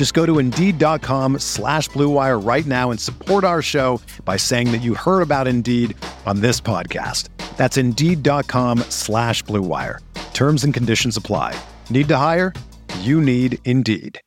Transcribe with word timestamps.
Just 0.00 0.14
go 0.14 0.24
to 0.24 0.38
Indeed.com 0.38 1.40
slash 1.40 1.90
BlueWire 1.90 2.42
right 2.42 2.64
now 2.64 2.90
and 2.90 2.98
support 2.98 3.44
our 3.44 3.60
show 3.60 4.00
by 4.24 4.38
saying 4.38 4.72
that 4.72 4.78
you 4.78 4.94
heard 4.94 5.20
about 5.20 5.46
Indeed 5.46 5.94
on 6.24 6.40
this 6.40 6.58
podcast. 6.58 7.28
That's 7.58 7.76
Indeed.com 7.76 8.78
slash 8.88 9.44
BlueWire. 9.44 9.98
Terms 10.32 10.64
and 10.64 10.72
conditions 10.72 11.18
apply. 11.18 11.54
Need 11.90 12.08
to 12.08 12.16
hire? 12.16 12.54
You 13.00 13.20
need 13.20 13.58
Indeed. 13.66 14.18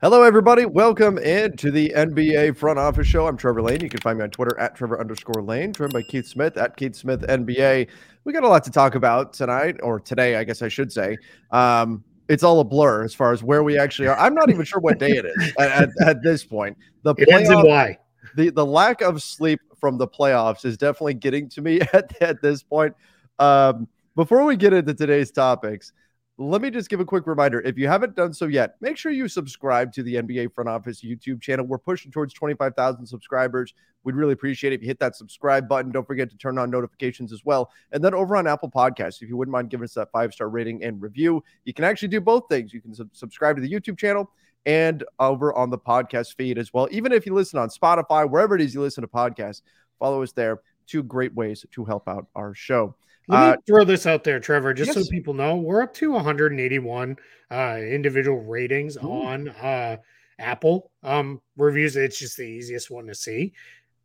Hello, 0.00 0.22
everybody. 0.22 0.64
Welcome 0.64 1.18
into 1.18 1.70
the 1.70 1.92
NBA 1.94 2.56
Front 2.56 2.78
Office 2.78 3.06
Show. 3.06 3.26
I'm 3.26 3.36
Trevor 3.36 3.60
Lane. 3.60 3.80
You 3.80 3.90
can 3.90 4.00
find 4.00 4.16
me 4.16 4.24
on 4.24 4.30
Twitter 4.30 4.58
at 4.58 4.74
Trevor 4.74 4.98
underscore 4.98 5.42
Lane, 5.42 5.74
joined 5.74 5.92
by 5.92 6.00
Keith 6.00 6.26
Smith 6.26 6.56
at 6.56 6.78
Keith 6.78 6.96
Smith 6.96 7.20
NBA. 7.28 7.88
We 8.24 8.32
got 8.32 8.42
a 8.42 8.48
lot 8.48 8.64
to 8.64 8.70
talk 8.70 8.94
about 8.94 9.34
tonight, 9.34 9.76
or 9.82 10.00
today, 10.00 10.36
I 10.36 10.44
guess 10.44 10.62
I 10.62 10.68
should 10.68 10.90
say. 10.90 11.18
Um, 11.50 12.04
it's 12.28 12.42
all 12.42 12.60
a 12.60 12.64
blur 12.64 13.04
as 13.04 13.14
far 13.14 13.32
as 13.32 13.42
where 13.42 13.62
we 13.62 13.78
actually 13.80 14.08
are. 14.08 14.18
I'm 14.18 14.34
not 14.34 14.50
even 14.50 14.64
sure 14.64 14.80
what 14.80 14.98
day 14.98 15.12
it 15.12 15.24
is 15.24 15.52
at, 15.58 15.90
at, 16.00 16.22
this 16.22 16.44
point. 16.44 16.76
The 17.02 17.14
playoff, 17.14 17.66
why 17.66 17.98
the 18.36 18.50
the 18.50 18.64
lack 18.64 19.00
of 19.00 19.22
sleep 19.22 19.60
from 19.78 19.98
the 19.98 20.06
playoffs 20.06 20.64
is 20.64 20.76
definitely 20.76 21.14
getting 21.14 21.48
to 21.50 21.62
me 21.62 21.80
at 21.92 22.20
at 22.22 22.42
this 22.42 22.62
point. 22.62 22.94
Um, 23.38 23.88
before 24.16 24.44
we 24.44 24.56
get 24.56 24.72
into 24.72 24.94
today's 24.94 25.30
topics, 25.30 25.92
let 26.40 26.62
me 26.62 26.70
just 26.70 26.88
give 26.88 27.00
a 27.00 27.04
quick 27.04 27.26
reminder. 27.26 27.60
If 27.62 27.76
you 27.76 27.88
haven't 27.88 28.14
done 28.14 28.32
so 28.32 28.46
yet, 28.46 28.76
make 28.80 28.96
sure 28.96 29.10
you 29.10 29.26
subscribe 29.26 29.92
to 29.94 30.04
the 30.04 30.14
NBA 30.14 30.54
Front 30.54 30.68
Office 30.68 31.02
YouTube 31.02 31.42
channel. 31.42 31.66
We're 31.66 31.78
pushing 31.78 32.12
towards 32.12 32.32
25,000 32.32 33.04
subscribers. 33.04 33.74
We'd 34.04 34.14
really 34.14 34.34
appreciate 34.34 34.72
it 34.72 34.76
if 34.76 34.82
you 34.82 34.86
hit 34.86 35.00
that 35.00 35.16
subscribe 35.16 35.68
button. 35.68 35.90
Don't 35.90 36.06
forget 36.06 36.30
to 36.30 36.38
turn 36.38 36.56
on 36.56 36.70
notifications 36.70 37.32
as 37.32 37.44
well. 37.44 37.72
And 37.90 38.04
then 38.04 38.14
over 38.14 38.36
on 38.36 38.46
Apple 38.46 38.70
Podcasts, 38.70 39.20
if 39.20 39.28
you 39.28 39.36
wouldn't 39.36 39.52
mind 39.52 39.70
giving 39.70 39.82
us 39.82 39.94
that 39.94 40.12
five 40.12 40.32
star 40.32 40.48
rating 40.48 40.84
and 40.84 41.02
review, 41.02 41.42
you 41.64 41.74
can 41.74 41.84
actually 41.84 42.08
do 42.08 42.20
both 42.20 42.44
things. 42.48 42.72
You 42.72 42.80
can 42.80 42.94
sub- 42.94 43.10
subscribe 43.12 43.56
to 43.56 43.62
the 43.62 43.70
YouTube 43.70 43.98
channel 43.98 44.30
and 44.64 45.02
over 45.18 45.52
on 45.54 45.70
the 45.70 45.78
podcast 45.78 46.36
feed 46.36 46.56
as 46.56 46.72
well. 46.72 46.86
Even 46.92 47.10
if 47.10 47.26
you 47.26 47.34
listen 47.34 47.58
on 47.58 47.68
Spotify, 47.68 48.30
wherever 48.30 48.54
it 48.54 48.60
is 48.60 48.74
you 48.74 48.80
listen 48.80 49.02
to 49.02 49.08
podcasts, 49.08 49.62
follow 49.98 50.22
us 50.22 50.30
there. 50.30 50.60
Two 50.86 51.02
great 51.02 51.34
ways 51.34 51.66
to 51.72 51.84
help 51.84 52.08
out 52.08 52.28
our 52.36 52.54
show. 52.54 52.94
Let 53.28 53.40
me 53.40 53.52
uh, 53.52 53.56
throw 53.66 53.84
this 53.84 54.06
out 54.06 54.24
there, 54.24 54.40
Trevor, 54.40 54.72
just 54.72 54.94
yes. 54.94 55.04
so 55.04 55.10
people 55.10 55.34
know. 55.34 55.56
We're 55.56 55.82
up 55.82 55.92
to 55.94 56.12
181 56.12 57.16
uh, 57.50 57.78
individual 57.78 58.40
ratings 58.40 58.96
Ooh. 58.96 59.08
on 59.08 59.48
uh, 59.50 59.98
Apple 60.38 60.90
um, 61.02 61.42
reviews. 61.56 61.96
It's 61.96 62.18
just 62.18 62.38
the 62.38 62.44
easiest 62.44 62.90
one 62.90 63.06
to 63.06 63.14
see. 63.14 63.52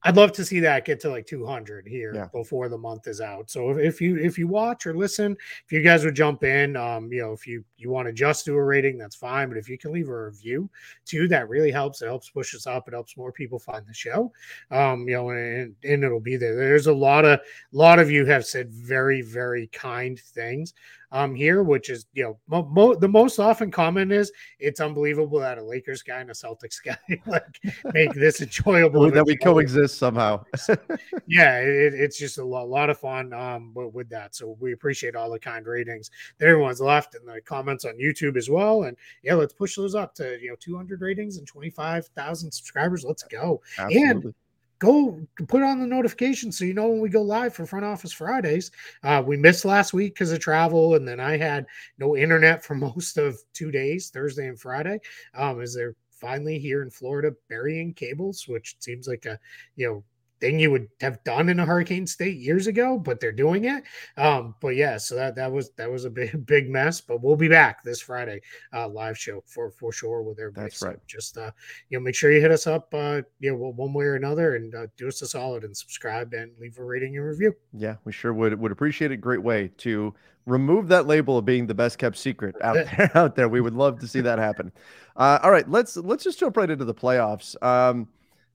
I'd 0.06 0.18
love 0.18 0.32
to 0.34 0.46
see 0.46 0.60
that 0.62 0.86
get 0.86 1.00
to 1.02 1.10
like 1.10 1.26
200 1.26 1.88
here 1.88 2.14
yeah. 2.14 2.28
before 2.34 2.68
the 2.68 2.78
month 2.78 3.08
is 3.08 3.22
out. 3.22 3.50
So 3.50 3.70
if, 3.72 3.78
if, 3.78 4.02
you 4.02 4.18
if 4.18 4.38
you 4.38 4.48
watch 4.48 4.86
or 4.86 4.94
listen, 4.94 5.38
if 5.66 5.72
you 5.72 5.82
guys 5.82 6.04
would 6.04 6.16
jump 6.16 6.44
in, 6.44 6.76
um, 6.76 7.12
you 7.12 7.22
know, 7.22 7.32
if 7.32 7.48
you 7.48 7.64
you 7.78 7.90
want 7.90 8.08
to 8.08 8.14
just 8.14 8.46
do 8.46 8.56
a 8.56 8.64
rating, 8.64 8.98
that's 8.98 9.16
fine. 9.16 9.50
But 9.50 9.58
if 9.58 9.70
you 9.70 9.78
can 9.78 9.92
leave 9.92 10.10
a 10.10 10.26
review 10.26 10.70
too, 11.06 11.28
that 11.30 11.50
really 11.50 11.72
helps. 11.72 12.02
It 12.02 12.08
helps 12.08 12.30
push 12.30 12.54
us 12.54 12.68
up. 12.68 12.88
It 12.88 12.94
helps 12.94 13.18
more 13.18 13.32
people 13.32 13.60
find 13.60 13.86
the 13.88 13.94
show. 13.94 14.32
Um, 14.72 15.08
you 15.08 15.16
know, 15.16 15.30
and, 15.30 15.76
and 15.84 16.04
it'll 16.04 16.20
be 16.20 16.38
there. 16.38 16.56
There's 16.56 16.88
a 16.88 16.94
lot 16.94 17.26
of 17.26 17.40
lot 17.72 18.00
of 18.00 18.12
you 18.12 18.26
have 18.26 18.46
said 18.46 18.72
very 18.72 19.22
very 19.22 19.68
kind 19.68 20.20
things 20.20 20.74
um, 21.14 21.36
here, 21.36 21.62
which 21.62 21.90
is 21.90 22.08
you 22.14 22.24
know 22.24 22.40
mo- 22.48 22.68
mo- 22.72 22.96
the 22.96 23.08
most 23.08 23.40
often 23.40 23.70
comment 23.70 24.12
is 24.12 24.32
it's 24.60 24.82
unbelievable 24.82 25.40
that 25.40 25.60
a 25.60 25.64
Lakers 25.64 26.02
guy 26.02 26.20
and 26.20 26.32
a 26.32 26.34
Celtics 26.34 26.78
guy 26.84 26.98
like 27.28 27.62
make 27.94 28.12
this 28.14 28.42
enjoyable 28.42 29.10
that 29.12 29.26
we 29.26 29.38
coexist 29.38 29.98
somehow. 29.98 30.44
yeah, 31.28 31.60
it, 31.60 31.94
it's 31.94 32.18
just 32.18 32.40
a 32.40 32.44
lot, 32.44 32.68
lot 32.68 32.90
of 32.90 33.00
fun 33.00 33.32
um, 33.32 33.72
with, 33.76 33.94
with, 33.94 34.10
that. 34.10 34.36
So 34.36 34.58
we 34.60 34.74
appreciate 34.74 35.16
all 35.16 35.30
the 35.30 35.40
kind 35.40 35.66
ratings 35.68 36.10
that 36.40 36.48
everyone's 36.48 36.82
left 36.82 37.16
and 37.16 37.28
the 37.28 37.40
comments 37.42 37.86
on 37.86 37.94
YouTube 37.98 38.36
as 38.36 38.50
well. 38.50 38.84
And 38.84 38.98
yeah, 39.22 39.36
let's 39.36 39.54
push 39.54 39.76
those 39.76 39.94
up 39.94 40.16
to 40.16 40.40
you 40.42 40.50
know 40.50 40.56
200 40.60 41.00
ratings 41.00 41.38
and 41.38 41.46
25,000 41.46 42.52
subscribers. 42.52 43.06
Let's 43.06 43.24
go. 43.24 43.62
Absolutely. 43.78 44.10
And 44.10 44.34
go 44.84 45.18
put 45.48 45.64
on 45.64 45.80
the 45.80 45.88
notification 45.88 46.52
so 46.52 46.66
you 46.66 46.74
know 46.74 46.90
when 46.90 47.00
we 47.00 47.08
go 47.08 47.22
live 47.22 47.54
for 47.54 47.66
front 47.66 47.86
office 47.86 48.12
fridays. 48.12 48.70
Uh, 49.04 49.24
we 49.26 49.38
missed 49.38 49.64
last 49.64 49.94
week 49.94 50.14
because 50.14 50.32
of 50.32 50.40
travel 50.40 50.96
and 50.96 51.08
then 51.08 51.20
i 51.20 51.38
had 51.38 51.66
no 51.98 52.18
internet 52.18 52.64
for 52.64 52.76
most 52.88 53.18
of 53.18 53.38
two 53.54 53.72
days 53.72 54.10
thursday 54.10 54.48
and 54.48 54.60
friday. 54.60 55.00
Um, 55.36 55.62
as 55.62 55.74
they're 55.74 55.96
finally 56.12 56.60
here 56.60 56.82
in 56.82 56.90
florida 56.90 57.32
burying 57.50 57.94
cables 57.94 58.46
which 58.48 58.76
seems 58.80 59.08
like 59.08 59.26
a 59.26 59.40
you 59.76 59.88
know 59.88 60.04
thing 60.44 60.60
you 60.60 60.72
would 60.72 60.90
have 61.00 61.24
done 61.24 61.48
in 61.48 61.62
a 61.62 61.66
hurricane 61.66 62.06
state 62.06 62.38
years 62.38 62.68
ago, 62.68 63.00
but 63.00 63.22
they're 63.22 63.32
doing 63.32 63.64
it. 63.64 63.84
Um, 64.18 64.56
but 64.60 64.76
yeah, 64.76 64.98
so 64.98 65.16
that 65.16 65.36
that 65.36 65.50
was 65.50 65.72
that 65.78 65.90
was 65.90 66.04
a 66.04 66.10
big 66.10 66.46
big 66.46 66.70
mess. 66.70 67.00
But 67.00 67.24
we'll 67.24 67.38
be 67.38 67.48
back 67.48 67.82
this 67.82 68.02
Friday, 68.02 68.42
uh, 68.74 68.90
live 68.90 69.18
show 69.18 69.42
for 69.48 69.72
for 69.72 69.94
sure 69.94 70.22
with 70.22 70.40
everybody. 70.40 70.66
That's 70.66 70.82
right. 70.82 70.98
So 70.98 71.02
just 71.08 71.38
uh, 71.38 71.52
you 71.90 71.98
know, 71.98 72.04
make 72.04 72.16
sure 72.16 72.30
you 72.30 72.42
hit 72.42 72.52
us 72.52 72.68
up, 72.68 72.94
uh, 72.94 73.22
you 73.40 73.52
know, 73.52 73.58
one 73.58 73.94
way 73.94 74.04
or 74.04 74.16
another, 74.16 74.56
and 74.56 74.76
uh, 74.76 74.88
do 74.98 75.08
us 75.08 75.22
a 75.22 75.28
solid 75.28 75.64
and 75.64 75.76
subscribe 75.76 76.34
and 76.34 76.52
leave 76.60 76.78
a 76.78 76.84
rating 76.84 77.16
and 77.16 77.26
review. 77.26 77.56
Yeah, 77.72 77.96
we 78.04 78.12
sure 78.12 78.34
would 78.34 78.60
would 78.60 78.74
appreciate 78.74 79.12
it. 79.12 79.18
Great 79.18 79.42
way 79.42 79.70
to 79.78 80.14
remove 80.46 80.90
that 80.90 81.08
label 81.08 81.38
of 81.38 81.46
being 81.46 81.68
the 81.68 81.74
best 81.74 81.98
kept 81.98 82.18
secret 82.18 82.54
out 82.62 82.76
there. 82.98 83.12
Out 83.16 83.38
there, 83.38 83.48
we 83.48 83.62
would 83.62 83.76
love 83.76 83.98
to 84.02 84.10
see 84.10 84.20
that 84.20 84.40
happen. 84.40 84.74
Uh, 85.16 85.40
all 85.42 85.52
right, 85.52 85.70
let's 85.70 85.96
let's 85.96 86.26
just 86.26 86.38
jump 86.38 86.58
right 86.58 86.70
into 86.70 86.84
the 86.84 86.94
playoffs. 86.94 87.56
Um, 87.64 88.10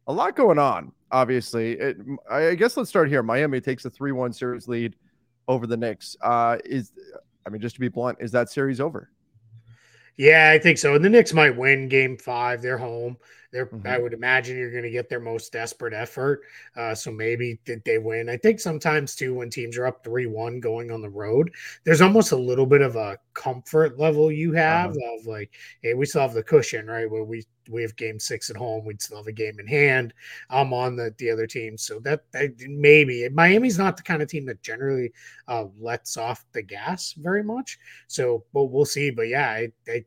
a 0.06 0.12
lot 0.12 0.37
going 0.37 0.59
on 0.59 0.93
obviously. 1.11 1.73
It, 1.73 1.97
I 2.31 2.55
guess 2.55 2.77
let's 2.77 2.91
start 2.91 3.09
here. 3.09 3.23
Miami 3.23 3.61
takes 3.61 3.85
a 3.85 3.91
3 3.91 4.13
1 4.13 4.33
series 4.33 4.69
lead 4.69 4.97
over 5.47 5.67
the 5.67 5.77
Knicks. 5.77 6.17
Uh, 6.21 6.59
is, 6.65 6.93
I 7.47 7.51
mean, 7.51 7.61
just 7.61 7.75
to 7.77 7.81
be 7.81 7.89
blunt, 7.89 8.19
is 8.21 8.33
that 8.33 8.51
series 8.51 8.81
over? 8.81 9.11
Yeah, 10.17 10.51
I 10.53 10.59
think 10.59 10.79
so. 10.79 10.95
And 10.95 11.05
the 11.05 11.09
Knicks 11.09 11.33
might 11.33 11.57
win 11.57 11.89
game 11.89 12.17
five. 12.17 12.61
They're 12.61 12.77
home. 12.77 13.17
They're, 13.51 13.67
mm-hmm. 13.67 13.87
I 13.87 13.99
would 13.99 14.13
imagine 14.13 14.59
you're 14.59 14.71
going 14.71 14.85
to 14.85 14.91
get 14.91 15.09
their 15.09 15.21
most 15.21 15.53
desperate 15.53 15.95
effort. 15.95 16.43
Uh, 16.77 16.95
so 16.95 17.11
maybe 17.11 17.59
did 17.65 17.83
they 17.85 17.99
win? 17.99 18.29
I 18.29 18.37
think 18.37 18.61
sometimes 18.61 19.15
too, 19.15 19.35
when 19.35 19.51
teams 19.51 19.77
are 19.79 19.87
up 19.87 20.05
3 20.05 20.27
1 20.27 20.61
going 20.61 20.91
on 20.91 21.01
the 21.01 21.09
road, 21.09 21.53
there's 21.85 22.01
almost 22.01 22.33
a 22.33 22.37
little 22.37 22.67
bit 22.67 22.83
of 22.83 22.97
a 22.97 23.19
comfort 23.35 23.99
level 23.99 24.31
you 24.31 24.53
have 24.53 24.91
uh-huh. 24.91 25.19
of 25.21 25.27
like, 25.27 25.51
hey, 25.83 25.95
we 25.95 26.07
still 26.07 26.23
have 26.23 26.35
the 26.35 26.43
cushion, 26.43 26.87
right? 26.87 27.11
Where 27.11 27.25
we 27.25 27.45
we 27.69 27.83
have 27.83 27.97
game 27.97 28.19
six 28.19 28.51
at 28.51 28.57
home. 28.57 28.85
We'd 28.85 29.03
still 29.03 29.19
have 29.19 29.27
a 29.27 29.33
game 29.33 29.59
in 29.61 29.67
hand. 29.67 30.15
I'm 30.51 30.73
on 30.73 30.97
the, 30.97 31.15
the 31.19 31.31
other 31.31 31.47
team. 31.47 31.77
So 31.77 32.01
that, 32.01 32.25
that 32.33 32.55
maybe 32.67 33.29
Miami's 33.29 33.79
not 33.79 33.97
the 33.97 34.03
kind 34.03 34.23
of 34.23 34.29
team 34.29 34.47
that 34.47 34.62
generally 34.62 35.12
uh, 35.47 35.67
lets 35.79 36.17
off 36.17 36.44
the 36.53 36.62
gas 36.62 37.12
very 37.12 37.43
much. 37.43 37.79
So, 38.06 38.44
but 38.53 38.65
we'll 38.65 38.85
see. 38.85 39.11
But 39.11 39.29
yeah, 39.29 39.51
I, 39.51 39.73
I, 39.89 40.05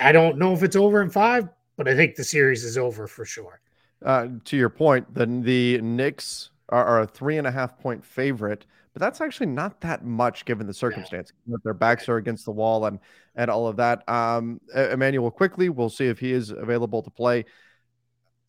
I 0.00 0.12
don't 0.12 0.38
know 0.38 0.52
if 0.52 0.62
it's 0.62 0.76
over 0.76 1.02
in 1.02 1.10
five, 1.10 1.48
but 1.76 1.88
I 1.88 1.94
think 1.94 2.14
the 2.14 2.24
series 2.24 2.64
is 2.64 2.78
over 2.78 3.06
for 3.06 3.24
sure. 3.24 3.60
Uh, 4.04 4.28
to 4.44 4.56
your 4.56 4.68
point, 4.68 5.12
then 5.14 5.42
the 5.42 5.80
Knicks 5.80 6.50
are, 6.68 6.84
are, 6.84 7.00
a 7.02 7.06
three 7.06 7.38
and 7.38 7.46
a 7.46 7.50
half 7.50 7.78
point 7.78 8.04
favorite, 8.04 8.66
but 8.92 9.00
that's 9.00 9.20
actually 9.20 9.46
not 9.46 9.80
that 9.80 10.04
much 10.04 10.44
given 10.44 10.66
the 10.66 10.74
circumstance. 10.74 11.32
Yeah. 11.46 11.56
Their 11.64 11.74
backs 11.74 12.08
are 12.08 12.16
against 12.16 12.44
the 12.44 12.50
wall 12.50 12.86
and 12.86 12.98
and 13.34 13.50
all 13.50 13.66
of 13.66 13.76
that. 13.76 14.06
Um, 14.08 14.60
Immanuel 14.74 15.30
Quickley, 15.30 15.68
we'll 15.68 15.90
see 15.90 16.06
if 16.06 16.18
he 16.18 16.32
is 16.32 16.50
available 16.50 17.02
to 17.02 17.10
play. 17.10 17.46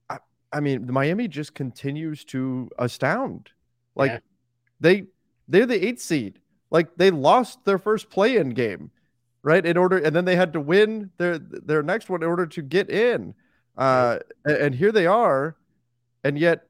I, 0.09 0.17
I 0.51 0.59
mean, 0.59 0.91
Miami 0.91 1.27
just 1.27 1.53
continues 1.53 2.25
to 2.25 2.69
astound. 2.77 3.49
Like 3.95 4.11
yeah. 4.11 4.19
they 4.81 5.03
they're 5.47 5.65
the 5.65 5.85
eighth 5.85 6.01
seed. 6.01 6.39
Like 6.69 6.95
they 6.97 7.11
lost 7.11 7.63
their 7.63 7.77
first 7.77 8.09
play 8.09 8.35
in 8.37 8.49
game 8.49 8.91
right? 9.45 9.65
In 9.65 9.77
order, 9.77 9.97
and 9.99 10.13
then 10.13 10.25
they 10.25 10.35
had 10.35 10.51
to 10.53 10.59
win 10.59 11.09
their 11.17 11.37
their 11.37 11.81
next 11.83 12.09
one 12.09 12.21
in 12.23 12.27
order 12.27 12.45
to 12.47 12.61
get 12.61 12.89
in. 12.89 13.33
Uh, 13.77 14.19
and, 14.43 14.57
and 14.57 14.75
here 14.75 14.91
they 14.91 15.05
are, 15.05 15.55
and 16.23 16.37
yet 16.37 16.67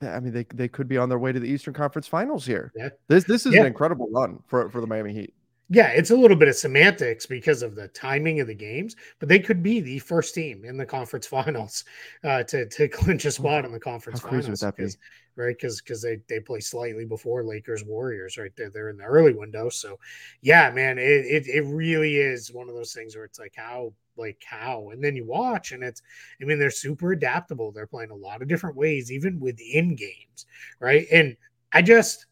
I 0.00 0.20
mean, 0.20 0.32
they, 0.32 0.46
they 0.54 0.68
could 0.68 0.86
be 0.86 0.96
on 0.96 1.08
their 1.08 1.18
way 1.18 1.32
to 1.32 1.40
the 1.40 1.48
Eastern 1.48 1.74
Conference 1.74 2.06
Finals 2.06 2.46
here. 2.46 2.72
Yeah. 2.76 2.90
This 3.08 3.24
this 3.24 3.46
is 3.46 3.54
Yeah. 3.54 3.62
an 3.62 3.66
incredible 3.66 4.08
run 4.12 4.38
for, 4.46 4.70
for 4.70 4.80
the 4.80 4.86
Miami 4.86 5.12
Heat. 5.12 5.34
Yeah, 5.70 5.88
it's 5.88 6.10
a 6.10 6.16
little 6.16 6.36
bit 6.36 6.48
of 6.48 6.56
semantics 6.56 7.26
because 7.26 7.62
of 7.62 7.74
the 7.74 7.88
timing 7.88 8.40
of 8.40 8.46
the 8.46 8.54
games, 8.54 8.96
but 9.18 9.28
they 9.28 9.38
could 9.38 9.62
be 9.62 9.80
the 9.80 9.98
first 9.98 10.34
team 10.34 10.64
in 10.64 10.78
the 10.78 10.86
conference 10.86 11.26
finals 11.36 11.84
uh, 12.24 12.42
to 12.44 12.66
to 12.66 12.88
clinch 12.88 13.24
a 13.26 13.30
spot 13.30 13.64
in 13.64 13.72
the 13.72 13.80
conference 13.80 14.20
How 14.20 14.30
finals. 14.30 14.64
be? 14.76 14.88
Right, 15.36 15.56
because 15.56 15.80
because 15.80 16.02
they 16.02 16.18
they 16.28 16.40
play 16.40 16.60
slightly 16.60 17.04
before 17.04 17.44
Lakers 17.44 17.84
Warriors, 17.84 18.38
right? 18.38 18.50
They're 18.56 18.70
they're 18.70 18.88
in 18.88 18.96
the 18.96 19.04
early 19.04 19.34
window, 19.34 19.68
so 19.68 19.98
yeah, 20.40 20.70
man, 20.70 20.98
it, 20.98 21.26
it 21.26 21.46
it 21.46 21.62
really 21.62 22.16
is 22.16 22.50
one 22.50 22.68
of 22.68 22.74
those 22.74 22.92
things 22.92 23.14
where 23.14 23.24
it's 23.24 23.38
like 23.38 23.54
how 23.54 23.92
like 24.16 24.42
how, 24.44 24.90
and 24.90 25.02
then 25.02 25.14
you 25.14 25.24
watch 25.24 25.72
and 25.72 25.82
it's, 25.82 26.02
I 26.42 26.44
mean, 26.44 26.58
they're 26.58 26.70
super 26.70 27.12
adaptable. 27.12 27.70
They're 27.70 27.86
playing 27.86 28.10
a 28.10 28.16
lot 28.16 28.42
of 28.42 28.48
different 28.48 28.74
ways, 28.74 29.12
even 29.12 29.38
within 29.38 29.94
games, 29.94 30.46
right? 30.80 31.06
And 31.12 31.36
I 31.72 31.82
just 31.82 32.26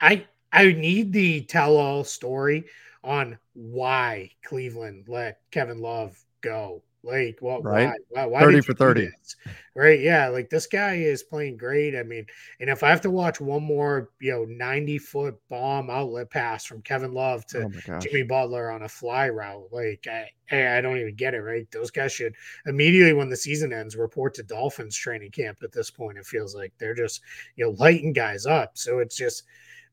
I 0.00 0.26
I 0.52 0.72
need 0.72 1.12
the 1.12 1.42
tell 1.42 1.76
all 1.76 2.04
story 2.04 2.64
on 3.04 3.38
why 3.54 4.30
Cleveland 4.44 5.04
let 5.08 5.40
Kevin 5.50 5.80
Love 5.80 6.18
go. 6.40 6.82
Like, 7.04 7.38
what? 7.40 7.64
Right. 7.64 7.86
Why? 8.10 8.24
Why? 8.24 8.26
why 8.26 8.40
30 8.40 8.60
for 8.62 8.74
30. 8.74 9.08
Right? 9.76 10.00
Yeah. 10.00 10.28
Like 10.28 10.50
this 10.50 10.66
guy 10.66 10.96
is 10.96 11.22
playing 11.22 11.56
great. 11.56 11.94
I 11.94 12.02
mean, 12.02 12.26
and 12.58 12.68
if 12.68 12.82
I 12.82 12.90
have 12.90 13.00
to 13.02 13.10
watch 13.10 13.40
one 13.40 13.62
more, 13.62 14.10
you 14.20 14.32
know, 14.32 14.44
ninety 14.44 14.98
foot 14.98 15.36
bomb 15.48 15.90
outlet 15.90 16.28
pass 16.28 16.64
from 16.64 16.82
Kevin 16.82 17.14
Love 17.14 17.46
to 17.46 17.70
Oh. 17.88 17.98
Jimmy 18.00 18.24
Butler 18.24 18.70
on 18.70 18.82
a 18.82 18.88
fly 18.88 19.28
route. 19.28 19.68
Like, 19.70 20.06
I, 20.10 20.26
I 20.50 20.78
I 20.78 20.80
don't 20.80 20.98
even 20.98 21.14
get 21.14 21.34
it, 21.34 21.40
right? 21.40 21.70
Those 21.70 21.92
guys 21.92 22.12
should 22.12 22.34
immediately 22.66 23.12
when 23.12 23.28
the 23.28 23.36
season 23.36 23.72
ends 23.72 23.94
report 23.96 24.34
to 24.34 24.42
Dolphins 24.42 24.96
training 24.96 25.30
camp 25.30 25.58
at 25.62 25.72
this 25.72 25.90
point. 25.92 26.18
It 26.18 26.26
feels 26.26 26.54
like 26.54 26.72
they're 26.78 26.96
just, 26.96 27.20
you 27.54 27.64
know, 27.64 27.76
lighting 27.78 28.12
guys 28.12 28.44
up. 28.44 28.76
So 28.76 28.98
it's 28.98 29.16
just, 29.16 29.44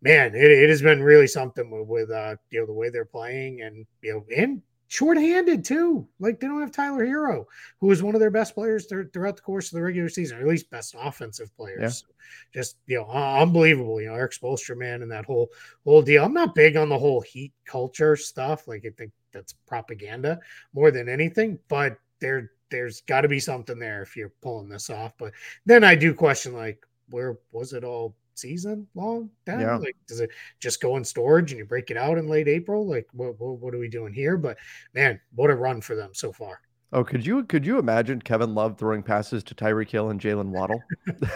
man, 0.06 0.36
it, 0.36 0.52
it 0.52 0.70
has 0.70 0.84
been 0.84 1.02
really 1.02 1.26
something 1.26 1.70
with, 1.72 1.88
with, 1.88 2.12
uh, 2.12 2.36
you 2.52 2.60
know, 2.60 2.68
the 2.68 2.74
way 2.74 2.90
they're 2.90 3.04
playing 3.04 3.62
and, 3.64 3.88
you 4.04 4.14
know, 4.14 4.26
and 4.38 4.62
shorthanded 4.88 5.66
too. 5.66 6.08
Like 6.20 6.40
they 6.40 6.46
don't 6.48 6.62
have 6.62 6.72
Tyler 6.72 7.04
Herro, 7.04 7.46
who 7.82 7.88
was 7.88 8.04
one 8.04 8.14
of 8.14 8.22
their 8.22 8.30
best 8.30 8.54
players 8.54 8.86
through, 8.86 9.10
throughout 9.10 9.36
the 9.36 9.42
course 9.42 9.72
of 9.72 9.78
the 9.78 9.84
regular 9.84 10.08
season, 10.08 10.38
or 10.38 10.42
at 10.42 10.48
least 10.48 10.70
best 10.70 10.96
offensive 10.98 11.50
players. 11.58 11.82
Yeah. 11.82 11.90
So 11.90 12.06
just, 12.54 12.78
you 12.86 12.98
know, 12.98 13.08
uh, 13.10 13.42
unbelievable. 13.42 14.00
You 14.00 14.10
know, 14.10 14.14
Erik 14.14 14.34
Spoelstra, 14.34 14.78
man, 14.78 15.02
and 15.02 15.12
that 15.12 15.26
whole 15.26 15.50
whole 15.84 16.04
deal. 16.04 16.24
I'm 16.24 16.34
not 16.34 16.54
big 16.54 16.78
on 16.78 16.90
the 16.90 17.00
whole 17.00 17.22
heat 17.22 17.52
culture 17.66 18.16
stuff. 18.16 18.68
Like 18.68 18.86
I 18.86 18.92
think 18.96 19.12
that's 19.32 19.54
propaganda 19.66 20.40
more 20.74 20.92
than 20.92 21.10
anything, 21.10 21.58
but 21.68 21.98
there 22.20 22.52
there's 22.70 23.02
got 23.02 23.22
to 23.22 23.28
be 23.28 23.40
something 23.40 23.80
there 23.80 24.04
if 24.04 24.16
you're 24.16 24.34
pulling 24.44 24.70
this 24.70 24.92
off. 24.92 25.14
But 25.18 25.34
then 25.66 25.84
I 25.84 25.96
do 25.96 26.14
question 26.14 26.54
like 26.54 26.86
where 27.10 27.38
was 27.52 27.74
it 27.74 27.84
all 27.84 28.16
season 28.38 28.88
long? 28.96 29.30
Then 29.46 29.60
Yeah. 29.62 29.78
like 29.78 29.96
does 30.08 30.20
it 30.20 30.30
just 30.60 30.82
go 30.82 30.98
in 30.98 31.04
storage 31.04 31.52
and 31.52 31.60
you 31.60 31.66
break 31.66 31.92
it 31.92 31.98
out 31.98 32.18
in 32.18 32.28
late 32.28 32.48
April? 32.48 32.88
Like 32.88 33.08
what 33.14 33.40
what, 33.40 33.60
what 33.60 33.74
are 33.74 33.80
we 33.80 33.88
doing 33.90 34.14
here? 34.14 34.38
But 34.38 34.58
man, 34.94 35.20
what 35.36 35.50
a 35.50 35.56
run 35.56 35.82
for 35.82 35.96
them 35.96 36.12
so 36.14 36.32
far. 36.32 36.60
Oh, 36.94 37.04
could 37.04 37.26
you 37.26 37.44
could 37.46 37.66
you 37.66 37.80
imagine 37.80 38.22
Kevin 38.22 38.54
Love 38.56 38.78
throwing 38.78 39.04
passes 39.04 39.44
to 39.46 39.56
Tyreek 39.56 39.90
Hill 39.90 40.10
and 40.10 40.20
Jaylen 40.22 40.50
Waddle? 40.50 40.82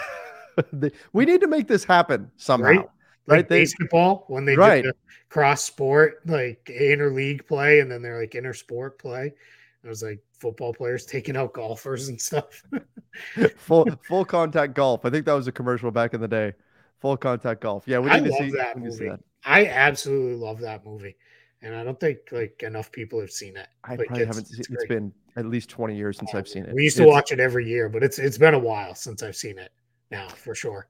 We 1.13 1.23
need 1.25 1.39
to 1.41 1.47
make 1.47 1.67
this 1.67 1.85
happen 1.85 2.29
somehow. 2.37 2.67
Right? 2.67 2.77
Right? 2.79 2.87
Like 3.37 3.47
They- 3.47 3.61
basketball 3.61 4.25
when 4.27 4.43
they 4.45 4.55
Right. 4.57 4.83
did 4.83 4.93
the 4.93 4.97
cross 5.29 5.63
sport 5.63 6.19
like 6.25 6.65
interleague 6.65 7.47
play 7.47 7.79
and 7.79 7.89
then 7.89 8.01
they're 8.01 8.19
like 8.19 8.35
inter 8.35 8.53
sport 8.53 8.99
play. 8.99 9.33
It 9.83 9.87
was 9.87 10.03
like 10.03 10.19
football 10.37 10.73
players 10.73 11.05
taking 11.05 11.37
out 11.37 11.53
golfers 11.53 12.09
and 12.09 12.19
stuff. 12.19 12.61
full 13.57 13.87
full 14.07 14.25
contact 14.25 14.73
golf. 14.73 15.05
I 15.05 15.09
think 15.09 15.25
that 15.25 15.33
was 15.33 15.47
a 15.47 15.51
commercial 15.51 15.91
back 15.91 16.13
in 16.13 16.19
the 16.21 16.27
day. 16.27 16.53
Full 16.99 17.17
contact 17.17 17.61
golf. 17.61 17.83
Yeah, 17.87 17.99
we 17.99 18.09
I 18.09 18.19
need 18.19 18.25
to 18.25 18.31
love 18.31 18.39
see 18.39 18.51
that 18.51 18.73
to 18.75 18.79
see 18.91 19.03
movie. 19.03 19.09
that. 19.09 19.19
I 19.45 19.65
absolutely 19.67 20.35
love 20.35 20.59
that 20.61 20.85
movie, 20.85 21.15
and 21.61 21.73
I 21.75 21.83
don't 21.83 21.99
think 21.99 22.19
like 22.31 22.61
enough 22.63 22.91
people 22.91 23.19
have 23.21 23.31
seen 23.31 23.55
it. 23.55 23.67
I 23.85 23.95
Like, 23.95 24.07
probably 24.07 24.23
it's- 24.23 24.35
haven't 24.35 24.47
seen 24.49 24.59
it's 24.59 24.69
it's 24.69 24.85
been 24.85 25.13
at 25.37 25.45
least 25.45 25.69
20 25.69 25.95
years 25.95 26.17
since 26.17 26.33
I've 26.35 26.47
seen 26.47 26.65
it. 26.65 26.73
We 26.73 26.83
used 26.83 26.97
to 26.97 27.03
It's- 27.03 27.13
watch 27.15 27.31
it 27.31 27.39
every 27.39 27.67
year, 27.67 27.87
but 27.87 28.03
it's 28.03 28.19
it's 28.19 28.37
been 28.37 28.53
a 28.53 28.59
while 28.59 28.95
since 28.95 29.23
I've 29.23 29.35
seen 29.37 29.57
it 29.57 29.71
now 30.11 30.27
for 30.27 30.53
sure. 30.53 30.87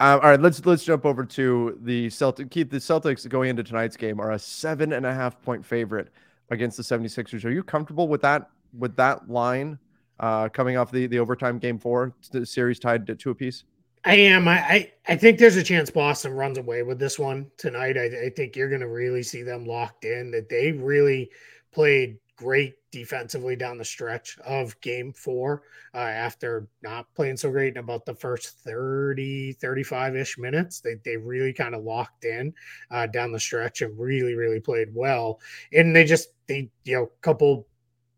Uh, 0.00 0.18
all 0.20 0.30
right, 0.30 0.40
let's 0.40 0.64
let's 0.66 0.82
jump 0.82 1.04
over 1.06 1.24
to 1.24 1.78
the 1.82 2.10
Celtic. 2.10 2.50
Keep 2.50 2.70
the 2.70 2.78
Celtics 2.78 3.28
going 3.28 3.50
into 3.50 3.62
tonight's 3.62 3.96
game 3.96 4.18
are 4.18 4.32
a 4.32 4.38
seven 4.38 4.94
and 4.94 5.06
a 5.06 5.14
half 5.14 5.40
point 5.42 5.64
favorite 5.64 6.08
against 6.50 6.76
the 6.76 6.82
76ers. 6.82 7.44
Are 7.44 7.50
you 7.52 7.62
comfortable 7.62 8.08
with 8.08 8.22
that 8.22 8.50
with 8.76 8.96
that 8.96 9.28
line 9.30 9.78
uh, 10.18 10.48
coming 10.48 10.76
off 10.76 10.90
the 10.90 11.06
the 11.06 11.20
overtime 11.20 11.58
game 11.58 11.78
four 11.78 12.14
the 12.32 12.44
series 12.44 12.80
tied 12.80 13.06
to 13.06 13.14
two 13.14 13.30
apiece? 13.30 13.62
I 14.04 14.16
am. 14.16 14.48
I, 14.48 14.58
I 14.58 14.92
I 15.08 15.16
think 15.16 15.38
there's 15.38 15.56
a 15.56 15.62
chance 15.62 15.90
Boston 15.90 16.32
runs 16.32 16.58
away 16.58 16.82
with 16.82 16.98
this 16.98 17.18
one 17.18 17.50
tonight. 17.56 17.96
I, 17.96 18.26
I 18.26 18.30
think 18.30 18.56
you're 18.56 18.68
going 18.68 18.80
to 18.80 18.88
really 18.88 19.22
see 19.22 19.42
them 19.42 19.64
locked 19.64 20.04
in. 20.04 20.30
That 20.32 20.48
they 20.48 20.72
really 20.72 21.30
played 21.72 22.18
great 22.36 22.74
defensively 22.90 23.54
down 23.56 23.78
the 23.78 23.84
stretch 23.84 24.36
of 24.44 24.78
game 24.80 25.12
four 25.12 25.62
uh, 25.94 25.98
after 25.98 26.66
not 26.82 27.06
playing 27.14 27.36
so 27.36 27.50
great 27.50 27.74
in 27.74 27.78
about 27.78 28.04
the 28.04 28.14
first 28.14 28.58
30 28.60 29.52
35 29.52 30.16
ish 30.16 30.36
minutes 30.38 30.80
they, 30.80 30.96
they 31.04 31.16
really 31.16 31.52
kind 31.52 31.74
of 31.74 31.84
locked 31.84 32.24
in 32.24 32.52
uh, 32.90 33.06
down 33.06 33.32
the 33.32 33.38
stretch 33.38 33.80
and 33.82 33.98
really 33.98 34.34
really 34.34 34.60
played 34.60 34.88
well 34.94 35.40
and 35.72 35.94
they 35.94 36.04
just 36.04 36.30
they 36.48 36.68
you 36.84 36.96
know 36.96 37.10
couple 37.20 37.66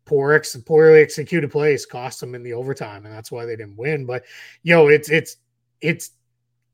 poor 0.05 0.33
ex 0.33 0.55
poorly 0.55 1.01
executed 1.01 1.51
plays 1.51 1.85
cost 1.85 2.19
them 2.19 2.35
in 2.35 2.43
the 2.43 2.53
overtime 2.53 3.05
and 3.05 3.13
that's 3.13 3.31
why 3.31 3.45
they 3.45 3.55
didn't 3.55 3.77
win 3.77 4.05
but 4.05 4.23
you 4.63 4.73
know 4.73 4.87
it's 4.87 5.09
it's 5.09 5.37
it's 5.81 6.11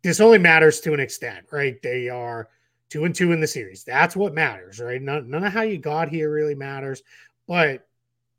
this 0.03 0.19
only 0.19 0.37
matters 0.37 0.79
to 0.81 0.93
an 0.93 0.99
extent 0.99 1.45
right 1.51 1.81
they 1.81 2.09
are 2.09 2.49
two 2.89 3.05
and 3.05 3.15
two 3.15 3.31
in 3.31 3.39
the 3.39 3.47
series 3.47 3.83
that's 3.83 4.15
what 4.15 4.33
matters 4.33 4.79
right 4.79 5.01
none, 5.01 5.29
none 5.29 5.43
of 5.43 5.53
how 5.53 5.61
you 5.61 5.77
got 5.77 6.09
here 6.09 6.31
really 6.31 6.55
matters 6.55 7.03
but 7.47 7.87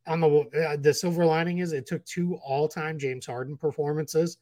on 0.06 0.20
the 0.20 0.28
uh, 0.28 0.76
the 0.80 0.92
silver 0.92 1.24
lining 1.24 1.58
is 1.58 1.72
it 1.72 1.86
took 1.86 2.04
two 2.04 2.36
all-time 2.44 2.98
James 2.98 3.26
Harden 3.26 3.56
performances 3.56 4.38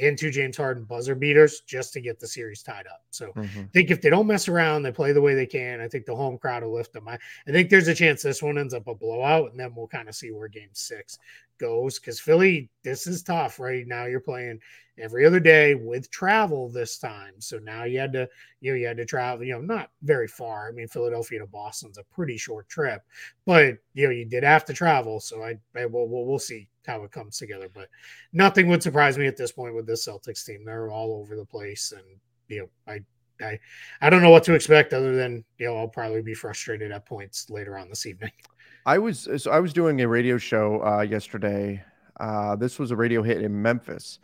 and 0.00 0.18
two 0.18 0.30
James 0.30 0.56
Harden 0.56 0.84
buzzer 0.84 1.14
beaters 1.14 1.60
just 1.60 1.92
to 1.92 2.00
get 2.00 2.18
the 2.18 2.26
series 2.26 2.62
tied 2.62 2.86
up. 2.86 3.04
So 3.10 3.32
I 3.36 3.68
think 3.72 3.92
if 3.92 4.00
they 4.00 4.10
don't 4.10 4.26
mess 4.26 4.48
around, 4.48 4.82
they 4.82 4.90
play 4.90 5.12
the 5.12 5.20
way 5.20 5.34
they 5.34 5.46
can. 5.46 5.80
I 5.80 5.86
think 5.86 6.04
the 6.04 6.16
home 6.16 6.36
crowd 6.36 6.64
will 6.64 6.74
lift 6.74 6.92
them. 6.92 7.06
I, 7.06 7.16
I 7.46 7.52
think 7.52 7.70
there's 7.70 7.86
a 7.86 7.94
chance 7.94 8.22
this 8.22 8.42
one 8.42 8.58
ends 8.58 8.74
up 8.74 8.88
a 8.88 8.94
blowout, 8.94 9.52
and 9.52 9.60
then 9.60 9.72
we'll 9.74 9.86
kind 9.86 10.08
of 10.08 10.16
see 10.16 10.32
where 10.32 10.48
game 10.48 10.70
six 10.72 11.18
goes. 11.58 11.98
Because 11.98 12.20
Philly, 12.20 12.70
this 12.82 13.06
is 13.06 13.22
tough 13.22 13.58
right 13.58 13.86
now. 13.86 14.06
You're 14.06 14.20
playing 14.20 14.60
every 14.98 15.26
other 15.26 15.40
day 15.40 15.74
with 15.74 16.10
travel 16.10 16.68
this 16.68 16.98
time. 16.98 17.34
So 17.38 17.58
now 17.58 17.84
you 17.84 17.98
had 17.98 18.12
to, 18.12 18.28
you 18.60 18.72
know, 18.72 18.76
you 18.76 18.86
had 18.86 18.96
to 18.98 19.04
travel, 19.04 19.44
you 19.44 19.54
know, 19.54 19.60
not 19.60 19.90
very 20.02 20.28
far. 20.28 20.68
I 20.68 20.72
mean, 20.72 20.88
Philadelphia 20.88 21.40
to 21.40 21.46
Boston's 21.46 21.98
a 21.98 22.04
pretty 22.04 22.36
short 22.36 22.68
trip, 22.68 23.02
but 23.44 23.76
you 23.94 24.06
know, 24.06 24.12
you 24.12 24.24
did 24.24 24.44
have 24.44 24.64
to 24.66 24.72
travel. 24.72 25.20
So 25.20 25.42
I, 25.42 25.58
I 25.76 25.86
we'll, 25.86 26.08
we'll 26.08 26.38
see 26.38 26.68
how 26.86 27.02
it 27.02 27.12
comes 27.12 27.38
together. 27.38 27.68
But 27.72 27.88
nothing 28.32 28.68
would 28.68 28.82
surprise 28.82 29.18
me 29.18 29.26
at 29.26 29.36
this 29.36 29.52
point 29.52 29.74
with 29.74 29.86
this 29.86 30.06
Celtics 30.06 30.44
team. 30.44 30.64
They're 30.64 30.90
all 30.90 31.14
over 31.14 31.36
the 31.36 31.46
place, 31.46 31.92
and 31.92 32.04
you 32.48 32.60
know, 32.60 32.92
I. 32.92 33.00
I, 33.42 33.58
I 34.00 34.10
don't 34.10 34.22
know 34.22 34.30
what 34.30 34.44
to 34.44 34.54
expect 34.54 34.92
other 34.92 35.16
than 35.16 35.44
you 35.58 35.66
know 35.66 35.76
I'll 35.76 35.88
probably 35.88 36.22
be 36.22 36.34
frustrated 36.34 36.92
at 36.92 37.04
points 37.04 37.50
later 37.50 37.76
on 37.76 37.88
this 37.88 38.06
evening. 38.06 38.30
I 38.86 38.98
was 38.98 39.28
so 39.38 39.50
I 39.50 39.60
was 39.60 39.72
doing 39.72 40.00
a 40.02 40.08
radio 40.08 40.36
show 40.36 40.84
uh, 40.84 41.00
yesterday. 41.00 41.82
Uh, 42.20 42.54
this 42.56 42.78
was 42.78 42.90
a 42.90 42.96
radio 42.96 43.22
hit 43.22 43.40
in 43.40 43.62
Memphis, 43.62 44.18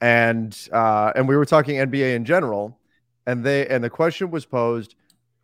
and 0.00 0.56
uh, 0.72 1.12
and 1.14 1.28
we 1.28 1.36
were 1.36 1.44
talking 1.44 1.76
NBA 1.76 2.14
in 2.14 2.24
general, 2.24 2.78
and 3.26 3.44
they 3.44 3.66
and 3.66 3.84
the 3.84 3.90
question 3.90 4.30
was 4.30 4.46
posed: 4.46 4.94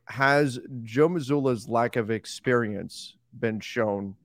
Has 0.07 0.59
Joe 0.83 1.09
Mazzulla's 1.11 1.69
lack 1.69 1.97
of 1.97 2.11
experience 2.11 3.17
been 3.39 3.61
shown 3.61 4.17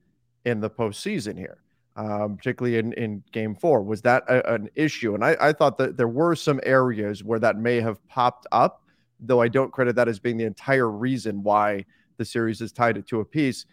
in 0.45 0.61
the 0.61 0.69
postseason 0.69 1.37
here, 1.37 1.57
um, 1.97 2.37
particularly 2.37 2.77
in 2.77 2.93
in 2.93 3.23
Game 3.33 3.53
Four? 3.53 3.83
Was 3.83 4.01
that 4.03 4.23
a, 4.29 4.53
an 4.53 4.69
issue? 4.75 5.13
And 5.13 5.25
I, 5.25 5.35
I 5.41 5.51
thought 5.51 5.77
that 5.79 5.97
there 5.97 6.07
were 6.07 6.35
some 6.35 6.61
areas 6.63 7.21
where 7.21 7.39
that 7.39 7.57
may 7.57 7.81
have 7.81 8.05
popped 8.07 8.47
up, 8.53 8.81
though 9.19 9.41
I 9.41 9.49
don't 9.49 9.73
credit 9.73 9.97
that 9.97 10.07
as 10.07 10.19
being 10.19 10.37
the 10.37 10.45
entire 10.45 10.89
reason 10.89 11.43
why 11.43 11.83
the 12.15 12.23
series 12.23 12.61
is 12.61 12.71
tied 12.71 12.97
at 12.97 13.05
two 13.05 13.19
apiece 13.19 13.65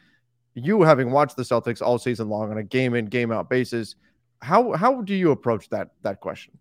you 0.55 0.83
having 0.83 1.11
watched 1.11 1.37
the 1.37 1.43
Celtics 1.43 1.81
all 1.83 1.99
season 1.99 2.29
long 2.29 2.51
on 2.51 2.59
a 2.59 2.63
game 2.63 2.95
in 2.95 3.07
game 3.07 3.33
out 3.33 3.49
basis, 3.49 3.97
how 4.41 4.73
how 4.73 5.03
do 5.03 5.15
you 5.15 5.31
approach 5.31 5.69
that 5.71 5.91
that 6.03 6.21
question? 6.21 6.59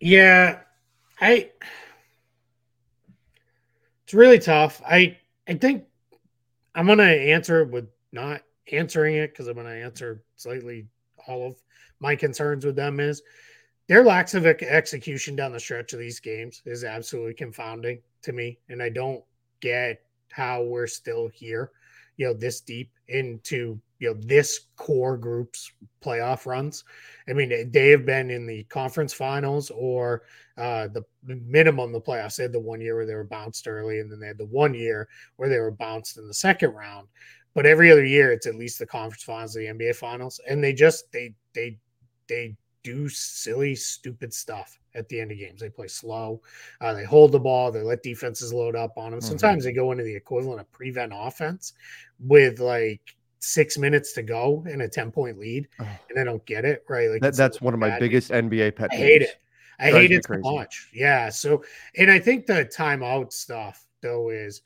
Yeah, 0.00 0.60
I. 1.20 1.50
It's 4.04 4.14
really 4.14 4.38
tough. 4.38 4.82
I 4.86 5.18
I 5.48 5.54
think 5.54 5.84
I'm 6.74 6.86
gonna 6.86 7.04
answer 7.04 7.62
it 7.62 7.70
with 7.70 7.88
not 8.12 8.42
answering 8.70 9.16
it 9.16 9.32
because 9.32 9.48
I'm 9.48 9.56
gonna 9.56 9.70
answer 9.70 10.22
slightly 10.36 10.86
all 11.26 11.46
of 11.46 11.56
my 12.00 12.16
concerns 12.16 12.66
with 12.66 12.76
them 12.76 13.00
is 13.00 13.22
their 13.88 14.04
lack 14.04 14.32
of 14.34 14.46
execution 14.46 15.36
down 15.36 15.52
the 15.52 15.60
stretch 15.60 15.92
of 15.92 15.98
these 15.98 16.20
games 16.20 16.62
is 16.64 16.84
absolutely 16.84 17.34
confounding 17.34 18.00
to 18.22 18.32
me, 18.32 18.58
and 18.68 18.82
I 18.82 18.88
don't 18.88 19.22
get 19.60 20.02
how 20.30 20.62
we're 20.62 20.86
still 20.86 21.28
here, 21.28 21.70
you 22.16 22.26
know, 22.26 22.34
this 22.34 22.60
deep 22.60 22.90
into 23.08 23.80
you 23.98 24.08
know 24.08 24.20
this 24.20 24.66
core 24.76 25.16
group's 25.16 25.72
playoff 26.04 26.46
runs. 26.46 26.84
I 27.28 27.32
mean, 27.32 27.70
they 27.70 27.88
have 27.90 28.04
been 28.04 28.30
in 28.30 28.46
the 28.46 28.64
conference 28.64 29.12
finals 29.12 29.70
or 29.70 30.22
uh, 30.58 30.88
the 30.88 31.04
minimum 31.24 31.92
the 31.92 32.00
playoffs. 32.00 32.36
They 32.36 32.42
had 32.42 32.52
the 32.52 32.60
one 32.60 32.80
year 32.80 32.96
where 32.96 33.06
they 33.06 33.14
were 33.14 33.24
bounced 33.24 33.68
early, 33.68 34.00
and 34.00 34.10
then 34.10 34.18
they 34.18 34.26
had 34.26 34.38
the 34.38 34.46
one 34.46 34.74
year 34.74 35.08
where 35.36 35.48
they 35.48 35.60
were 35.60 35.70
bounced 35.70 36.18
in 36.18 36.26
the 36.26 36.34
second 36.34 36.70
round. 36.70 37.08
But 37.54 37.66
every 37.66 37.92
other 37.92 38.04
year, 38.04 38.32
it's 38.32 38.46
at 38.46 38.56
least 38.56 38.78
the 38.78 38.86
conference 38.86 39.22
finals, 39.22 39.54
the 39.54 39.66
NBA 39.66 39.96
finals, 39.96 40.40
and 40.48 40.62
they 40.62 40.72
just 40.72 41.10
they 41.12 41.34
they 41.54 41.78
they 42.28 42.56
do 42.82 43.08
silly, 43.08 43.74
stupid 43.74 44.34
stuff 44.34 44.78
at 44.94 45.08
the 45.08 45.20
end 45.20 45.32
of 45.32 45.38
games. 45.38 45.60
They 45.60 45.70
play 45.70 45.88
slow, 45.88 46.40
uh, 46.80 46.94
they 46.94 47.04
hold 47.04 47.32
the 47.32 47.40
ball, 47.40 47.72
they 47.72 47.82
let 47.82 48.02
defenses 48.02 48.52
load 48.52 48.76
up 48.76 48.96
on 48.96 49.10
them. 49.10 49.20
Mm-hmm. 49.20 49.28
Sometimes 49.28 49.64
they 49.64 49.72
go 49.72 49.92
into 49.92 50.04
the 50.04 50.14
equivalent 50.14 50.60
of 50.60 50.70
prevent 50.72 51.12
offense 51.14 51.72
with 52.20 52.60
like 52.60 53.16
six 53.38 53.76
minutes 53.76 54.12
to 54.12 54.22
go 54.22 54.64
in 54.68 54.82
a 54.82 54.88
10 54.88 55.10
point 55.10 55.38
lead 55.38 55.68
oh. 55.80 55.88
and 56.10 56.18
I 56.18 56.24
don't 56.24 56.44
get 56.46 56.64
it. 56.64 56.84
Right. 56.88 57.10
Like 57.10 57.22
that, 57.22 57.34
that's 57.34 57.60
one 57.60 57.74
of 57.74 57.80
my 57.80 57.98
biggest 57.98 58.30
NBA 58.30 58.76
pet. 58.76 58.90
I 58.92 58.96
hate 58.96 59.22
it. 59.22 59.40
I 59.78 59.90
hate 59.90 60.12
it 60.12 60.24
so 60.24 60.38
much. 60.38 60.88
Yeah. 60.94 61.28
So, 61.28 61.64
and 61.96 62.10
I 62.10 62.18
think 62.18 62.46
the 62.46 62.64
timeout 62.64 63.32
stuff 63.32 63.84
though 64.00 64.30
is 64.30 64.62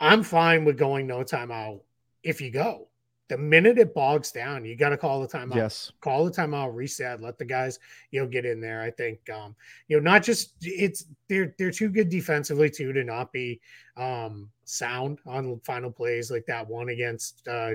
I'm 0.00 0.22
fine 0.22 0.64
with 0.64 0.78
going 0.78 1.06
no 1.06 1.18
timeout 1.22 1.80
if 2.22 2.40
you 2.40 2.50
go. 2.50 2.88
The 3.32 3.38
minute 3.38 3.78
it 3.78 3.94
bogs 3.94 4.30
down, 4.30 4.62
you 4.66 4.76
got 4.76 4.90
to 4.90 4.98
call 4.98 5.22
the 5.22 5.26
timeout. 5.26 5.54
Yes. 5.54 5.90
Call 6.02 6.26
the 6.26 6.30
timeout, 6.30 6.74
reset, 6.74 7.22
let 7.22 7.38
the 7.38 7.46
guys, 7.46 7.78
you 8.10 8.20
know, 8.20 8.26
get 8.26 8.44
in 8.44 8.60
there. 8.60 8.82
I 8.82 8.90
think, 8.90 9.20
um, 9.30 9.56
you 9.88 9.96
know, 9.96 10.02
not 10.02 10.22
just 10.22 10.52
it's 10.60 11.06
they're 11.30 11.54
they're 11.56 11.70
too 11.70 11.88
good 11.88 12.10
defensively 12.10 12.68
too 12.68 12.92
to 12.92 13.02
not 13.02 13.32
be 13.32 13.58
um 13.96 14.50
sound 14.64 15.18
on 15.26 15.58
final 15.64 15.90
plays 15.90 16.30
like 16.30 16.44
that 16.44 16.68
one 16.68 16.90
against 16.90 17.48
uh 17.48 17.70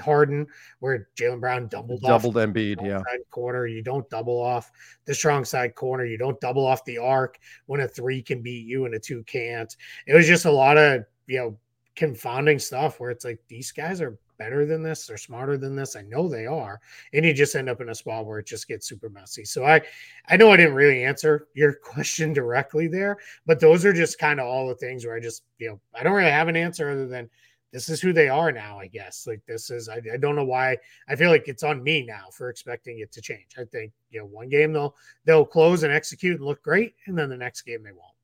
Harden, 0.00 0.44
where 0.80 1.06
Jaylen 1.16 1.38
Brown 1.38 1.68
doubled 1.68 2.02
doubled 2.02 2.36
off 2.36 2.48
Embiid, 2.48 2.84
yeah. 2.84 3.00
Corner, 3.30 3.68
you 3.68 3.84
don't 3.84 4.10
double 4.10 4.40
off 4.40 4.72
the 5.04 5.14
strong 5.14 5.44
side 5.44 5.76
corner. 5.76 6.04
You 6.04 6.18
don't 6.18 6.40
double 6.40 6.66
off 6.66 6.84
the 6.84 6.98
arc 6.98 7.38
when 7.66 7.80
a 7.80 7.86
three 7.86 8.22
can 8.22 8.42
beat 8.42 8.66
you 8.66 8.86
and 8.86 8.94
a 8.96 8.98
two 8.98 9.22
can't. 9.22 9.72
It 10.08 10.14
was 10.14 10.26
just 10.26 10.46
a 10.46 10.50
lot 10.50 10.76
of 10.76 11.04
you 11.28 11.38
know 11.38 11.58
confounding 11.96 12.58
stuff 12.58 13.00
where 13.00 13.10
it's 13.10 13.24
like 13.24 13.40
these 13.48 13.72
guys 13.72 14.00
are 14.00 14.18
better 14.38 14.66
than 14.66 14.82
this, 14.82 15.06
they're 15.06 15.16
smarter 15.16 15.56
than 15.56 15.74
this. 15.74 15.96
I 15.96 16.02
know 16.02 16.28
they 16.28 16.46
are, 16.46 16.80
and 17.12 17.24
you 17.24 17.32
just 17.32 17.54
end 17.54 17.70
up 17.70 17.80
in 17.80 17.88
a 17.88 17.94
spot 17.94 18.26
where 18.26 18.38
it 18.38 18.46
just 18.46 18.68
gets 18.68 18.86
super 18.86 19.08
messy. 19.08 19.44
So 19.44 19.64
I, 19.64 19.80
I 20.28 20.36
know 20.36 20.50
I 20.50 20.56
didn't 20.56 20.74
really 20.74 21.04
answer 21.04 21.48
your 21.54 21.72
question 21.82 22.32
directly 22.32 22.86
there, 22.86 23.18
but 23.46 23.60
those 23.60 23.84
are 23.84 23.92
just 23.92 24.18
kind 24.18 24.38
of 24.38 24.46
all 24.46 24.68
the 24.68 24.74
things 24.74 25.04
where 25.04 25.16
I 25.16 25.20
just 25.20 25.42
you 25.58 25.68
know 25.68 25.80
I 25.98 26.02
don't 26.02 26.14
really 26.14 26.30
have 26.30 26.48
an 26.48 26.56
answer 26.56 26.90
other 26.90 27.08
than 27.08 27.30
this 27.72 27.88
is 27.88 28.00
who 28.00 28.12
they 28.12 28.28
are 28.28 28.52
now, 28.52 28.78
I 28.78 28.86
guess. 28.86 29.26
Like 29.26 29.42
this 29.46 29.70
is 29.70 29.88
I, 29.88 30.00
I, 30.12 30.16
don't 30.16 30.36
know 30.36 30.44
why 30.44 30.78
I 31.08 31.16
feel 31.16 31.30
like 31.30 31.48
it's 31.48 31.62
on 31.62 31.82
me 31.82 32.04
now 32.06 32.26
for 32.32 32.48
expecting 32.48 33.00
it 33.00 33.12
to 33.12 33.20
change. 33.20 33.56
I 33.58 33.64
think, 33.64 33.92
you 34.10 34.20
know, 34.20 34.26
one 34.26 34.48
game 34.48 34.72
they'll 34.72 34.94
they'll 35.24 35.44
close 35.44 35.82
and 35.82 35.92
execute 35.92 36.36
and 36.36 36.46
look 36.46 36.62
great, 36.62 36.94
and 37.06 37.18
then 37.18 37.28
the 37.28 37.36
next 37.36 37.62
game 37.62 37.82
they 37.82 37.92
won't. 37.92 38.14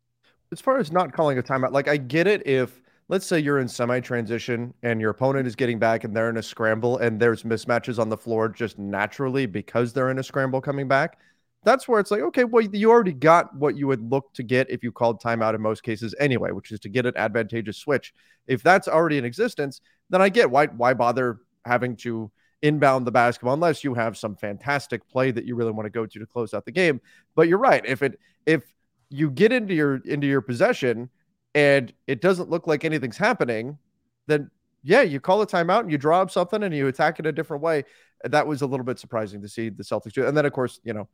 As 0.52 0.61
far 0.61 0.79
as 0.79 0.93
not 0.93 1.12
calling 1.12 1.38
a 1.38 1.43
timeout, 1.43 1.73
like 1.73 1.88
I 1.88 1.97
get 1.97 2.26
it 2.26 2.47
if 2.47 2.82
let's 3.09 3.27
say 3.27 3.39
you're 3.39 3.59
in 3.59 3.69
semi-transition 3.69 4.73
and 4.83 5.01
your 5.01 5.11
opponent 5.11 5.47
is 5.47 5.57
getting 5.57 5.79
back 5.79 6.05
and 6.05 6.15
they're 6.17 6.31
in 6.31 6.37
a 6.37 6.43
scramble 6.43 6.99
and 6.99 7.21
there's 7.21 7.43
mismatches 7.43 7.99
on 7.99 8.09
the 8.09 8.17
floor 8.17 8.49
just 8.49 8.79
naturally 8.79 9.47
because 9.47 9.93
they're 9.93 10.11
in 10.11 10.19
a 10.19 10.23
scramble 10.23 10.61
coming 10.61 10.89
back 10.89 11.19
that's 11.65 11.87
where 11.87 12.01
it's 12.01 12.11
like, 12.11 12.21
okay, 12.21 12.45
well, 12.45 12.65
you 12.65 12.91
already 12.91 13.13
got 13.13 13.55
what 13.55 13.77
you 13.77 13.87
would 13.87 14.11
look 14.11 14.33
to 14.35 14.43
get 14.43 14.69
if 14.69 14.83
you 14.83 14.91
called 14.91 15.23
timeout 15.23 15.55
in 15.55 15.61
most 15.61 15.83
cases 15.83 16.15
anyway, 16.19 16.51
which 16.51 16.73
is 16.73 16.81
to 16.81 16.89
get 16.89 17.07
an 17.07 17.17
advantageous 17.17 17.77
switch. 17.77 18.13
If 18.47 18.63
that's 18.63 18.89
already 18.89 19.19
in 19.19 19.25
existence, 19.25 19.81
then 20.11 20.21
I 20.21 20.29
get 20.29 20.51
why 20.51 20.67
why 20.67 20.95
bother 20.95 21.39
having 21.65 21.97
to 21.99 22.31
inbound 22.63 23.07
the 23.07 23.13
basketball 23.13 23.55
unless 23.55 23.85
you 23.85 23.95
have 23.95 24.17
some 24.17 24.37
fantastic 24.37 25.09
play 25.09 25.31
that 25.31 25.45
you 25.45 25.55
really 25.55 25.73
want 25.73 25.87
to 25.87 25.91
go 25.91 26.07
to 26.07 26.19
to 26.19 26.27
close 26.27 26.53
out 26.53 26.65
the 26.65 26.73
game. 26.73 27.01
But 27.37 27.49
you're 27.49 27.59
right. 27.59 27.85
If 27.87 28.03
it 28.03 28.19
if 28.45 28.63
you 29.09 29.31
get 29.31 29.53
into 29.53 29.75
your 29.75 29.97
into 30.05 30.27
your 30.27 30.41
possession 30.41 31.11
and 31.55 31.93
it 32.07 32.21
doesn't 32.21 32.51
look 32.51 32.67
like 32.67 32.85
anything's 32.85 33.19
happening, 33.19 33.79
then 34.27 34.51
yeah, 34.83 35.03
you 35.03 35.21
call 35.21 35.43
a 35.43 35.47
timeout 35.47 35.81
and 35.81 35.93
you 35.93 35.99
draw 35.99 36.23
up 36.23 36.31
something 36.31 36.63
and 36.63 36.75
you 36.75 36.89
attack 36.89 37.19
it 37.19 37.27
a 37.27 37.33
different 37.33 37.63
way. 37.63 37.85
That 38.25 38.47
was 38.47 38.63
a 38.63 38.67
little 38.67 38.85
bit 38.85 38.99
surprising 38.99 39.43
to 39.43 39.49
see 39.49 39.69
the 39.69 39.83
Celtics 39.83 40.13
do. 40.13 40.27
And 40.27 40.37
then 40.37 40.47
of 40.47 40.53
course, 40.53 40.81
you 40.85 40.93
know, 40.93 41.09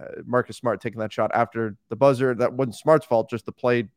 uh, 0.00 0.22
Marcus 0.24 0.56
Smart 0.56 0.80
taking 0.80 1.00
that 1.00 1.12
shot 1.12 1.30
after 1.34 1.76
the 1.88 1.96
buzzer. 1.96 2.34
That 2.34 2.52
wasn't 2.52 2.76
Smart's 2.76 3.06
fault. 3.06 3.28
Just 3.28 3.46
the 3.46 3.52
play 3.52 3.88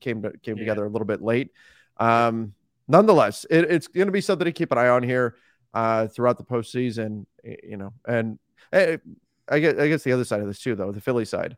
came 0.00 0.22
to, 0.22 0.32
came 0.42 0.56
yeah. 0.56 0.62
together 0.62 0.84
a 0.84 0.88
little 0.88 1.06
bit 1.06 1.22
late. 1.22 1.50
Um, 1.96 2.52
nonetheless, 2.88 3.46
it, 3.48 3.70
it's 3.70 3.88
going 3.88 4.08
to 4.08 4.12
be 4.12 4.20
something 4.20 4.44
to 4.44 4.52
keep 4.52 4.72
an 4.72 4.78
eye 4.78 4.88
on 4.88 5.02
here 5.02 5.36
uh, 5.72 6.08
throughout 6.08 6.36
the 6.36 6.44
postseason. 6.44 7.24
You 7.42 7.78
know, 7.78 7.92
and 8.06 8.38
eh, 8.72 8.98
I 9.48 9.60
guess 9.60 9.78
I 9.78 9.88
guess 9.88 10.02
the 10.02 10.12
other 10.12 10.24
side 10.24 10.40
of 10.40 10.46
this 10.46 10.60
too, 10.60 10.74
though, 10.74 10.92
the 10.92 11.00
Philly 11.00 11.24
side 11.24 11.56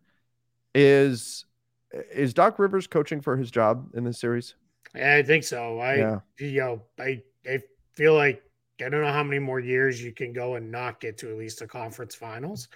is 0.75 1.45
is 1.92 2.35
Doc 2.35 2.59
Rivers 2.59 2.87
coaching 2.87 3.21
for 3.21 3.37
his 3.37 3.50
job 3.50 3.88
in 3.95 4.04
this 4.04 4.18
series? 4.18 4.54
Yeah, 4.95 5.16
I 5.16 5.23
think 5.23 5.45
so. 5.45 5.78
I 5.78 5.95
yeah. 5.97 6.21
you 6.38 6.61
know 6.61 6.83
I 6.99 7.23
I 7.47 7.61
feel 7.95 8.14
like 8.14 8.42
I 8.80 8.88
don't 8.88 9.00
know 9.00 9.12
how 9.12 9.25
many 9.25 9.40
more 9.40 9.59
years 9.59 10.02
you 10.02 10.12
can 10.12 10.33
go 10.33 10.54
and 10.54 10.71
not 10.71 11.00
get 11.00 11.18
to 11.18 11.30
at 11.30 11.37
least 11.37 11.62
a 11.62 11.66
conference 11.66 12.14
finals. 12.14 12.68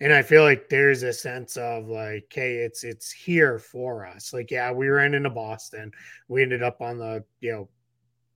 And 0.00 0.12
I 0.12 0.20
feel 0.20 0.42
like 0.42 0.68
there's 0.68 1.02
a 1.02 1.12
sense 1.12 1.56
of 1.56 1.88
like, 1.88 2.30
hey, 2.30 2.56
it's 2.56 2.84
it's 2.84 3.10
here 3.10 3.58
for 3.58 4.06
us. 4.06 4.32
Like, 4.32 4.50
yeah, 4.50 4.70
we 4.70 4.88
ran 4.88 5.14
into 5.14 5.30
Boston. 5.30 5.92
We 6.28 6.42
ended 6.42 6.62
up 6.62 6.82
on 6.82 6.98
the, 6.98 7.24
you 7.40 7.52
know, 7.52 7.68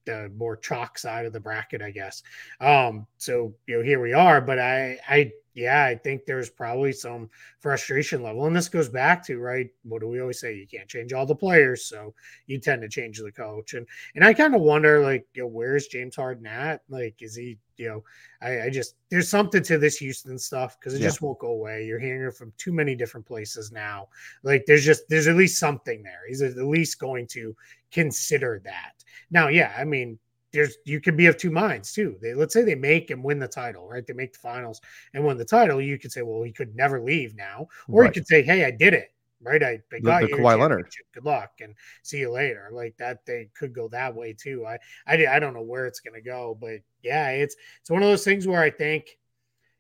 the 0.07 0.33
more 0.37 0.57
chalk 0.57 0.99
side 0.99 1.27
of 1.27 1.33
the 1.33 1.41
bracket, 1.41 1.83
I 1.83 1.91
guess. 1.91 2.23
Um, 2.61 3.07
so 3.19 3.55
you 3.67 3.79
know, 3.79 3.85
here 3.85 4.01
we 4.01 4.15
are. 4.15 4.41
But 4.41 4.59
I 4.59 4.99
I 5.09 5.33
yeah, 5.55 5.85
I 5.85 5.97
think 5.97 6.25
there's 6.25 6.49
probably 6.49 6.93
some 6.93 7.29
frustration 7.59 8.23
level. 8.23 8.47
And 8.47 8.55
this 8.55 8.69
goes 8.69 8.89
back 8.89 9.25
to, 9.27 9.39
right, 9.39 9.69
what 9.83 10.01
do 10.01 10.09
we 10.09 10.21
always 10.21 10.41
say? 10.41 10.55
You 10.55 10.67
can't 10.67 10.89
change 10.89 11.13
all 11.13 11.27
the 11.27 11.35
players. 11.35 11.87
So 11.87 12.15
you 12.47 12.59
tend 12.59 12.83
to 12.83 12.89
change 12.89 13.19
the 13.19 13.33
coach. 13.33 13.75
And 13.75 13.87
and 14.15 14.25
I 14.25 14.33
kind 14.33 14.55
of 14.55 14.61
wonder, 14.61 15.01
like, 15.01 15.27
you 15.35 15.43
know, 15.43 15.49
where's 15.49 15.89
James 15.89 16.17
Harden 16.17 16.47
at? 16.47 16.83
Like, 16.89 17.17
is 17.21 17.35
he, 17.35 17.59
you 17.77 17.89
know, 17.89 18.05
I, 18.41 18.63
I 18.67 18.71
just 18.71 18.95
there's 19.11 19.29
something 19.29 19.63
to 19.65 19.79
this 19.79 19.97
Houston 19.97 20.39
stuff 20.39 20.79
because 20.79 20.95
it 20.95 21.01
yeah. 21.01 21.09
just 21.09 21.23
won't 21.23 21.39
go 21.41 21.49
away. 21.49 21.85
You're 21.85 21.99
hearing 21.99 22.29
it 22.29 22.35
from 22.35 22.53
too 22.57 22.73
many 22.73 22.95
different 22.95 23.27
places 23.27 23.73
now. 23.73 24.09
Like 24.43 24.65
there's 24.67 24.85
just 24.85 25.09
there's 25.09 25.27
at 25.27 25.37
least 25.37 25.59
something 25.59 26.03
there. 26.03 26.21
He's 26.29 26.43
at 26.43 26.57
least 26.57 27.01
going 27.01 27.27
to 27.29 27.57
consider 27.91 28.61
that. 28.65 28.93
Now, 29.31 29.49
yeah, 29.49 29.73
I 29.77 29.85
mean, 29.85 30.19
there's 30.53 30.77
you 30.85 31.01
could 31.01 31.17
be 31.17 31.27
of 31.27 31.37
two 31.37 31.51
minds 31.51 31.93
too. 31.93 32.17
They 32.21 32.35
let's 32.35 32.53
say 32.53 32.63
they 32.63 32.75
make 32.75 33.11
and 33.11 33.23
win 33.23 33.39
the 33.39 33.49
title, 33.49 33.89
right? 33.89 34.07
They 34.07 34.13
make 34.13 34.33
the 34.33 34.39
finals 34.39 34.81
and 35.15 35.25
win 35.25 35.37
the 35.37 35.45
title. 35.45 35.81
You 35.81 35.99
could 35.99 36.13
say, 36.13 36.23
well, 36.23 36.43
he 36.43 36.53
could 36.53 36.75
never 36.75 37.01
leave 37.01 37.35
now, 37.37 37.69
or 37.89 38.03
right. 38.03 38.07
you 38.09 38.13
could 38.21 38.27
say, 38.27 38.43
hey, 38.43 38.65
I 38.65 38.71
did 38.71 38.95
it, 38.95 39.13
right? 39.43 39.63
I, 39.63 39.81
I 39.93 40.01
got 40.01 40.23
the, 40.23 40.27
the 40.27 40.37
you 40.37 40.43
Kawhi 40.43 40.59
Leonard. 40.59 40.91
Good 41.15 41.25
luck 41.25 41.53
and 41.61 41.75
see 42.03 42.19
you 42.19 42.31
later. 42.31 42.69
Like 42.73 42.97
that, 42.99 43.25
they 43.27 43.49
could 43.55 43.73
go 43.73 43.89
that 43.89 44.15
way 44.15 44.33
too. 44.33 44.67
I 44.67 44.79
I, 45.07 45.27
I 45.27 45.39
don't 45.39 45.55
know 45.55 45.63
where 45.63 45.87
it's 45.87 46.01
gonna 46.01 46.21
go, 46.21 46.57
but 46.61 46.81
yeah, 47.03 47.31
it's 47.31 47.57
it's 47.81 47.91
one 47.91 48.03
of 48.03 48.09
those 48.09 48.25
things 48.25 48.47
where 48.47 48.63
I 48.63 48.71
think 48.71 49.17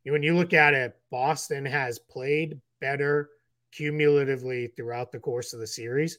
when 0.04 0.22
you 0.22 0.36
look 0.36 0.54
at 0.54 0.74
it, 0.74 0.96
Boston 1.10 1.64
has 1.64 1.98
played 1.98 2.60
better 2.80 3.30
cumulatively 3.72 4.68
throughout 4.68 5.12
the 5.12 5.18
course 5.18 5.52
of 5.52 5.60
the 5.60 5.66
series 5.66 6.18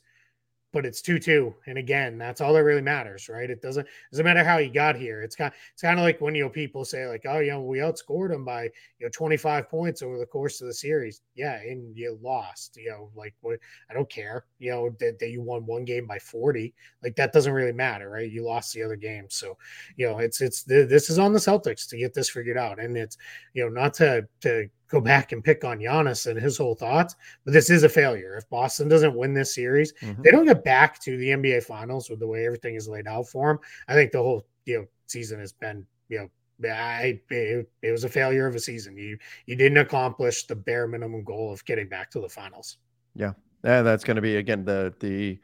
but 0.74 0.86
it's 0.86 1.02
2-2 1.02 1.54
and 1.68 1.78
again 1.78 2.18
that's 2.18 2.42
all 2.42 2.54
that 2.54 2.64
really 2.64 2.82
matters 2.82 3.30
right? 3.30 3.50
It 3.50 3.62
doesn't 3.62 3.88
doesn't 4.12 4.26
matter 4.26 4.44
how 4.44 4.58
you 4.58 4.72
got 4.72 4.96
here. 4.96 5.22
It's 5.22 5.36
kind 5.36 5.52
it's 5.74 5.82
kind 5.82 6.00
of 6.00 6.04
like 6.04 6.22
when 6.22 6.36
you 6.36 6.44
know 6.44 6.50
people 6.50 6.86
say 6.86 7.08
like 7.08 7.24
oh 7.28 7.40
you 7.40 7.52
know 7.52 7.62
we 7.62 7.80
outscored 7.80 8.30
them 8.30 8.46
by 8.46 8.64
you 8.64 9.06
know 9.06 9.10
25 9.10 9.70
points 9.70 10.02
over 10.02 10.18
the 10.18 10.26
course 10.26 10.62
of 10.62 10.68
the 10.68 10.74
series. 10.74 11.22
Yeah 11.36 11.60
and 11.62 11.96
you 11.96 12.18
lost 12.22 12.78
you 12.78 12.90
know 12.90 13.10
like 13.16 13.34
what 13.42 13.60
i 13.90 13.94
don't 13.94 14.10
care 14.10 14.46
you 14.60 14.72
know 14.72 14.90
that, 15.00 15.20
that 15.20 15.30
you 15.30 15.42
won 15.42 15.66
one 15.66 15.86
game 15.86 16.06
by 16.06 16.20
40 16.20 16.74
like 17.04 17.16
that 17.16 17.34
doesn't 17.34 17.54
really 17.54 17.72
matter 17.72 18.10
right? 18.10 18.32
You 18.32 18.46
lost 18.46 18.74
the 18.74 18.84
other 18.84 18.96
game 18.96 19.26
so 19.30 19.58
you 19.96 20.08
know 20.08 20.20
it's 20.20 20.42
it's 20.42 20.64
this 20.64 21.10
is 21.10 21.20
on 21.20 21.34
the 21.34 21.40
celtics 21.40 21.88
to 21.90 21.98
get 21.98 22.14
this 22.14 22.30
figured 22.30 22.58
out 22.58 22.80
and 22.80 22.98
it's 22.98 23.18
you 23.54 23.64
know 23.64 23.70
not 23.70 23.94
to 23.96 24.28
to 24.42 24.70
go 24.92 25.02
back 25.02 25.32
and 25.32 25.44
pick 25.44 25.64
on 25.64 25.80
Giannis 25.80 26.28
and 26.30 26.40
his 26.40 26.58
whole 26.58 26.76
thoughts, 26.76 27.16
but 27.46 27.54
this 27.54 27.70
is 27.70 27.84
a 27.84 27.90
failure. 27.90 28.36
If 28.36 28.50
Boston 28.50 28.90
doesn't 28.90 29.16
win 29.16 29.34
this 29.34 29.56
series, 29.56 29.94
mm-hmm. 29.94 30.22
they 30.22 30.32
don't 30.32 30.46
get 30.46 30.64
back 30.64 31.00
to 31.02 31.18
the 31.18 31.30
NBA 31.30 31.64
Finals 31.64 32.10
with 32.10 32.20
the 32.20 32.28
way 32.28 32.46
everything 32.46 32.76
is 32.76 32.88
laid 32.88 33.08
out 33.08 33.28
for 33.28 33.48
them. 33.48 33.60
I 33.88 33.94
think 33.94 34.12
the 34.12 34.22
whole 34.22 34.46
you 34.66 34.80
know 34.80 34.86
season 35.08 35.40
has 35.40 35.54
been 35.54 35.86
you 36.10 36.20
know. 36.20 36.30
I, 36.64 37.20
it, 37.32 37.72
it 37.82 37.92
was 37.92 38.04
a 38.04 38.10
failure 38.10 38.46
of 38.46 38.54
a 38.54 38.60
season. 38.60 38.96
You 38.96 39.18
you 39.48 39.56
didn't 39.56 39.80
accomplish 39.80 40.46
the 40.46 40.56
bare 40.56 40.86
minimum 40.86 41.24
goal 41.24 41.52
of 41.52 41.66
getting 41.66 41.90
back 41.90 42.12
to 42.12 42.20
the 42.20 42.30
finals. 42.30 42.78
Yeah, 43.16 43.34
and 43.64 43.84
that's 43.88 44.04
going 44.04 44.18
to 44.18 44.22
be 44.22 44.36
again 44.36 44.64
the 44.64 44.94
the 45.00 45.40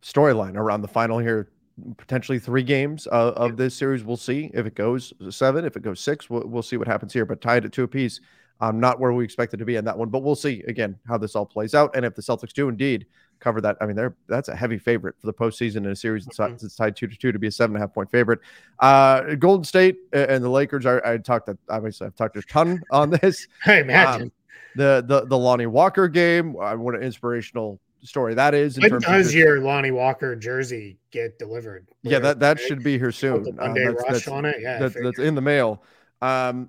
storyline 0.00 0.56
around 0.56 0.82
the 0.82 0.88
final 0.88 1.18
here 1.18 1.48
potentially 1.96 2.38
three 2.38 2.62
games 2.62 3.06
uh, 3.08 3.32
of 3.36 3.56
this 3.56 3.74
series. 3.74 4.04
We'll 4.04 4.16
see 4.16 4.50
if 4.54 4.66
it 4.66 4.74
goes 4.74 5.12
seven, 5.30 5.64
if 5.64 5.76
it 5.76 5.82
goes 5.82 6.00
six. 6.00 6.30
We'll, 6.30 6.46
we'll 6.46 6.62
see 6.62 6.76
what 6.76 6.86
happens 6.86 7.12
here. 7.12 7.24
But 7.24 7.40
tied 7.40 7.64
at 7.64 7.72
two 7.72 7.84
apiece 7.84 8.20
Um, 8.62 8.78
not 8.78 9.00
where 9.00 9.12
we 9.12 9.24
expected 9.24 9.58
to 9.58 9.64
be 9.64 9.76
in 9.76 9.84
that 9.86 9.96
one, 9.96 10.10
but 10.10 10.22
we'll 10.22 10.34
see 10.34 10.62
again 10.68 10.98
how 11.08 11.16
this 11.16 11.34
all 11.34 11.46
plays 11.46 11.74
out. 11.74 11.96
And 11.96 12.04
if 12.04 12.14
the 12.14 12.22
Celtics 12.22 12.52
do 12.52 12.68
indeed 12.68 13.06
cover 13.38 13.60
that, 13.62 13.78
I 13.80 13.86
mean, 13.86 13.96
they're 13.96 14.14
that's 14.28 14.48
a 14.48 14.54
heavy 14.54 14.78
favorite 14.78 15.14
for 15.18 15.26
the 15.26 15.32
postseason 15.32 15.78
in 15.78 15.86
a 15.86 15.96
series 15.96 16.26
mm-hmm. 16.26 16.56
that's, 16.60 16.76
tied 16.76 16.94
two 16.94 17.06
to 17.06 17.16
two 17.16 17.32
to 17.32 17.38
be 17.38 17.46
a 17.46 17.50
seven 17.50 17.74
and 17.74 17.82
a 17.82 17.86
half 17.86 17.94
point 17.94 18.10
favorite. 18.10 18.40
Uh, 18.78 19.34
Golden 19.36 19.64
State 19.64 19.96
and 20.12 20.44
the 20.44 20.48
Lakers. 20.48 20.84
I, 20.84 21.00
I 21.04 21.16
talked. 21.16 21.46
That 21.46 21.56
obviously, 21.70 22.06
I've 22.06 22.16
talked 22.16 22.36
a 22.36 22.42
ton 22.42 22.82
on 22.90 23.10
this. 23.10 23.46
Hey, 23.64 23.80
imagine 23.80 24.24
um, 24.24 24.32
the 24.76 25.04
the 25.06 25.26
the 25.26 25.38
Lonnie 25.38 25.66
Walker 25.66 26.08
game. 26.08 26.52
What 26.52 26.94
an 26.94 27.02
inspirational 27.02 27.80
story 28.02 28.34
that 28.34 28.54
is. 28.54 28.78
In 28.78 28.90
when 28.90 29.00
does 29.00 29.34
your 29.34 29.60
Lonnie 29.60 29.90
Walker 29.90 30.36
jersey 30.36 30.98
get 31.10 31.38
delivered? 31.38 31.86
Yeah, 32.02 32.18
that 32.20 32.40
that 32.40 32.60
should 32.60 32.82
be 32.82 32.98
here 32.98 33.12
soon. 33.12 33.44
One 33.56 33.74
day 33.74 33.86
uh, 33.86 33.92
that's, 33.92 34.02
rush 34.02 34.12
that's, 34.12 34.28
on 34.28 34.44
it. 34.44 34.56
Yeah, 34.60 34.78
that's, 34.78 34.94
that's 35.00 35.18
in 35.18 35.34
the 35.34 35.40
mail. 35.40 35.82
Um, 36.22 36.68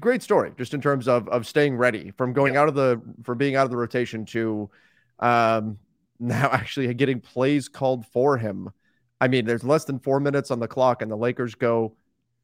great 0.00 0.22
story, 0.22 0.52
just 0.56 0.74
in 0.74 0.80
terms 0.80 1.08
of 1.08 1.28
of 1.28 1.46
staying 1.46 1.76
ready 1.76 2.12
from 2.16 2.32
going 2.32 2.56
out 2.56 2.68
of 2.68 2.74
the 2.74 3.00
from 3.22 3.38
being 3.38 3.56
out 3.56 3.64
of 3.64 3.70
the 3.70 3.76
rotation 3.76 4.24
to 4.26 4.70
um, 5.20 5.78
now 6.18 6.48
actually 6.52 6.92
getting 6.94 7.20
plays 7.20 7.68
called 7.68 8.06
for 8.06 8.36
him. 8.36 8.70
I 9.20 9.28
mean, 9.28 9.44
there's 9.44 9.64
less 9.64 9.84
than 9.84 9.98
four 9.98 10.20
minutes 10.20 10.50
on 10.50 10.60
the 10.60 10.68
clock, 10.68 11.02
and 11.02 11.10
the 11.10 11.16
Lakers 11.16 11.54
go 11.54 11.94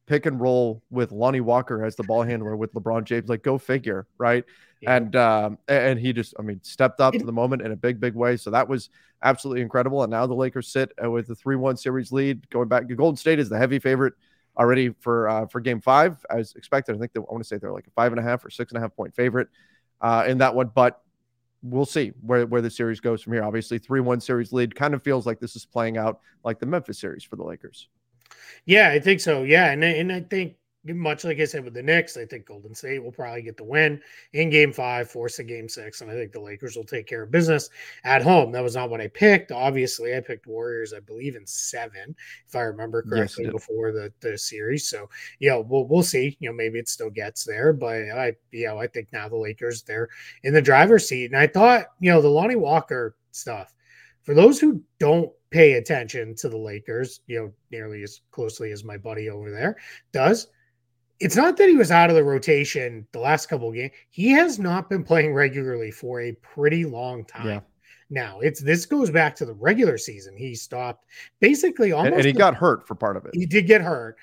pick 0.07 0.25
and 0.25 0.39
roll 0.41 0.81
with 0.89 1.11
Lonnie 1.11 1.41
Walker 1.41 1.85
as 1.85 1.95
the 1.95 2.03
ball 2.03 2.23
handler 2.23 2.55
with 2.55 2.73
LeBron 2.73 3.03
James. 3.03 3.29
Like, 3.29 3.43
go 3.43 3.57
figure, 3.57 4.07
right? 4.17 4.43
Yeah. 4.81 4.95
And 4.95 5.15
um, 5.15 5.57
and 5.67 5.99
he 5.99 6.11
just, 6.11 6.33
I 6.39 6.41
mean, 6.41 6.59
stepped 6.63 6.99
up 6.99 7.13
to 7.13 7.23
the 7.23 7.31
moment 7.31 7.61
in 7.61 7.71
a 7.71 7.75
big, 7.75 7.99
big 7.99 8.15
way. 8.15 8.35
So 8.37 8.49
that 8.51 8.67
was 8.67 8.89
absolutely 9.23 9.61
incredible. 9.61 10.03
And 10.03 10.11
now 10.11 10.25
the 10.25 10.33
Lakers 10.33 10.69
sit 10.69 10.91
uh, 11.03 11.09
with 11.09 11.27
the 11.27 11.35
three-one 11.35 11.77
series 11.77 12.11
lead, 12.11 12.49
going 12.49 12.67
back. 12.67 12.87
To 12.87 12.95
Golden 12.95 13.17
State 13.17 13.39
is 13.39 13.49
the 13.49 13.57
heavy 13.57 13.79
favorite 13.79 14.13
already 14.57 14.89
for 14.99 15.29
uh, 15.29 15.47
for 15.47 15.59
Game 15.59 15.81
Five, 15.81 16.25
as 16.29 16.53
expected. 16.55 16.95
I 16.95 16.99
think 16.99 17.13
they, 17.13 17.19
I 17.19 17.23
want 17.23 17.43
to 17.43 17.47
say 17.47 17.57
they're 17.57 17.71
like 17.71 17.87
a 17.87 17.91
five 17.91 18.11
and 18.11 18.19
a 18.19 18.23
half 18.23 18.43
or 18.45 18.49
six 18.49 18.71
and 18.71 18.77
a 18.77 18.81
half 18.81 18.95
point 18.95 19.15
favorite 19.15 19.47
uh, 20.01 20.25
in 20.27 20.39
that 20.39 20.53
one, 20.55 20.71
but 20.73 21.01
we'll 21.63 21.85
see 21.85 22.11
where 22.21 22.45
where 22.45 22.61
the 22.61 22.69
series 22.69 22.99
goes 22.99 23.21
from 23.21 23.33
here. 23.33 23.43
Obviously, 23.43 23.77
three 23.77 24.01
one 24.01 24.19
series 24.19 24.51
lead 24.51 24.75
kind 24.75 24.93
of 24.93 25.03
feels 25.03 25.25
like 25.25 25.39
this 25.39 25.55
is 25.55 25.65
playing 25.65 25.97
out 25.97 26.19
like 26.43 26.59
the 26.59 26.65
Memphis 26.65 26.99
series 26.99 27.23
for 27.23 27.35
the 27.35 27.43
Lakers. 27.43 27.87
Yeah, 28.65 28.89
I 28.89 28.99
think 28.99 29.19
so. 29.21 29.43
Yeah, 29.43 29.71
and 29.71 29.83
and 29.83 30.11
I 30.11 30.21
think 30.21 30.55
much 30.83 31.23
like 31.23 31.39
I 31.39 31.45
said 31.45 31.63
with 31.63 31.73
the 31.73 31.83
Knicks, 31.83 32.17
I 32.17 32.25
think 32.25 32.47
Golden 32.47 32.73
State 32.73 33.03
will 33.03 33.11
probably 33.11 33.43
get 33.43 33.57
the 33.57 33.63
win 33.63 34.01
in 34.33 34.49
game 34.49 34.73
five, 34.73 35.09
force 35.09 35.39
a 35.39 35.43
game 35.43 35.69
six, 35.69 36.01
and 36.01 36.09
I 36.09 36.13
think 36.15 36.31
the 36.31 36.39
Lakers 36.39 36.75
will 36.75 36.83
take 36.83 37.07
care 37.07 37.23
of 37.23 37.31
business 37.31 37.69
at 38.03 38.23
home. 38.23 38.51
That 38.51 38.63
was 38.63 38.75
not 38.75 38.89
what 38.89 39.01
I 39.01 39.07
picked. 39.07 39.51
Obviously, 39.51 40.15
I 40.15 40.19
picked 40.19 40.47
Warriors, 40.47 40.93
I 40.93 40.99
believe, 40.99 41.35
in 41.35 41.45
seven, 41.45 42.15
if 42.47 42.55
I 42.55 42.61
remember 42.61 43.03
correctly, 43.03 43.45
yes, 43.45 43.53
before 43.53 43.91
the, 43.91 44.11
the 44.21 44.37
series. 44.37 44.89
So, 44.89 45.09
you 45.39 45.49
know, 45.49 45.61
we'll, 45.61 45.85
we'll 45.85 46.03
see. 46.03 46.35
You 46.39 46.49
know, 46.49 46.55
maybe 46.55 46.79
it 46.79 46.89
still 46.89 47.11
gets 47.11 47.43
there, 47.43 47.73
but 47.73 47.95
I, 47.95 48.33
you 48.51 48.67
know, 48.67 48.79
I 48.79 48.87
think 48.87 49.09
now 49.13 49.29
the 49.29 49.35
Lakers, 49.35 49.83
they're 49.83 50.09
in 50.43 50.53
the 50.53 50.61
driver's 50.61 51.07
seat. 51.07 51.25
And 51.25 51.37
I 51.37 51.47
thought, 51.47 51.85
you 51.99 52.11
know, 52.11 52.21
the 52.21 52.27
Lonnie 52.27 52.55
Walker 52.55 53.15
stuff, 53.31 53.75
for 54.23 54.33
those 54.33 54.59
who 54.59 54.81
don't 54.99 55.31
pay 55.51 55.73
attention 55.73 56.35
to 56.35 56.49
the 56.49 56.57
Lakers, 56.57 57.21
you 57.27 57.39
know, 57.39 57.51
nearly 57.71 58.01
as 58.03 58.21
closely 58.31 58.71
as 58.71 58.83
my 58.83 58.97
buddy 58.97 59.29
over 59.29 59.51
there 59.51 59.77
does 60.11 60.47
it's 61.21 61.35
not 61.35 61.55
that 61.57 61.69
he 61.69 61.75
was 61.75 61.91
out 61.91 62.09
of 62.09 62.15
the 62.15 62.23
rotation 62.23 63.05
the 63.11 63.19
last 63.19 63.47
couple 63.47 63.69
of 63.69 63.75
games. 63.75 63.91
He 64.09 64.29
has 64.29 64.57
not 64.57 64.89
been 64.89 65.03
playing 65.03 65.33
regularly 65.33 65.91
for 65.91 66.19
a 66.21 66.31
pretty 66.33 66.83
long 66.83 67.23
time. 67.25 67.47
Yeah. 67.47 67.59
Now 68.09 68.39
it's 68.39 68.59
this 68.59 68.85
goes 68.85 69.09
back 69.09 69.35
to 69.35 69.45
the 69.45 69.53
regular 69.53 69.97
season. 69.97 70.35
He 70.35 70.55
stopped 70.55 71.05
basically 71.39 71.91
almost, 71.91 72.07
and, 72.07 72.15
and 72.15 72.25
he 72.25 72.33
got 72.33 72.55
hurt 72.55 72.85
for 72.87 72.95
part 72.95 73.15
of 73.15 73.25
it. 73.25 73.31
He 73.33 73.45
did 73.45 73.67
get 73.67 73.81
hurt, 73.81 74.17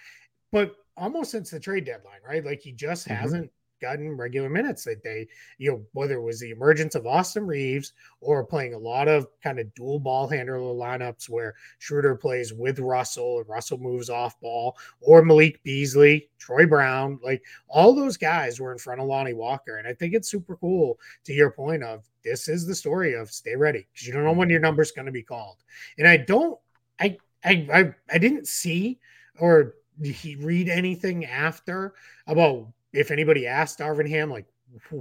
but 0.53 0.75
almost 0.97 1.31
since 1.31 1.51
the 1.51 1.61
trade 1.61 1.85
deadline, 1.85 2.21
right? 2.27 2.45
Like 2.45 2.61
he 2.61 2.73
just 2.73 3.07
mm-hmm. 3.07 3.23
hasn't 3.23 3.51
gotten 3.81 4.17
regular 4.17 4.49
minutes 4.49 4.85
that 4.85 5.03
they, 5.03 5.27
you 5.59 5.71
know, 5.71 5.83
whether 5.93 6.15
it 6.15 6.23
was 6.23 6.41
the 6.41 6.51
emergence 6.51 6.95
of 6.95 7.07
Austin 7.07 7.47
Reaves 7.47 7.93
or 8.21 8.45
playing 8.45 8.75
a 8.75 8.79
lot 8.79 9.09
of 9.09 9.27
kind 9.43 9.59
of 9.59 9.73
dual 9.75 10.01
ball 10.01 10.29
handler 10.29 10.59
lineups 10.59 11.29
where 11.29 11.55
Schroeder 11.79 12.15
plays 12.15 12.53
with 12.53 12.79
Russell 12.79 13.39
and 13.39 13.49
Russell 13.49 13.79
moves 13.79 14.11
off 14.11 14.41
ball, 14.41 14.77
or 15.01 15.23
Malik 15.23 15.63
Beasley, 15.63 16.29
Troy 16.39 16.67
Brown, 16.67 17.19
like 17.23 17.43
all 17.69 17.95
those 17.95 18.17
guys 18.17 18.61
were 18.61 18.73
in 18.73 18.79
front 18.79 19.01
of 19.01 19.07
Lonnie 19.07 19.35
Walker. 19.35 19.77
And 19.77 19.87
I 19.87 19.95
think 19.95 20.15
it's 20.15 20.31
super 20.31 20.57
cool 20.57 20.99
to 21.25 21.33
your 21.33 21.51
point 21.51 21.83
of 21.83 22.09
this 22.25 22.49
is 22.49 22.67
the 22.67 22.75
story 22.75 23.15
of 23.15 23.31
stay 23.31 23.57
ready 23.57 23.87
because 23.93 24.07
you 24.07 24.13
don't 24.13 24.25
know 24.25 24.33
when 24.33 24.51
your 24.51 24.61
number's 24.61 24.93
going 24.93 25.07
to 25.07 25.13
be 25.13 25.23
called. 25.23 25.57
And 25.99 26.07
I 26.07 26.17
don't, 26.19 26.59
I, 27.01 27.17
I, 27.45 27.67
I, 27.73 27.95
I 28.13 28.19
didn't 28.19 28.49
see 28.49 28.99
or 29.39 29.75
he 30.03 30.37
read 30.37 30.69
anything 30.69 31.25
after 31.25 31.95
about 32.27 32.69
if 32.99 33.11
anybody 33.11 33.47
asked 33.47 33.79
Darvin 33.79 34.09
Ham, 34.09 34.31
like, 34.31 34.47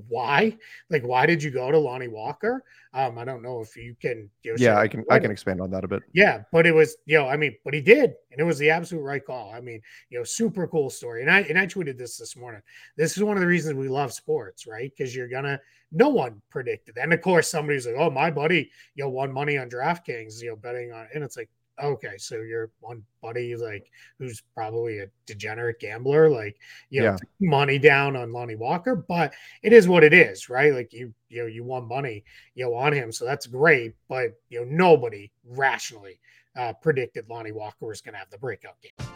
why? 0.08 0.58
Like, 0.90 1.04
why 1.04 1.26
did 1.26 1.44
you 1.44 1.52
go 1.52 1.72
to 1.72 1.78
Lonnie 1.78 2.08
Walker? 2.08 2.64
Um, 2.94 3.18
I 3.18 3.26
don't 3.26 3.42
know 3.42 3.60
if 3.60 3.76
you 3.76 3.96
can. 4.02 4.30
Know, 4.46 4.56
yeah, 4.58 4.80
I 4.80 4.88
can. 4.88 5.04
I 5.10 5.20
can 5.20 5.32
expand 5.32 5.60
on 5.62 5.70
that 5.72 5.84
a 5.84 5.88
bit. 5.88 6.04
Yeah, 6.14 6.44
but 6.52 6.66
it 6.66 6.74
was, 6.74 6.96
you 7.06 7.18
know, 7.18 7.28
I 7.28 7.36
mean, 7.36 7.56
but 7.66 7.74
he 7.74 7.82
did, 7.82 8.14
and 8.32 8.40
it 8.40 8.44
was 8.44 8.58
the 8.58 8.70
absolute 8.70 9.02
right 9.02 9.24
call. 9.24 9.52
I 9.54 9.60
mean, 9.60 9.82
you 10.10 10.18
know, 10.18 10.24
super 10.24 10.68
cool 10.68 10.90
story. 10.90 11.22
And 11.22 11.30
I 11.30 11.42
and 11.42 11.60
I 11.60 11.68
tweeted 11.68 11.98
this 11.98 12.18
this 12.18 12.38
morning. 12.38 12.62
This 12.96 13.18
is 13.18 13.24
one 13.24 13.36
of 13.36 13.42
the 13.42 13.48
reasons 13.48 13.76
we 13.76 13.90
love 13.90 14.14
sports, 14.14 14.66
right? 14.66 14.92
Because 14.96 15.16
you're 15.16 15.28
gonna. 15.28 15.60
No 15.92 16.10
one 16.10 16.42
predicted, 16.50 16.98
and 16.98 17.14
of 17.14 17.22
course, 17.22 17.48
somebody's 17.50 17.86
like, 17.86 17.96
"Oh, 17.98 18.10
my 18.10 18.30
buddy, 18.30 18.72
you 18.96 19.04
know, 19.04 19.10
won 19.10 19.32
money 19.32 19.58
on 19.58 19.70
DraftKings, 19.70 20.42
you 20.42 20.50
know, 20.50 20.56
betting 20.58 20.92
on," 20.92 21.08
and 21.14 21.24
it's 21.24 21.38
like, 21.38 21.50
okay, 21.82 22.18
so 22.18 22.38
your 22.38 22.72
one 22.80 23.04
buddy 23.22 23.56
like 23.56 23.92
who's 24.18 24.42
probably 24.54 25.00
a 25.00 25.08
degenerate 25.26 25.80
gambler, 25.80 26.30
like 26.30 26.58
you 26.90 27.02
know, 27.02 27.12
yeah. 27.12 27.18
money 27.40 27.78
down 27.78 28.16
on 28.16 28.32
Lonnie 28.32 28.56
Walker, 28.56 28.96
but 28.96 29.34
it 29.64 29.74
is 29.74 29.88
what 29.88 30.04
it 30.04 30.14
is, 30.14 30.50
right? 30.50 30.74
Like 30.74 30.94
you, 30.94 31.14
you 31.30 31.42
know, 31.42 31.48
you 31.48 31.64
won 31.64 31.88
money, 31.88 32.24
you 32.56 32.66
know, 32.66 32.74
on 32.74 32.94
him, 32.94 33.12
so 33.12 33.26
that's 33.26 33.48
great. 33.48 33.96
But 34.08 34.40
you 34.50 34.60
know, 34.60 34.66
nobody 34.70 35.32
rationally 35.46 36.20
uh, 36.56 36.74
predicted 36.74 37.30
Lonnie 37.30 37.52
Walker 37.52 37.86
was 37.86 38.02
going 38.02 38.14
to 38.14 38.20
have 38.20 38.30
the 38.30 38.38
breakout 38.38 38.76
game. 38.82 39.08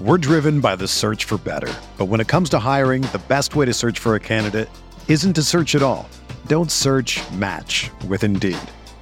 We're 0.00 0.18
driven 0.18 0.60
by 0.60 0.76
the 0.76 0.86
search 0.86 1.24
for 1.24 1.38
better, 1.38 1.72
but 1.96 2.06
when 2.06 2.20
it 2.20 2.28
comes 2.28 2.48
to 2.50 2.58
hiring, 2.58 3.02
the 3.02 3.20
best 3.28 3.56
way 3.56 3.66
to 3.66 3.74
search 3.74 3.98
for 3.98 4.14
a 4.14 4.20
candidate 4.20 4.68
isn't 5.08 5.32
to 5.34 5.42
search 5.42 5.74
at 5.74 5.82
all. 5.82 6.08
Don't 6.46 6.70
search. 6.70 7.20
Match 7.32 7.90
with 8.06 8.24
Indeed. 8.24 8.58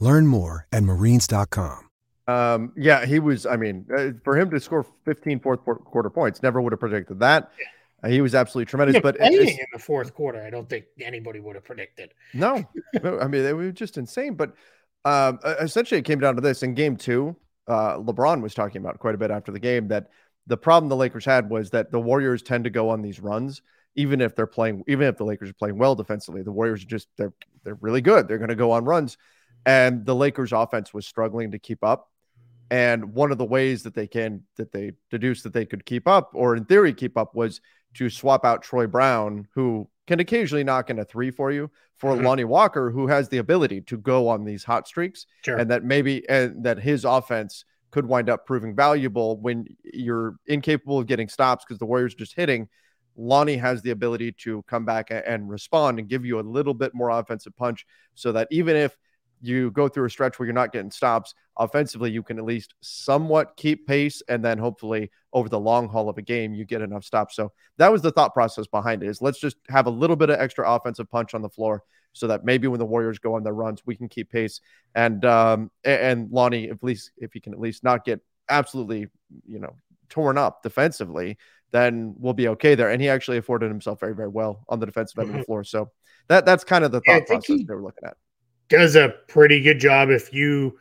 Learn 0.00 0.26
more 0.26 0.66
at 0.72 0.82
marines.com. 0.82 1.90
Um, 2.26 2.72
yeah, 2.76 3.06
he 3.06 3.18
was. 3.18 3.46
I 3.46 3.56
mean, 3.56 3.86
uh, 3.94 4.10
for 4.24 4.38
him 4.38 4.50
to 4.50 4.60
score 4.60 4.86
15 5.04 5.40
fourth 5.40 5.60
quarter 5.64 6.10
points, 6.10 6.42
never 6.42 6.60
would 6.60 6.72
have 6.72 6.80
predicted 6.80 7.20
that. 7.20 7.50
Uh, 8.02 8.08
he 8.08 8.20
was 8.20 8.34
absolutely 8.34 8.68
tremendous. 8.68 8.94
Yeah, 8.94 9.00
but 9.00 9.18
playing 9.18 9.48
in 9.48 9.66
the 9.72 9.78
fourth 9.78 10.14
quarter, 10.14 10.42
I 10.42 10.50
don't 10.50 10.68
think 10.68 10.86
anybody 11.00 11.40
would 11.40 11.54
have 11.54 11.64
predicted. 11.64 12.14
No, 12.32 12.64
I 13.04 13.26
mean 13.26 13.42
they 13.42 13.52
were 13.52 13.72
just 13.72 13.98
insane. 13.98 14.34
But 14.34 14.54
um, 15.04 15.38
essentially, 15.44 15.98
it 15.98 16.04
came 16.04 16.20
down 16.20 16.36
to 16.36 16.40
this 16.40 16.62
in 16.62 16.74
Game 16.74 16.96
Two. 16.96 17.36
Uh, 17.66 17.98
LeBron 17.98 18.42
was 18.42 18.54
talking 18.54 18.80
about 18.80 18.98
quite 18.98 19.14
a 19.14 19.18
bit 19.18 19.30
after 19.30 19.52
the 19.52 19.60
game 19.60 19.88
that 19.88 20.10
the 20.46 20.56
problem 20.56 20.88
the 20.88 20.96
Lakers 20.96 21.24
had 21.24 21.50
was 21.50 21.70
that 21.70 21.90
the 21.90 22.00
Warriors 22.00 22.42
tend 22.42 22.64
to 22.64 22.70
go 22.70 22.88
on 22.88 23.02
these 23.02 23.20
runs, 23.20 23.62
even 23.94 24.20
if 24.20 24.34
they're 24.34 24.46
playing, 24.46 24.82
even 24.88 25.06
if 25.06 25.16
the 25.16 25.24
Lakers 25.24 25.50
are 25.50 25.54
playing 25.54 25.78
well 25.78 25.94
defensively. 25.94 26.42
The 26.42 26.52
Warriors 26.52 26.82
are 26.82 26.88
just 26.88 27.08
they're 27.16 27.34
they're 27.64 27.78
really 27.80 28.00
good. 28.00 28.28
They're 28.28 28.38
going 28.38 28.48
to 28.48 28.56
go 28.56 28.70
on 28.70 28.84
runs, 28.84 29.18
and 29.66 30.04
the 30.06 30.14
Lakers' 30.14 30.52
offense 30.52 30.94
was 30.94 31.06
struggling 31.06 31.52
to 31.52 31.58
keep 31.58 31.84
up. 31.84 32.08
And 32.70 33.14
one 33.14 33.32
of 33.32 33.38
the 33.38 33.44
ways 33.44 33.82
that 33.82 33.94
they 33.94 34.06
can 34.06 34.44
that 34.56 34.70
they 34.70 34.92
deduced 35.10 35.42
that 35.44 35.52
they 35.52 35.66
could 35.66 35.84
keep 35.84 36.06
up, 36.06 36.30
or 36.34 36.54
in 36.54 36.64
theory 36.64 36.92
keep 36.92 37.16
up, 37.16 37.34
was 37.34 37.60
to 37.94 38.08
swap 38.08 38.44
out 38.44 38.62
Troy 38.62 38.86
Brown, 38.86 39.48
who 39.54 39.88
can 40.06 40.20
occasionally 40.20 40.64
knock 40.64 40.90
in 40.90 40.98
a 40.98 41.04
three 41.04 41.30
for 41.30 41.50
you, 41.50 41.70
for 41.96 42.14
mm-hmm. 42.14 42.24
Lonnie 42.24 42.44
Walker, 42.44 42.90
who 42.90 43.08
has 43.08 43.28
the 43.28 43.38
ability 43.38 43.80
to 43.82 43.98
go 43.98 44.28
on 44.28 44.44
these 44.44 44.64
hot 44.64 44.86
streaks, 44.86 45.26
sure. 45.44 45.56
and 45.56 45.70
that 45.70 45.84
maybe 45.84 46.28
and 46.28 46.64
that 46.64 46.78
his 46.78 47.04
offense 47.04 47.64
could 47.90 48.06
wind 48.06 48.30
up 48.30 48.46
proving 48.46 48.74
valuable 48.74 49.40
when 49.40 49.66
you're 49.82 50.36
incapable 50.46 50.98
of 50.98 51.06
getting 51.06 51.28
stops 51.28 51.64
because 51.64 51.78
the 51.78 51.86
Warriors 51.86 52.14
just 52.14 52.34
hitting. 52.34 52.68
Lonnie 53.16 53.56
has 53.56 53.82
the 53.82 53.90
ability 53.90 54.32
to 54.32 54.62
come 54.68 54.84
back 54.84 55.10
and 55.10 55.50
respond 55.50 55.98
and 55.98 56.08
give 56.08 56.24
you 56.24 56.38
a 56.38 56.42
little 56.42 56.72
bit 56.72 56.94
more 56.94 57.10
offensive 57.10 57.54
punch 57.56 57.84
so 58.14 58.32
that 58.32 58.46
even 58.50 58.76
if 58.76 58.96
you 59.40 59.70
go 59.70 59.88
through 59.88 60.06
a 60.06 60.10
stretch 60.10 60.38
where 60.38 60.46
you're 60.46 60.54
not 60.54 60.72
getting 60.72 60.90
stops 60.90 61.34
offensively, 61.56 62.10
you 62.10 62.22
can 62.22 62.38
at 62.38 62.44
least 62.44 62.74
somewhat 62.80 63.56
keep 63.56 63.86
pace. 63.86 64.22
And 64.28 64.44
then 64.44 64.58
hopefully 64.58 65.10
over 65.32 65.48
the 65.48 65.58
long 65.58 65.88
haul 65.88 66.08
of 66.08 66.18
a 66.18 66.22
game, 66.22 66.54
you 66.54 66.64
get 66.64 66.82
enough 66.82 67.04
stops. 67.04 67.36
So 67.36 67.52
that 67.78 67.90
was 67.90 68.02
the 68.02 68.10
thought 68.10 68.34
process 68.34 68.66
behind 68.66 69.02
it 69.02 69.08
is 69.08 69.22
let's 69.22 69.40
just 69.40 69.56
have 69.68 69.86
a 69.86 69.90
little 69.90 70.16
bit 70.16 70.30
of 70.30 70.38
extra 70.38 70.70
offensive 70.70 71.10
punch 71.10 71.34
on 71.34 71.42
the 71.42 71.48
floor 71.48 71.82
so 72.12 72.26
that 72.26 72.44
maybe 72.44 72.66
when 72.66 72.80
the 72.80 72.86
Warriors 72.86 73.18
go 73.18 73.34
on 73.34 73.42
their 73.42 73.54
runs, 73.54 73.82
we 73.86 73.96
can 73.96 74.08
keep 74.08 74.30
pace. 74.30 74.60
And, 74.94 75.24
um, 75.24 75.70
and 75.84 76.30
Lonnie, 76.30 76.68
at 76.68 76.82
least 76.82 77.12
if 77.16 77.32
he 77.32 77.40
can 77.40 77.52
at 77.52 77.60
least 77.60 77.84
not 77.84 78.04
get 78.04 78.20
absolutely, 78.48 79.06
you 79.46 79.58
know, 79.58 79.74
torn 80.08 80.36
up 80.36 80.62
defensively, 80.62 81.38
then 81.70 82.14
we'll 82.18 82.32
be 82.34 82.48
okay 82.48 82.74
there. 82.74 82.90
And 82.90 83.00
he 83.00 83.08
actually 83.08 83.38
afforded 83.38 83.68
himself 83.68 84.00
very, 84.00 84.14
very 84.14 84.28
well 84.28 84.64
on 84.68 84.80
the 84.80 84.86
defensive 84.86 85.18
end 85.20 85.30
of 85.30 85.36
the 85.36 85.44
floor. 85.46 85.62
So 85.62 85.90
that 86.28 86.44
that's 86.44 86.64
kind 86.64 86.84
of 86.84 86.90
the 86.90 87.00
thought 87.00 87.20
yeah, 87.20 87.24
process 87.26 87.58
they 87.66 87.74
were 87.74 87.82
looking 87.82 88.08
at 88.08 88.16
does 88.70 88.96
a 88.96 89.14
pretty 89.28 89.60
good 89.60 89.78
job 89.78 90.08
if 90.08 90.32
you 90.32 90.78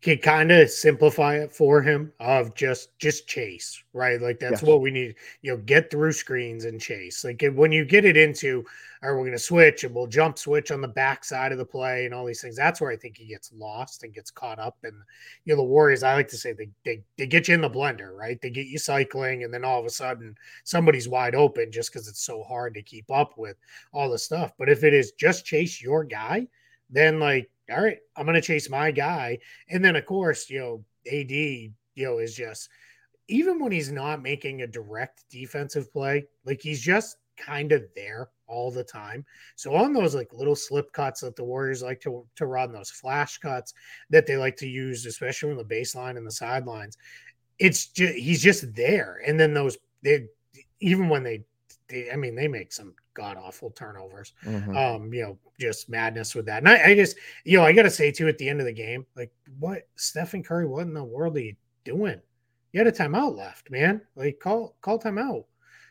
can 0.00 0.18
kind 0.18 0.50
of 0.50 0.68
simplify 0.68 1.36
it 1.36 1.52
for 1.52 1.80
him 1.80 2.12
of 2.18 2.54
just 2.54 2.98
just 2.98 3.28
chase 3.28 3.82
right? 3.94 4.20
Like 4.22 4.40
that's 4.40 4.62
yes. 4.62 4.62
what 4.62 4.80
we 4.80 4.90
need 4.90 5.14
you 5.42 5.52
know 5.52 5.58
get 5.58 5.90
through 5.90 6.12
screens 6.12 6.64
and 6.64 6.80
chase. 6.80 7.24
Like 7.24 7.44
when 7.54 7.72
you 7.72 7.84
get 7.84 8.04
it 8.04 8.16
into 8.16 8.64
are 9.02 9.16
we 9.16 9.22
going 9.22 9.32
to 9.32 9.38
switch 9.38 9.84
and 9.84 9.94
we'll 9.94 10.06
jump 10.06 10.38
switch 10.38 10.70
on 10.70 10.80
the 10.80 10.88
back 10.88 11.24
side 11.24 11.52
of 11.52 11.58
the 11.58 11.64
play 11.64 12.04
and 12.04 12.14
all 12.14 12.24
these 12.24 12.40
things 12.40 12.54
that's 12.54 12.80
where 12.80 12.92
i 12.92 12.96
think 12.96 13.16
he 13.16 13.26
gets 13.26 13.52
lost 13.52 14.04
and 14.04 14.14
gets 14.14 14.30
caught 14.30 14.60
up 14.60 14.76
and 14.84 14.94
you 15.44 15.52
know 15.52 15.56
the 15.56 15.66
warriors 15.66 16.04
i 16.04 16.14
like 16.14 16.28
to 16.28 16.36
say 16.36 16.52
they, 16.52 16.68
they 16.84 17.02
they 17.18 17.26
get 17.26 17.48
you 17.48 17.54
in 17.54 17.60
the 17.60 17.68
blender 17.68 18.16
right? 18.22 18.40
They 18.40 18.50
get 18.50 18.68
you 18.68 18.78
cycling 18.78 19.42
and 19.42 19.52
then 19.52 19.64
all 19.64 19.80
of 19.80 19.84
a 19.84 19.90
sudden 19.90 20.36
somebody's 20.62 21.08
wide 21.08 21.34
open 21.34 21.72
just 21.72 21.92
because 21.92 22.06
it's 22.06 22.24
so 22.24 22.44
hard 22.44 22.72
to 22.74 22.82
keep 22.82 23.10
up 23.10 23.36
with 23.36 23.56
all 23.92 24.08
the 24.08 24.18
stuff. 24.18 24.52
But 24.56 24.68
if 24.68 24.84
it 24.84 24.94
is 24.94 25.12
just 25.12 25.44
chase 25.44 25.82
your 25.82 26.04
guy 26.04 26.46
then 26.92 27.18
like, 27.18 27.50
all 27.70 27.82
right, 27.82 27.98
I'm 28.16 28.26
gonna 28.26 28.40
chase 28.40 28.70
my 28.70 28.90
guy. 28.90 29.38
And 29.68 29.84
then 29.84 29.96
of 29.96 30.06
course, 30.06 30.48
you 30.48 30.60
know, 30.60 30.84
AD, 31.10 31.30
you 31.30 31.74
know, 31.96 32.18
is 32.18 32.34
just 32.34 32.68
even 33.28 33.58
when 33.58 33.72
he's 33.72 33.90
not 33.90 34.22
making 34.22 34.62
a 34.62 34.66
direct 34.66 35.24
defensive 35.30 35.92
play, 35.92 36.26
like 36.44 36.60
he's 36.60 36.80
just 36.80 37.16
kind 37.36 37.72
of 37.72 37.82
there 37.96 38.28
all 38.46 38.70
the 38.70 38.84
time. 38.84 39.24
So 39.56 39.74
on 39.74 39.92
those 39.92 40.14
like 40.14 40.32
little 40.32 40.54
slip 40.54 40.92
cuts 40.92 41.22
that 41.22 41.36
the 41.36 41.44
Warriors 41.44 41.82
like 41.82 42.00
to 42.02 42.26
to 42.36 42.46
run, 42.46 42.72
those 42.72 42.90
flash 42.90 43.38
cuts 43.38 43.72
that 44.10 44.26
they 44.26 44.36
like 44.36 44.56
to 44.56 44.68
use, 44.68 45.06
especially 45.06 45.50
on 45.50 45.56
the 45.56 45.64
baseline 45.64 46.16
and 46.16 46.26
the 46.26 46.32
sidelines, 46.32 46.98
it's 47.58 47.86
just 47.86 48.14
he's 48.14 48.42
just 48.42 48.74
there. 48.74 49.22
And 49.26 49.40
then 49.40 49.54
those 49.54 49.78
they 50.02 50.26
even 50.80 51.08
when 51.08 51.22
they, 51.22 51.44
they 51.88 52.10
I 52.10 52.16
mean 52.16 52.34
they 52.34 52.48
make 52.48 52.72
some 52.72 52.94
god 53.14 53.36
awful 53.36 53.70
turnovers. 53.70 54.32
Mm-hmm. 54.44 54.76
Um, 54.76 55.12
you 55.12 55.22
know, 55.22 55.38
just 55.60 55.88
madness 55.88 56.34
with 56.34 56.46
that. 56.46 56.58
And 56.58 56.68
I, 56.68 56.90
I 56.90 56.94
just, 56.94 57.16
you 57.44 57.58
know, 57.58 57.64
I 57.64 57.72
gotta 57.72 57.90
say 57.90 58.10
too 58.10 58.28
at 58.28 58.38
the 58.38 58.48
end 58.48 58.60
of 58.60 58.66
the 58.66 58.72
game, 58.72 59.06
like 59.16 59.32
what 59.58 59.88
Stephen 59.96 60.42
Curry, 60.42 60.66
what 60.66 60.82
in 60.82 60.94
the 60.94 61.04
world 61.04 61.36
are 61.36 61.40
you 61.40 61.56
doing? 61.84 62.20
You 62.72 62.78
had 62.80 62.86
a 62.86 62.92
timeout 62.92 63.36
left, 63.36 63.70
man. 63.70 64.00
Like 64.16 64.38
call 64.40 64.76
call 64.80 64.98
timeout. 64.98 65.44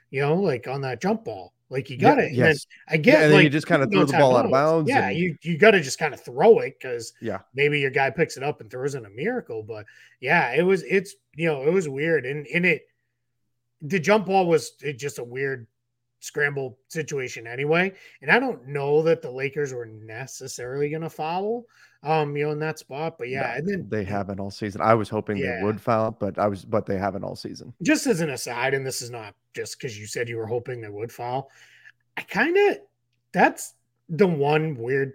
You 0.09 0.21
know, 0.21 0.35
like 0.35 0.67
on 0.67 0.81
that 0.81 1.01
jump 1.01 1.25
ball. 1.25 1.53
Like 1.69 1.89
you 1.89 1.97
got 1.97 2.17
yeah, 2.17 2.25
it. 2.25 2.33
Yes. 2.33 2.67
I 2.89 2.97
get 2.97 3.29
yeah, 3.29 3.35
like 3.35 3.43
you 3.43 3.49
just 3.49 3.65
kind 3.65 3.81
of 3.81 3.89
threw 3.89 4.03
the 4.05 4.11
ball 4.11 4.35
out 4.35 4.43
of 4.43 4.51
bounds. 4.51 4.89
Yeah, 4.89 5.07
and... 5.07 5.17
you 5.17 5.37
you 5.41 5.57
got 5.57 5.71
to 5.71 5.79
just 5.79 5.97
kind 5.97 6.13
of 6.13 6.19
throw 6.19 6.59
it 6.59 6.75
because 6.77 7.13
yeah, 7.21 7.39
maybe 7.55 7.79
your 7.79 7.91
guy 7.91 8.09
picks 8.09 8.35
it 8.35 8.43
up 8.43 8.59
and 8.59 8.69
throws 8.69 8.93
in 8.93 9.05
a 9.05 9.09
miracle. 9.09 9.63
But 9.63 9.85
yeah, 10.19 10.53
it 10.53 10.63
was 10.63 10.83
it's 10.83 11.15
you 11.35 11.47
know 11.47 11.63
it 11.63 11.71
was 11.71 11.87
weird 11.87 12.25
and 12.25 12.45
in 12.47 12.65
it 12.65 12.87
the 13.81 13.99
jump 13.99 14.27
ball 14.27 14.45
was 14.45 14.71
just 14.95 15.19
a 15.19 15.23
weird 15.23 15.65
scramble 16.21 16.77
situation 16.87 17.45
anyway. 17.45 17.91
And 18.21 18.31
I 18.31 18.39
don't 18.39 18.67
know 18.67 19.03
that 19.03 19.21
the 19.21 19.29
Lakers 19.29 19.73
were 19.73 19.87
necessarily 19.87 20.89
going 20.89 21.01
to 21.01 21.09
foul, 21.09 21.65
um, 22.03 22.37
you 22.37 22.45
know, 22.45 22.51
in 22.51 22.59
that 22.59 22.79
spot. 22.79 23.17
But 23.17 23.27
yeah, 23.27 23.41
no, 23.41 23.57
and 23.57 23.67
then 23.67 23.87
they 23.89 24.05
haven't 24.05 24.39
all 24.39 24.51
season. 24.51 24.81
I 24.81 24.93
was 24.93 25.09
hoping 25.09 25.37
yeah. 25.37 25.57
they 25.57 25.63
would 25.63 25.81
foul, 25.81 26.11
but 26.11 26.39
I 26.39 26.47
was, 26.47 26.63
but 26.63 26.85
they 26.85 26.97
haven't 26.97 27.23
all 27.23 27.35
season. 27.35 27.73
Just 27.81 28.07
as 28.07 28.21
an 28.21 28.29
aside, 28.29 28.73
and 28.73 28.85
this 28.85 29.01
is 29.01 29.09
not 29.09 29.35
just 29.53 29.77
because 29.77 29.99
you 29.99 30.07
said 30.07 30.29
you 30.29 30.37
were 30.37 30.47
hoping 30.47 30.79
they 30.79 30.89
would 30.89 31.11
foul. 31.11 31.49
I 32.15 32.21
kind 32.21 32.55
of 32.55 32.77
that's 33.33 33.73
the 34.09 34.27
one 34.27 34.75
weird 34.75 35.13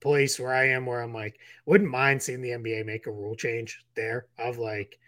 place 0.00 0.38
where 0.38 0.54
I 0.54 0.68
am 0.68 0.86
where 0.86 1.00
I'm 1.00 1.14
like, 1.14 1.38
wouldn't 1.66 1.90
mind 1.90 2.22
seeing 2.22 2.42
the 2.42 2.50
NBA 2.50 2.84
make 2.84 3.06
a 3.06 3.12
rule 3.12 3.34
change 3.34 3.84
there 3.94 4.26
of 4.38 4.58
like 4.58 4.98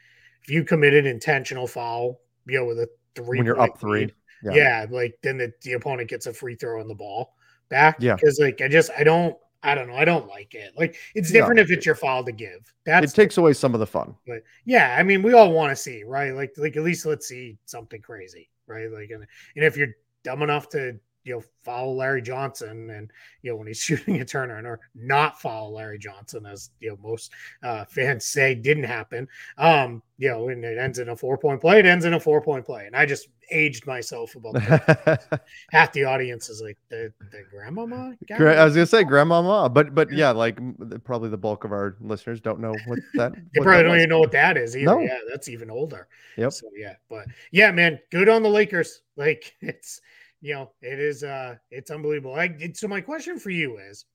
if 0.42 0.50
you 0.50 0.64
committed 0.64 1.06
intentional 1.06 1.66
foul, 1.66 2.20
you 2.46 2.58
know, 2.58 2.66
with 2.66 2.78
a 2.78 2.88
three 3.14 3.38
when 3.38 3.46
you're 3.46 3.60
up 3.60 3.78
three. 3.78 4.00
Lead, 4.00 4.14
yeah. 4.42 4.52
yeah, 4.52 4.86
like 4.90 5.18
then 5.22 5.38
the, 5.38 5.52
the 5.62 5.72
opponent 5.72 6.08
gets 6.08 6.26
a 6.26 6.32
free 6.32 6.54
throw 6.54 6.80
on 6.80 6.88
the 6.88 6.94
ball 6.94 7.34
back. 7.68 7.96
Yeah. 8.00 8.14
Because 8.14 8.38
like 8.38 8.60
I 8.60 8.68
just 8.68 8.90
I 8.96 9.04
don't 9.04 9.36
I 9.62 9.74
don't 9.74 9.88
know. 9.88 9.94
I 9.94 10.04
don't 10.04 10.28
like 10.28 10.54
it. 10.54 10.72
Like 10.76 10.96
it's 11.14 11.30
different 11.30 11.56
no, 11.56 11.62
if 11.62 11.70
it's 11.70 11.84
your 11.84 11.94
foul 11.94 12.24
to 12.24 12.32
give. 12.32 12.72
That's 12.84 13.12
it 13.12 13.16
takes 13.16 13.36
away 13.36 13.52
some 13.52 13.74
of 13.74 13.80
the 13.80 13.86
fun. 13.86 14.14
But 14.26 14.42
yeah, 14.64 14.96
I 14.98 15.02
mean, 15.02 15.22
we 15.22 15.34
all 15.34 15.52
want 15.52 15.70
to 15.70 15.76
see, 15.76 16.04
right? 16.04 16.34
Like 16.34 16.54
like 16.56 16.76
at 16.76 16.82
least 16.82 17.06
let's 17.06 17.28
see 17.28 17.58
something 17.66 18.00
crazy, 18.00 18.50
right? 18.66 18.90
Like 18.90 19.10
and, 19.10 19.26
and 19.56 19.64
if 19.64 19.76
you're 19.76 19.94
dumb 20.22 20.42
enough 20.42 20.68
to 20.70 20.98
you 21.24 21.34
know, 21.34 21.42
follow 21.62 21.92
Larry 21.92 22.22
Johnson 22.22 22.90
and, 22.90 23.10
you 23.42 23.50
know, 23.50 23.56
when 23.56 23.66
he's 23.66 23.78
shooting 23.80 24.20
a 24.20 24.24
turner 24.24 24.56
or 24.66 24.80
not 24.94 25.40
follow 25.40 25.70
Larry 25.70 25.98
Johnson, 25.98 26.46
as, 26.46 26.70
you 26.80 26.90
know, 26.90 26.98
most 27.02 27.32
uh, 27.62 27.84
fans 27.84 28.24
say 28.24 28.54
didn't 28.54 28.84
happen. 28.84 29.28
Um, 29.58 30.02
you 30.18 30.30
know, 30.30 30.48
and 30.48 30.64
it 30.64 30.78
ends 30.78 30.98
in 30.98 31.10
a 31.10 31.16
four 31.16 31.38
point 31.38 31.60
play. 31.60 31.78
It 31.78 31.86
ends 31.86 32.04
in 32.04 32.14
a 32.14 32.20
four 32.20 32.40
point 32.40 32.64
play. 32.64 32.86
And 32.86 32.96
I 32.96 33.06
just 33.06 33.28
aged 33.50 33.86
myself 33.86 34.34
about 34.34 34.54
that. 34.54 35.42
Half 35.70 35.92
the 35.92 36.04
audience 36.04 36.48
is 36.48 36.60
like 36.62 36.78
the, 36.88 37.12
the 37.30 37.44
grandmama. 37.50 38.14
Guy? 38.26 38.36
I 38.36 38.64
was 38.64 38.74
gonna 38.74 38.86
say 38.86 39.04
grandmama, 39.04 39.68
but 39.68 39.94
but 39.94 40.12
yeah, 40.12 40.30
like 40.30 40.58
probably 41.04 41.28
the 41.28 41.38
bulk 41.38 41.64
of 41.64 41.72
our 41.72 41.96
listeners 42.00 42.40
don't 42.40 42.60
know 42.60 42.74
what 42.86 42.98
that. 43.14 43.32
they 43.54 43.60
what 43.60 43.64
probably 43.64 43.76
that 43.76 43.82
don't 43.82 43.92
was. 43.92 43.98
even 43.98 44.10
know 44.10 44.20
what 44.20 44.32
that 44.32 44.56
is 44.56 44.76
either. 44.76 44.86
No. 44.86 44.98
Yeah, 45.00 45.18
that's 45.28 45.48
even 45.48 45.70
older. 45.70 46.08
Yep. 46.36 46.52
So 46.52 46.68
yeah, 46.76 46.94
but 47.08 47.26
yeah, 47.50 47.70
man, 47.70 47.98
good 48.10 48.28
on 48.28 48.42
the 48.42 48.50
Lakers. 48.50 49.02
Like 49.20 49.54
it's 49.60 50.00
you 50.40 50.54
know, 50.54 50.70
it 50.80 50.98
is 50.98 51.22
uh 51.22 51.56
it's 51.70 51.90
unbelievable. 51.90 52.34
I 52.34 52.56
so 52.72 52.88
my 52.88 53.02
question 53.02 53.38
for 53.38 53.50
you 53.50 53.76
is 53.76 54.06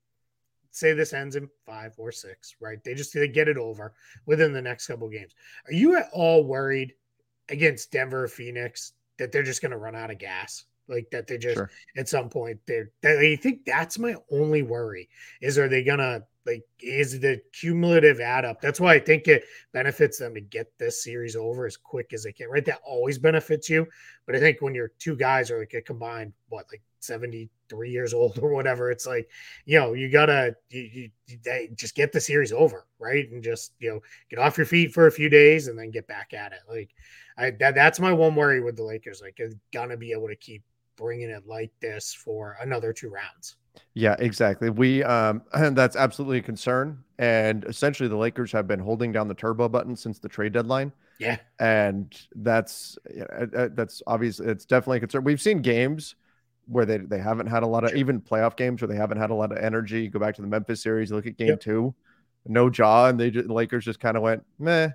say 0.71 0.93
this 0.93 1.13
ends 1.13 1.35
in 1.35 1.47
five 1.65 1.93
or 1.97 2.11
six, 2.11 2.55
right? 2.59 2.83
They 2.83 2.95
just 2.95 3.13
they 3.13 3.27
get 3.27 3.47
it 3.47 3.57
over 3.57 3.93
within 4.25 4.51
the 4.51 4.61
next 4.61 4.87
couple 4.87 5.07
games. 5.09 5.35
Are 5.67 5.73
you 5.73 5.95
at 5.95 6.09
all 6.11 6.43
worried 6.43 6.93
against 7.49 7.91
Denver 7.91 8.27
Phoenix 8.27 8.93
that 9.17 9.32
they're 9.32 9.43
just 9.43 9.62
gonna 9.62 9.78
run 9.78 9.95
out 9.95 10.12
of 10.12 10.19
gas? 10.19 10.65
Like 10.88 11.10
that 11.12 11.28
they 11.28 11.38
just 11.38 11.56
sure. 11.56 11.71
at 11.97 12.08
some 12.08 12.30
point 12.30 12.60
they're 12.67 12.91
I 13.04 13.36
think 13.38 13.65
that's 13.65 13.97
my 13.97 14.15
only 14.32 14.62
worry 14.62 15.10
is 15.41 15.58
are 15.58 15.67
they 15.67 15.84
gonna 15.84 16.23
like 16.45 16.63
is 16.80 17.19
the 17.19 17.41
cumulative 17.54 18.19
add 18.19 18.45
up 18.45 18.62
that's 18.62 18.80
why 18.80 18.93
i 18.93 18.99
think 18.99 19.28
it 19.28 19.45
benefits 19.73 20.19
them 20.19 20.34
to 20.34 20.41
get 20.41 20.71
this 20.78 21.04
series 21.04 21.36
over 21.36 21.65
as 21.65 21.75
quick 21.75 22.13
as 22.13 22.23
they 22.23 22.32
can 22.32 22.49
right 22.49 22.65
that 22.65 22.82
always 22.86 23.17
benefits 23.17 23.69
you 23.69 23.86
but 24.25 24.36
i 24.36 24.39
think 24.39 24.62
when 24.62 24.75
your 24.75 24.91
two 24.99 25.15
guys 25.15 25.49
are 25.49 25.60
like 25.60 25.73
a 25.73 25.82
combined 25.82 26.34
what 26.49 26.65
like 26.71 26.82
73 27.05 27.89
years 27.89 28.13
old 28.13 28.39
or 28.41 28.53
whatever 28.53 28.91
it's 28.91 29.07
like 29.07 29.29
you 29.65 29.79
know 29.79 29.93
you 29.93 30.09
gotta 30.09 30.55
you, 30.69 31.09
you, 31.27 31.69
just 31.75 31.95
get 31.95 32.11
the 32.11 32.21
series 32.21 32.51
over 32.51 32.85
right 32.99 33.31
and 33.31 33.43
just 33.43 33.73
you 33.79 33.89
know 33.89 33.99
get 34.29 34.39
off 34.39 34.57
your 34.57 34.65
feet 34.65 34.93
for 34.93 35.07
a 35.07 35.11
few 35.11 35.29
days 35.29 35.67
and 35.67 35.77
then 35.77 35.91
get 35.91 36.07
back 36.07 36.33
at 36.33 36.51
it 36.51 36.59
like 36.69 36.89
i 37.37 37.51
that, 37.51 37.75
that's 37.75 37.99
my 37.99 38.11
one 38.11 38.35
worry 38.35 38.61
with 38.61 38.75
the 38.75 38.83
lakers 38.83 39.21
like 39.21 39.39
gonna 39.73 39.97
be 39.97 40.11
able 40.11 40.27
to 40.27 40.35
keep 40.35 40.63
bringing 40.97 41.29
it 41.29 41.45
like 41.45 41.71
this 41.81 42.13
for 42.13 42.57
another 42.61 42.93
two 42.93 43.09
rounds 43.09 43.57
yeah, 43.93 44.15
exactly. 44.19 44.69
We 44.69 45.03
um 45.03 45.41
and 45.53 45.75
that's 45.77 45.95
absolutely 45.95 46.39
a 46.39 46.41
concern. 46.41 47.03
And 47.17 47.63
essentially 47.65 48.09
the 48.09 48.17
Lakers 48.17 48.51
have 48.51 48.67
been 48.67 48.79
holding 48.79 49.11
down 49.11 49.27
the 49.27 49.33
turbo 49.33 49.69
button 49.69 49.95
since 49.95 50.19
the 50.19 50.29
trade 50.29 50.53
deadline. 50.53 50.91
Yeah, 51.17 51.37
and 51.59 52.13
that's 52.35 52.97
that's 53.05 54.01
obviously 54.05 54.47
it's 54.47 54.65
definitely 54.65 54.97
a 54.97 54.99
concern. 55.01 55.23
We've 55.23 55.41
seen 55.41 55.61
games 55.61 56.15
where 56.67 56.86
they 56.86 56.97
they 56.97 57.19
haven't 57.19 57.47
had 57.47 57.63
a 57.63 57.67
lot 57.67 57.84
of 57.84 57.93
even 57.95 58.21
playoff 58.21 58.56
games 58.56 58.82
where 58.82 58.88
they 58.88 58.95
haven't 58.95 59.17
had 59.17 59.30
a 59.30 59.34
lot 59.34 59.51
of 59.51 59.58
energy. 59.58 60.08
Go 60.08 60.19
back 60.19 60.36
to 60.36 60.41
the 60.41 60.47
Memphis 60.47 60.82
series, 60.82 61.12
look 61.12 61.28
at 61.28 61.38
Game 61.38 61.49
yep. 61.49 61.62
Two, 61.62 61.93
no 62.45 62.69
Ja, 62.69 63.08
and 63.08 63.19
they 63.19 63.32
just, 63.32 63.47
the 63.47 63.54
Lakers 63.54 63.86
just 63.86 63.99
kind 63.99 64.17
of 64.17 64.23
went 64.23 64.43
meh, 64.60 64.89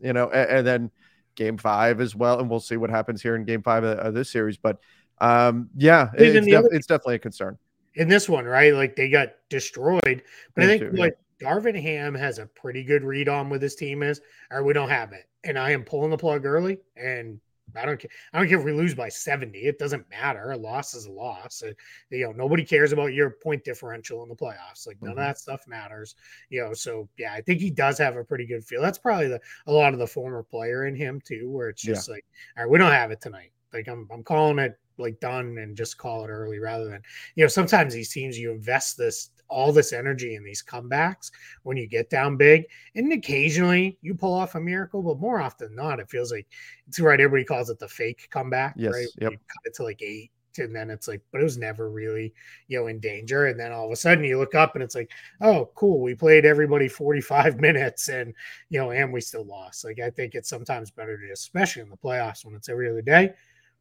you 0.00 0.12
know, 0.12 0.30
and, 0.30 0.50
and, 0.50 0.66
then 0.66 0.90
Game 1.34 1.58
Five 1.58 2.00
as 2.00 2.14
well, 2.14 2.40
and 2.40 2.48
we'll 2.48 2.60
see 2.60 2.76
what 2.76 2.90
happens 2.90 3.22
here 3.22 3.36
in 3.36 3.44
Game 3.44 3.62
Five 3.62 3.84
of, 3.84 3.98
of 3.98 4.14
this 4.14 4.30
series. 4.30 4.56
But 4.56 4.78
um, 5.20 5.68
yeah, 5.76 6.10
it's, 6.14 6.46
def- 6.46 6.54
other, 6.54 6.68
it's 6.72 6.86
definitely 6.86 7.16
a 7.16 7.20
concern 7.20 7.58
in 7.94 8.08
this 8.08 8.28
one, 8.28 8.44
right? 8.44 8.74
Like 8.74 8.96
they 8.96 9.08
got 9.08 9.30
destroyed, 9.48 10.00
but 10.04 10.22
Me 10.56 10.64
I 10.64 10.66
think 10.66 10.82
too, 10.82 10.98
what 10.98 11.18
yeah. 11.40 11.48
Darvin 11.48 11.80
Ham 11.80 12.14
has 12.14 12.38
a 12.38 12.46
pretty 12.46 12.82
good 12.84 13.04
read 13.04 13.28
on 13.28 13.50
with 13.50 13.62
his 13.62 13.74
team 13.74 14.02
is, 14.02 14.20
or 14.50 14.62
we 14.62 14.72
don't 14.72 14.88
have 14.88 15.12
it 15.12 15.26
and 15.46 15.58
I 15.58 15.70
am 15.70 15.84
pulling 15.84 16.10
the 16.10 16.18
plug 16.18 16.44
early, 16.44 16.78
and 16.96 17.40
I 17.76 17.84
don't 17.84 17.98
care. 17.98 18.10
I 18.32 18.38
don't 18.38 18.48
care 18.48 18.58
if 18.58 18.64
we 18.64 18.72
lose 18.72 18.94
by 18.94 19.08
70. 19.08 19.58
It 19.58 19.78
doesn't 19.78 20.08
matter. 20.10 20.52
A 20.52 20.56
loss 20.56 20.94
is 20.94 21.06
a 21.06 21.12
loss. 21.12 21.62
It, 21.62 21.76
you 22.10 22.26
know, 22.26 22.32
nobody 22.32 22.64
cares 22.64 22.92
about 22.92 23.14
your 23.14 23.30
point 23.30 23.64
differential 23.64 24.22
in 24.22 24.28
the 24.28 24.36
playoffs. 24.36 24.86
Like 24.86 25.00
none 25.00 25.12
mm-hmm. 25.12 25.18
of 25.20 25.24
that 25.24 25.38
stuff 25.38 25.66
matters. 25.66 26.14
You 26.50 26.64
know, 26.64 26.74
so 26.74 27.08
yeah, 27.18 27.32
I 27.32 27.40
think 27.40 27.60
he 27.60 27.70
does 27.70 27.98
have 27.98 28.16
a 28.16 28.24
pretty 28.24 28.46
good 28.46 28.64
feel. 28.64 28.82
That's 28.82 28.98
probably 28.98 29.28
the 29.28 29.40
a 29.66 29.72
lot 29.72 29.92
of 29.92 29.98
the 29.98 30.06
former 30.06 30.42
player 30.42 30.86
in 30.86 30.94
him 30.94 31.20
too, 31.24 31.50
where 31.50 31.68
it's 31.68 31.82
just 31.82 32.08
yeah. 32.08 32.14
like, 32.14 32.24
all 32.56 32.64
right, 32.64 32.70
we 32.70 32.78
don't 32.78 32.92
have 32.92 33.10
it 33.10 33.20
tonight. 33.20 33.52
Like 33.72 33.88
I'm 33.88 34.08
I'm 34.10 34.22
calling 34.22 34.58
it 34.58 34.78
like 34.98 35.20
done 35.20 35.58
and 35.58 35.76
just 35.76 35.98
call 35.98 36.24
it 36.24 36.28
early 36.28 36.58
rather 36.58 36.86
than 36.88 37.02
you 37.34 37.44
know 37.44 37.48
sometimes 37.48 37.92
these 37.92 38.10
teams 38.10 38.38
you 38.38 38.50
invest 38.50 38.96
this 38.96 39.30
all 39.48 39.72
this 39.72 39.92
energy 39.92 40.34
in 40.34 40.44
these 40.44 40.62
comebacks 40.62 41.30
when 41.62 41.76
you 41.76 41.86
get 41.86 42.10
down 42.10 42.36
big 42.36 42.64
and 42.94 43.12
occasionally 43.12 43.98
you 44.02 44.14
pull 44.14 44.34
off 44.34 44.54
a 44.54 44.60
miracle 44.60 45.02
but 45.02 45.20
more 45.20 45.40
often 45.40 45.68
than 45.68 45.76
not 45.76 46.00
it 46.00 46.10
feels 46.10 46.32
like 46.32 46.46
it's 46.88 47.00
right 47.00 47.20
everybody 47.20 47.44
calls 47.44 47.70
it 47.70 47.78
the 47.78 47.88
fake 47.88 48.28
comeback 48.30 48.74
yes 48.76 48.92
right 48.92 49.08
yep. 49.20 49.32
you 49.32 49.38
cut 49.38 49.66
it 49.66 49.74
to 49.74 49.82
like 49.82 50.02
eight 50.02 50.30
and 50.58 50.74
then 50.74 50.88
it's 50.88 51.06
like 51.06 51.20
but 51.32 51.40
it 51.42 51.44
was 51.44 51.58
never 51.58 51.90
really 51.90 52.32
you 52.68 52.78
know 52.80 52.86
in 52.86 52.98
danger 52.98 53.46
and 53.46 53.60
then 53.60 53.72
all 53.72 53.84
of 53.84 53.92
a 53.92 53.96
sudden 53.96 54.24
you 54.24 54.38
look 54.38 54.54
up 54.54 54.74
and 54.74 54.82
it's 54.82 54.94
like 54.94 55.10
oh 55.42 55.70
cool 55.74 56.00
we 56.00 56.14
played 56.14 56.46
everybody 56.46 56.88
45 56.88 57.60
minutes 57.60 58.08
and 58.08 58.32
you 58.70 58.78
know 58.78 58.90
and 58.90 59.12
we 59.12 59.20
still 59.20 59.44
lost 59.44 59.84
like 59.84 60.00
i 60.00 60.08
think 60.08 60.34
it's 60.34 60.48
sometimes 60.48 60.90
better 60.90 61.18
to 61.18 61.30
especially 61.30 61.82
in 61.82 61.90
the 61.90 61.96
playoffs 61.98 62.42
when 62.42 62.54
it's 62.54 62.70
every 62.70 62.88
other 62.88 63.02
day 63.02 63.34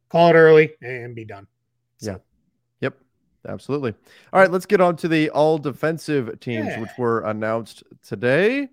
call 0.10 0.30
it 0.30 0.34
early 0.34 0.71
and 0.82 1.15
be 1.15 1.25
done. 1.25 1.47
So. 1.97 2.12
Yeah. 2.12 2.17
Absolutely. 3.46 3.94
All 4.34 4.40
right, 4.40 4.52
let's 4.52 4.66
get 4.66 4.82
on 4.82 4.96
to 4.98 5.08
the 5.08 5.30
all 5.30 5.58
defensive 5.58 6.40
teams, 6.40 6.68
yeah. 6.68 6.80
which 6.80 6.92
were 6.98 7.22
announced 7.22 7.84
today. 8.04 8.70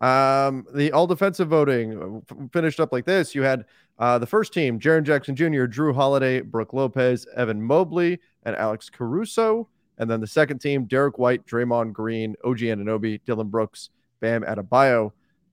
Um, 0.00 0.66
the 0.72 0.92
all 0.92 1.06
defensive 1.06 1.48
voting 1.48 2.24
uh, 2.30 2.46
finished 2.52 2.80
up 2.80 2.92
like 2.92 3.04
this. 3.04 3.34
You 3.34 3.42
had 3.42 3.66
uh, 3.98 4.18
the 4.18 4.26
first 4.26 4.54
team, 4.54 4.80
Jaren 4.80 5.02
Jackson 5.02 5.36
Jr., 5.36 5.66
Jrue 5.66 5.94
Holiday, 5.94 6.40
Brook 6.40 6.72
Lopez, 6.72 7.26
Evan 7.36 7.62
Mobley, 7.62 8.18
and 8.44 8.56
Alex 8.56 8.88
Caruso. 8.88 9.68
And 9.98 10.10
then 10.10 10.20
the 10.20 10.26
second 10.26 10.60
team, 10.60 10.86
Derrick 10.86 11.18
White, 11.18 11.46
Draymond 11.46 11.92
Green, 11.92 12.34
OG 12.42 12.58
Anunoby, 12.60 13.20
Dillon 13.26 13.48
Brooks, 13.48 13.90
Bam 14.20 14.42
Adebayo. 14.42 15.12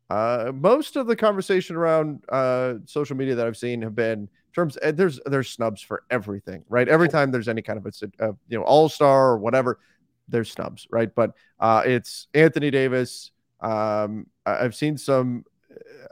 Uh, 0.09 0.53
most 0.55 0.95
of 0.95 1.07
the 1.07 1.15
conversation 1.17 1.75
around 1.75 2.23
uh, 2.29 2.75
social 2.85 3.17
media 3.17 3.35
that 3.35 3.45
I've 3.45 3.57
seen 3.57 3.81
have 3.81 3.95
been 3.95 4.29
terms 4.53 4.77
eh, 4.81 4.91
there's 4.91 5.19
there's 5.25 5.49
snubs 5.49 5.81
for 5.81 6.03
everything, 6.09 6.63
right? 6.69 6.87
Every 6.87 7.09
time 7.09 7.31
there's 7.31 7.47
any 7.47 7.61
kind 7.61 7.77
of 7.77 7.85
a, 7.85 8.25
a 8.25 8.35
you 8.47 8.57
know 8.57 8.63
all 8.63 8.89
star 8.89 9.29
or 9.29 9.37
whatever, 9.37 9.79
there's 10.27 10.51
snubs, 10.51 10.87
right? 10.91 11.13
But 11.13 11.33
uh, 11.59 11.83
it's 11.85 12.27
Anthony 12.33 12.71
Davis. 12.71 13.31
Um, 13.59 14.27
I've 14.45 14.75
seen 14.75 14.97
some, 14.97 15.45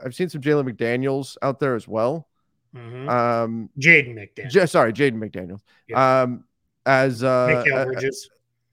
I've 0.04 0.14
seen 0.14 0.28
some 0.28 0.40
Jalen 0.40 0.68
McDaniels 0.70 1.36
out 1.42 1.60
there 1.60 1.74
as 1.74 1.86
well. 1.86 2.28
Mm-hmm. 2.74 3.08
Um, 3.08 3.70
Jaden 3.78 4.14
McDaniels. 4.14 4.50
J- 4.50 4.66
sorry, 4.66 4.92
Jaden 4.92 5.14
McDaniels. 5.14 5.60
Yeah. 5.88 6.22
Um, 6.22 6.44
as 6.84 7.22
uh, 7.24 7.62
Bridges 7.86 8.30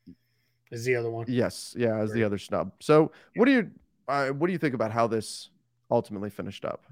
uh, 0.07 0.13
is 0.71 0.85
the 0.85 0.95
other 0.95 1.09
one. 1.09 1.25
Yes, 1.27 1.75
yeah, 1.77 1.97
as 1.97 2.09
right. 2.09 2.15
the 2.15 2.23
other 2.23 2.37
snub. 2.37 2.71
So, 2.79 3.11
yeah. 3.33 3.39
what 3.39 3.45
do 3.45 3.51
you 3.51 3.71
uh, 4.07 4.27
what 4.29 4.47
do 4.47 4.53
you 4.53 4.59
think 4.59 4.75
about 4.75 4.91
how 4.91 5.07
this 5.07 5.49
ultimately 5.89 6.29
finished 6.29 6.65
up? 6.65 6.85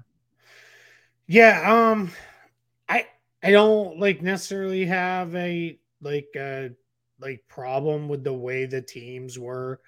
Yeah, 1.26 1.90
um, 1.90 2.10
I 3.42 3.48
I 3.48 3.50
don't 3.50 3.98
like 3.98 4.22
necessarily 4.22 4.84
have 4.86 5.34
a 5.34 5.78
like 6.00 6.28
a 6.36 6.70
like 7.20 7.42
problem 7.48 8.08
with 8.08 8.24
the 8.24 8.32
way 8.32 8.66
the 8.66 8.82
teams 8.82 9.38
were 9.38 9.80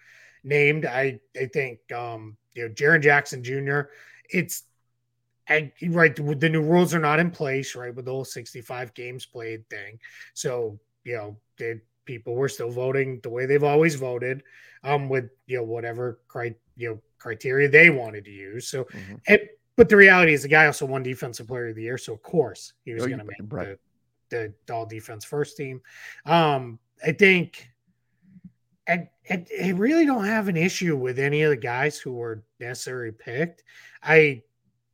named. 0.42 0.86
I 0.86 1.20
I 1.40 1.46
think 1.46 1.80
um 1.92 2.36
you 2.54 2.64
know 2.64 2.74
Jaren 2.74 3.02
Jackson 3.02 3.42
Jr. 3.42 3.82
It's 4.30 4.64
and 5.46 5.70
right 5.88 6.18
with 6.18 6.40
the 6.40 6.48
new 6.48 6.62
rules 6.62 6.94
are 6.94 7.00
not 7.00 7.20
in 7.20 7.30
place 7.30 7.74
right 7.74 7.94
with 7.94 8.06
the 8.06 8.10
whole 8.10 8.24
65 8.24 8.94
games 8.94 9.26
played 9.26 9.68
thing. 9.68 9.98
So 10.32 10.78
you 11.04 11.16
know 11.16 11.36
did 11.56 11.80
people 12.04 12.34
were 12.34 12.48
still 12.48 12.70
voting 12.70 13.20
the 13.22 13.30
way 13.30 13.46
they've 13.46 13.64
always 13.64 13.94
voted 13.94 14.42
um 14.82 15.08
with 15.08 15.30
you 15.46 15.58
know 15.58 15.62
whatever 15.62 16.20
cri- 16.28 16.56
you 16.76 16.90
know 16.90 17.00
criteria 17.18 17.68
they 17.68 17.90
wanted 17.90 18.24
to 18.24 18.30
use. 18.30 18.68
So 18.68 18.84
mm-hmm. 18.84 19.14
it 19.26 19.58
but 19.76 19.88
the 19.88 19.96
reality 19.96 20.32
is, 20.32 20.42
the 20.42 20.48
guy 20.48 20.66
also 20.66 20.86
won 20.86 21.02
Defensive 21.02 21.48
Player 21.48 21.68
of 21.68 21.76
the 21.76 21.82
Year, 21.82 21.98
so 21.98 22.12
of 22.12 22.22
course 22.22 22.72
he 22.84 22.94
was 22.94 23.04
oh, 23.04 23.06
going 23.06 23.18
to 23.18 23.24
make 23.24 23.52
right. 23.52 23.76
the, 24.30 24.52
the 24.66 24.74
all 24.74 24.86
defense 24.86 25.24
first 25.24 25.56
team. 25.56 25.80
Um, 26.26 26.78
I 27.04 27.12
think, 27.12 27.68
and, 28.86 29.08
and 29.28 29.46
I 29.62 29.70
really 29.70 30.06
don't 30.06 30.24
have 30.24 30.48
an 30.48 30.56
issue 30.56 30.96
with 30.96 31.18
any 31.18 31.42
of 31.42 31.50
the 31.50 31.56
guys 31.56 31.98
who 31.98 32.12
were 32.12 32.44
necessarily 32.60 33.12
picked. 33.12 33.64
I 34.02 34.42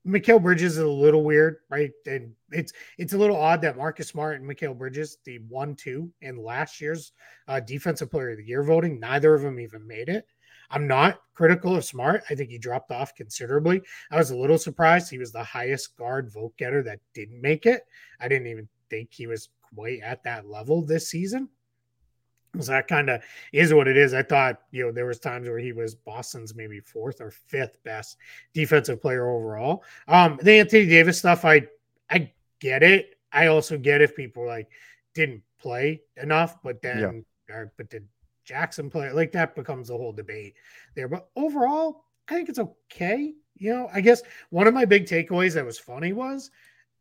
Mikal 0.07 0.43
Bridges 0.43 0.73
is 0.73 0.79
a 0.79 0.89
little 0.89 1.25
weird, 1.25 1.59
right? 1.69 1.93
And 2.07 2.33
it's 2.51 2.73
it's 2.97 3.13
a 3.13 3.19
little 3.19 3.37
odd 3.37 3.61
that 3.63 3.77
Marcus 3.77 4.09
Smart 4.09 4.41
and 4.41 4.49
Mikal 4.49 4.77
Bridges, 4.77 5.19
the 5.25 5.39
one 5.49 5.75
two 5.75 6.11
in 6.23 6.43
last 6.43 6.81
year's 6.81 7.13
uh, 7.49 7.61
defensive 7.61 8.11
player 8.11 8.31
of 8.31 8.39
the 8.39 8.45
year 8.45 8.63
voting, 8.63 8.99
neither 8.99 9.35
of 9.35 9.43
them 9.43 9.61
even 9.61 9.87
made 9.87 10.09
it. 10.09 10.27
I'm 10.71 10.87
not 10.87 11.21
critical 11.35 11.75
of 11.75 11.85
Smart. 11.85 12.23
I 12.31 12.35
think 12.35 12.51
he 12.51 12.59
dropped 12.59 12.91
off 12.91 13.15
considerably. 13.15 13.83
I 14.11 14.17
was 14.17 14.31
a 14.31 14.37
little 14.37 14.59
surprised 14.59 15.11
he 15.11 15.19
was 15.19 15.33
the 15.33 15.43
highest 15.43 15.97
guard 15.97 16.31
vote 16.31 16.57
getter 16.57 16.83
that 16.85 17.01
didn't 17.15 17.41
make 17.41 17.67
it. 17.67 17.83
I 18.21 18.29
didn't 18.29 18.49
even 18.49 18.69
think 18.89 19.09
he 19.13 19.27
was 19.27 19.49
quite 19.75 20.01
at 20.01 20.23
that 20.25 20.49
level 20.49 20.83
this 20.83 21.09
season. 21.09 21.49
So 22.59 22.73
that 22.73 22.89
kind 22.89 23.09
of 23.09 23.23
is 23.53 23.73
what 23.73 23.87
it 23.87 23.97
is. 23.97 24.13
I 24.13 24.23
thought, 24.23 24.63
you 24.73 24.85
know, 24.85 24.91
there 24.91 25.07
was 25.07 25.21
times 25.21 25.49
where 25.49 25.59
he 25.59 25.73
was 25.73 25.95
Boston's 25.95 26.55
maybe 26.55 26.81
fourth 26.81 27.21
or 27.21 27.31
fifth 27.31 27.83
best 27.85 28.17
defensive 28.55 29.01
player 29.01 29.31
overall. 29.31 29.85
Um, 30.09 30.39
the 30.43 30.59
Anthony 30.59 30.87
Davis 30.87 31.19
stuff, 31.19 31.45
I 31.45 31.69
I 32.11 32.33
get 32.59 32.83
it. 32.83 33.19
I 33.33 33.47
also 33.47 33.79
get 33.79 34.03
if 34.03 34.17
people 34.17 34.45
like 34.45 34.69
didn't 35.15 35.43
play 35.61 36.03
enough, 36.17 36.61
but 36.63 36.83
then 36.83 37.25
yeah. 37.49 37.55
or, 37.55 37.73
but 37.77 37.89
did 37.89 38.09
Jackson 38.45 38.91
play 38.91 39.11
like 39.13 39.33
that 39.33 39.55
becomes 39.55 39.91
a 39.91 39.97
whole 39.97 40.13
debate 40.13 40.55
there. 40.95 41.09
But 41.09 41.29
overall, 41.37 42.05
I 42.29 42.35
think 42.35 42.49
it's 42.49 42.59
okay. 42.59 43.35
You 43.57 43.73
know, 43.73 43.91
I 43.93 44.01
guess 44.01 44.23
one 44.51 44.67
of 44.67 44.75
my 44.75 44.85
big 44.85 45.07
takeaways 45.07 45.55
that 45.55 45.65
was 45.65 45.79
funny 45.79 46.13
was 46.13 46.51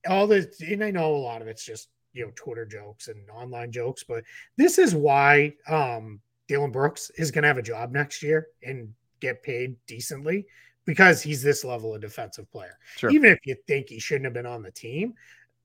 all 0.08 0.28
this, 0.28 0.62
and 0.62 0.84
I 0.84 0.92
know 0.92 1.16
a 1.16 1.18
lot 1.18 1.42
of 1.42 1.48
it's 1.48 1.66
just 1.66 1.90
you 2.14 2.26
know 2.26 2.32
Twitter 2.36 2.66
jokes 2.66 3.08
and 3.08 3.30
online 3.30 3.72
jokes, 3.72 4.04
but 4.04 4.24
this 4.58 4.78
is 4.78 4.96
why 4.96 5.54
um 5.68 6.20
Dillon 6.48 6.72
Brooks 6.72 7.12
is 7.18 7.32
going 7.32 7.44
to 7.44 7.48
have 7.48 7.58
a 7.58 7.64
job 7.64 7.92
next 7.92 8.24
year 8.24 8.48
and 8.64 8.92
get 9.20 9.44
paid 9.44 9.76
decently 9.86 10.48
because 10.86 11.22
he's 11.22 11.44
this 11.44 11.64
level 11.64 11.94
of 11.94 12.02
defensive 12.02 12.52
player. 12.52 12.78
Sure. 12.98 13.12
Even 13.12 13.32
if 13.32 13.40
you 13.46 13.56
think 13.68 13.90
he 13.90 14.00
shouldn't 14.00 14.26
have 14.26 14.34
been 14.34 14.48
on 14.48 14.64
the 14.64 14.72
team, 14.72 15.14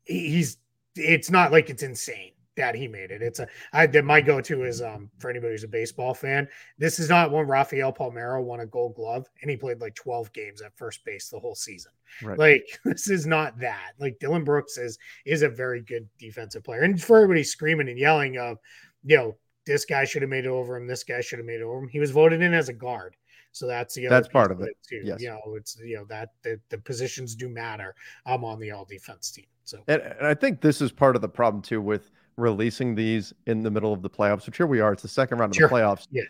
he's 0.04 0.58
it's 0.96 1.30
not 1.30 1.50
like 1.50 1.70
it's 1.70 1.82
insane 1.82 2.33
that 2.56 2.74
he 2.74 2.86
made 2.86 3.10
it. 3.10 3.22
It's 3.22 3.38
a 3.40 3.48
I 3.72 3.86
did 3.86 4.04
my 4.04 4.20
go-to 4.20 4.64
is 4.64 4.82
um 4.82 5.10
for 5.18 5.30
anybody 5.30 5.52
who's 5.52 5.64
a 5.64 5.68
baseball 5.68 6.14
fan. 6.14 6.48
This 6.78 6.98
is 6.98 7.08
not 7.08 7.30
when 7.30 7.46
Rafael 7.46 7.92
Palmeiro 7.92 8.42
won 8.42 8.60
a 8.60 8.66
gold 8.66 8.94
glove 8.94 9.28
and 9.42 9.50
he 9.50 9.56
played 9.56 9.80
like 9.80 9.94
12 9.94 10.32
games 10.32 10.62
at 10.62 10.76
first 10.76 11.04
base 11.04 11.28
the 11.28 11.38
whole 11.38 11.54
season. 11.54 11.92
Right. 12.22 12.38
Like 12.38 12.80
this 12.84 13.08
is 13.08 13.26
not 13.26 13.58
that. 13.58 13.92
Like 13.98 14.18
Dillon 14.18 14.44
Brooks 14.44 14.78
is 14.78 14.98
is 15.24 15.42
a 15.42 15.48
very 15.48 15.80
good 15.80 16.08
defensive 16.18 16.64
player. 16.64 16.82
And 16.82 17.00
for 17.00 17.18
everybody 17.18 17.42
screaming 17.42 17.88
and 17.88 17.98
yelling 17.98 18.38
of, 18.38 18.58
you 19.04 19.16
know, 19.16 19.36
this 19.66 19.84
guy 19.84 20.04
should 20.04 20.22
have 20.22 20.30
made 20.30 20.44
it 20.44 20.50
over 20.50 20.76
him, 20.76 20.86
this 20.86 21.04
guy 21.04 21.20
should 21.20 21.38
have 21.38 21.46
made 21.46 21.60
it 21.60 21.64
over 21.64 21.78
him. 21.78 21.88
He 21.88 21.98
was 21.98 22.10
voted 22.10 22.42
in 22.42 22.54
as 22.54 22.68
a 22.68 22.74
guard. 22.74 23.16
So 23.54 23.68
that's 23.68 23.94
the 23.94 24.08
that's 24.08 24.26
part 24.26 24.50
of 24.50 24.60
it 24.62 24.76
too. 24.86 25.02
Yes. 25.04 25.20
You 25.20 25.28
know, 25.28 25.54
it's 25.54 25.78
you 25.80 25.96
know 25.96 26.04
that 26.06 26.30
the, 26.42 26.60
the 26.70 26.78
positions 26.78 27.36
do 27.36 27.48
matter. 27.48 27.94
I'm 28.26 28.44
on 28.44 28.58
the 28.58 28.72
all 28.72 28.84
defense 28.84 29.30
team. 29.30 29.46
So 29.62 29.78
and, 29.86 30.02
and 30.02 30.26
I 30.26 30.34
think 30.34 30.60
this 30.60 30.80
is 30.80 30.90
part 30.90 31.14
of 31.14 31.22
the 31.22 31.28
problem 31.28 31.62
too 31.62 31.80
with 31.80 32.10
releasing 32.36 32.94
these 32.94 33.32
in 33.46 33.62
the 33.62 33.70
middle 33.70 33.92
of 33.92 34.02
the 34.02 34.10
playoffs, 34.10 34.46
which 34.46 34.56
here 34.56 34.66
we 34.66 34.80
are. 34.80 34.92
It's 34.92 35.02
the 35.02 35.08
second 35.08 35.38
round 35.38 35.52
of 35.52 35.56
sure. 35.56 35.68
the 35.68 35.74
playoffs. 35.74 36.06
Yeah. 36.10 36.22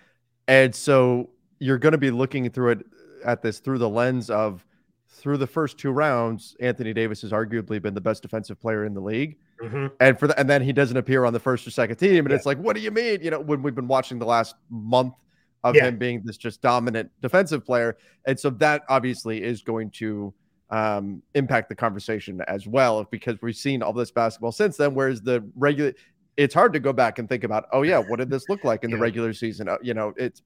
And 0.49 0.75
so 0.75 1.31
you're 1.59 1.79
going 1.79 1.93
to 1.93 1.99
be 1.99 2.11
looking 2.11 2.49
through 2.51 2.73
it 2.73 2.87
at 3.25 3.43
this 3.43 3.59
through 3.59 3.79
the 3.79 3.89
lens 3.89 4.31
of 4.31 4.65
through 5.09 5.39
the 5.39 5.47
first 5.47 5.79
two 5.79 5.91
rounds, 5.91 6.57
Anthony 6.61 6.93
Davis 6.93 7.23
has 7.23 7.31
arguably 7.31 7.81
been 7.81 7.95
the 7.95 8.01
best 8.01 8.21
defensive 8.23 8.61
player 8.61 8.85
in 8.85 8.95
the 8.95 9.01
league. 9.01 9.39
Mm-hmm. 9.63 9.87
And 10.01 10.19
for 10.19 10.27
the, 10.27 10.39
and 10.39 10.51
then 10.51 10.61
he 10.61 10.73
doesn't 10.73 10.97
appear 10.97 11.25
on 11.25 11.33
the 11.33 11.41
first 11.41 11.67
or 11.67 11.71
second 11.71 11.97
team. 11.97 12.27
And 12.27 12.31
yeah. 12.31 12.37
it's 12.37 12.47
like, 12.47 12.59
what 12.59 12.75
do 12.75 12.83
you 12.83 12.91
mean? 12.91 13.21
You 13.23 13.31
know, 13.31 13.41
when 13.41 13.63
we've 13.63 13.75
been 13.75 13.89
watching 13.89 14.19
the 14.19 14.27
last 14.27 14.57
month 14.69 15.15
of 15.63 15.77
yeah. 15.77 15.87
him 15.87 15.97
being 15.97 16.21
this 16.25 16.37
just 16.37 16.61
dominant 16.61 17.11
defensive 17.23 17.65
player. 17.65 17.97
And 18.27 18.39
so 18.39 18.51
that 18.51 18.83
obviously 18.89 19.43
is 19.43 19.63
going 19.63 19.91
to 19.93 20.35
um, 20.75 21.23
impact 21.35 21.69
the 21.69 21.75
conversation 21.77 22.41
as 22.49 22.67
well 22.67 23.05
because 23.05 23.37
we've 23.41 23.55
seen 23.55 23.81
all 23.81 23.93
this 23.93 24.11
basketball 24.11 24.51
since 24.51 24.77
then. 24.77 24.93
Whereas 24.93 25.23
the 25.23 25.49
regular, 25.55 25.93
it's 26.37 26.53
hard 26.53 26.73
to 26.73 26.81
go 26.81 26.93
back 26.93 27.21
and 27.21 27.29
think 27.29 27.45
about, 27.45 27.67
oh 27.73 27.83
yeah, 27.83 27.99
what 27.99 28.19
did 28.19 28.29
this 28.29 28.49
look 28.49 28.65
like 28.65 28.83
in 28.83 28.91
yeah. 28.91 28.97
the 28.97 29.01
regular 29.01 29.33
season? 29.33 29.69
Uh, 29.69 29.77
you 29.81 29.95
know, 29.95 30.13
it's 30.17 30.43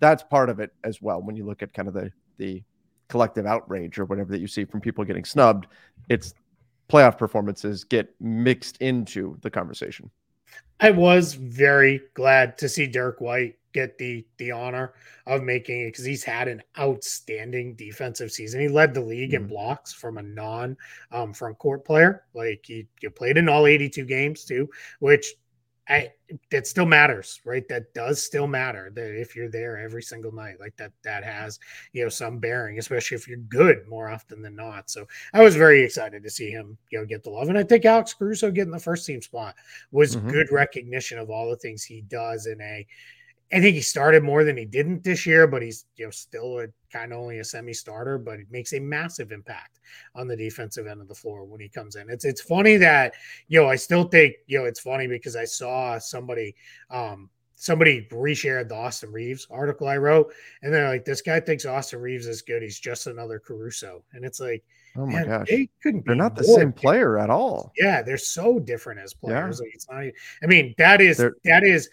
that's 0.00 0.24
part 0.24 0.50
of 0.50 0.58
it 0.58 0.72
as 0.82 1.00
well. 1.00 1.22
When 1.22 1.36
you 1.36 1.46
look 1.46 1.62
at 1.62 1.72
kind 1.72 1.86
of 1.86 1.94
the 1.94 2.10
the 2.38 2.64
collective 3.08 3.46
outrage 3.46 4.00
or 4.00 4.04
whatever 4.04 4.32
that 4.32 4.40
you 4.40 4.48
see 4.48 4.64
from 4.64 4.80
people 4.80 5.04
getting 5.04 5.24
snubbed, 5.24 5.68
it's 6.08 6.34
playoff 6.88 7.16
performances 7.16 7.84
get 7.84 8.12
mixed 8.20 8.78
into 8.78 9.38
the 9.42 9.50
conversation. 9.50 10.10
I 10.80 10.90
was 10.90 11.34
very 11.34 12.02
glad 12.14 12.58
to 12.58 12.68
see 12.68 12.86
Derrick 12.86 13.20
White 13.20 13.56
get 13.72 13.98
the 13.98 14.24
the 14.38 14.50
honor 14.50 14.94
of 15.26 15.42
making 15.42 15.80
it 15.80 15.88
because 15.88 16.04
he's 16.04 16.24
had 16.24 16.48
an 16.48 16.62
outstanding 16.78 17.74
defensive 17.74 18.32
season. 18.32 18.60
He 18.60 18.68
led 18.68 18.94
the 18.94 19.00
league 19.00 19.32
mm-hmm. 19.32 19.44
in 19.44 19.48
blocks 19.48 19.92
from 19.92 20.18
a 20.18 20.22
non 20.22 20.76
um, 21.12 21.34
front 21.34 21.58
court 21.58 21.84
player. 21.84 22.24
Like 22.34 22.64
he, 22.66 22.86
he 23.00 23.08
played 23.08 23.36
in 23.36 23.48
all 23.48 23.66
82 23.66 24.04
games 24.04 24.44
too, 24.44 24.68
which 25.00 25.34
I 25.88 26.10
that 26.50 26.66
still 26.66 26.84
matters, 26.84 27.40
right? 27.44 27.66
That 27.68 27.94
does 27.94 28.22
still 28.22 28.46
matter 28.46 28.90
that 28.94 29.18
if 29.18 29.34
you're 29.34 29.48
there 29.48 29.78
every 29.78 30.02
single 30.02 30.32
night, 30.32 30.60
like 30.60 30.76
that, 30.76 30.92
that 31.02 31.24
has 31.24 31.58
you 31.92 32.02
know 32.02 32.10
some 32.10 32.38
bearing, 32.38 32.78
especially 32.78 33.16
if 33.16 33.26
you're 33.26 33.38
good 33.38 33.88
more 33.88 34.10
often 34.10 34.42
than 34.42 34.54
not. 34.54 34.90
So 34.90 35.06
I 35.32 35.42
was 35.42 35.56
very 35.56 35.82
excited 35.82 36.22
to 36.22 36.30
see 36.30 36.50
him 36.50 36.76
you 36.90 36.98
know 36.98 37.06
get 37.06 37.24
the 37.24 37.30
love, 37.30 37.48
and 37.48 37.56
I 37.56 37.62
think 37.62 37.86
Alex 37.86 38.12
Caruso 38.12 38.50
getting 38.50 38.72
the 38.72 38.78
first 38.78 39.06
team 39.06 39.22
spot 39.22 39.54
was 39.90 40.16
mm-hmm. 40.16 40.28
good 40.28 40.52
recognition 40.52 41.18
of 41.18 41.30
all 41.30 41.48
the 41.48 41.56
things 41.56 41.84
he 41.84 42.02
does 42.02 42.46
in 42.46 42.60
a 42.60 42.86
I 43.50 43.60
think 43.60 43.74
he 43.76 43.80
started 43.80 44.22
more 44.22 44.44
than 44.44 44.56
he 44.56 44.66
didn't 44.66 45.04
this 45.04 45.24
year, 45.24 45.46
but 45.46 45.62
he's 45.62 45.86
you 45.96 46.04
know 46.04 46.10
still 46.10 46.58
a 46.60 46.66
kind 46.92 47.12
of 47.12 47.18
only 47.18 47.38
a 47.38 47.44
semi-starter, 47.44 48.18
but 48.18 48.40
it 48.40 48.46
makes 48.50 48.74
a 48.74 48.80
massive 48.80 49.32
impact 49.32 49.80
on 50.14 50.28
the 50.28 50.36
defensive 50.36 50.86
end 50.86 51.00
of 51.00 51.08
the 51.08 51.14
floor 51.14 51.44
when 51.44 51.60
he 51.60 51.68
comes 51.68 51.96
in. 51.96 52.10
It's 52.10 52.24
it's 52.24 52.42
funny 52.42 52.76
that 52.76 53.14
you 53.48 53.60
know 53.60 53.68
I 53.68 53.76
still 53.76 54.04
think 54.04 54.34
you 54.46 54.58
know 54.58 54.66
it's 54.66 54.80
funny 54.80 55.06
because 55.06 55.34
I 55.34 55.46
saw 55.46 55.98
somebody 55.98 56.54
um 56.90 57.30
somebody 57.54 58.06
reshared 58.12 58.68
the 58.68 58.76
Austin 58.76 59.10
Reaves 59.12 59.46
article 59.50 59.88
I 59.88 59.96
wrote, 59.96 60.32
and 60.62 60.72
they're 60.72 60.88
like, 60.88 61.06
"This 61.06 61.22
guy 61.22 61.40
thinks 61.40 61.64
Austin 61.64 62.00
Reaves 62.00 62.26
is 62.26 62.42
good. 62.42 62.62
He's 62.62 62.78
just 62.78 63.06
another 63.06 63.38
Caruso," 63.38 64.04
and 64.12 64.24
it's 64.24 64.40
like. 64.40 64.62
Oh 64.96 65.06
my 65.06 65.20
man, 65.20 65.28
gosh! 65.28 65.48
They 65.48 65.68
couldn't. 65.82 66.06
They're 66.06 66.16
not 66.16 66.34
the 66.34 66.42
same 66.42 66.72
player 66.72 67.18
at 67.18 67.30
all. 67.30 67.72
Yeah, 67.76 68.02
they're 68.02 68.16
so 68.16 68.58
different 68.58 68.98
as 68.98 69.14
players. 69.14 69.60
Yeah. 69.60 69.66
Like 69.66 69.74
it's 69.74 69.88
not. 69.88 70.02
I 70.42 70.46
mean, 70.46 70.74
that 70.78 71.00
is 71.00 71.18
they're, 71.18 71.34
that 71.44 71.62
is 71.62 71.88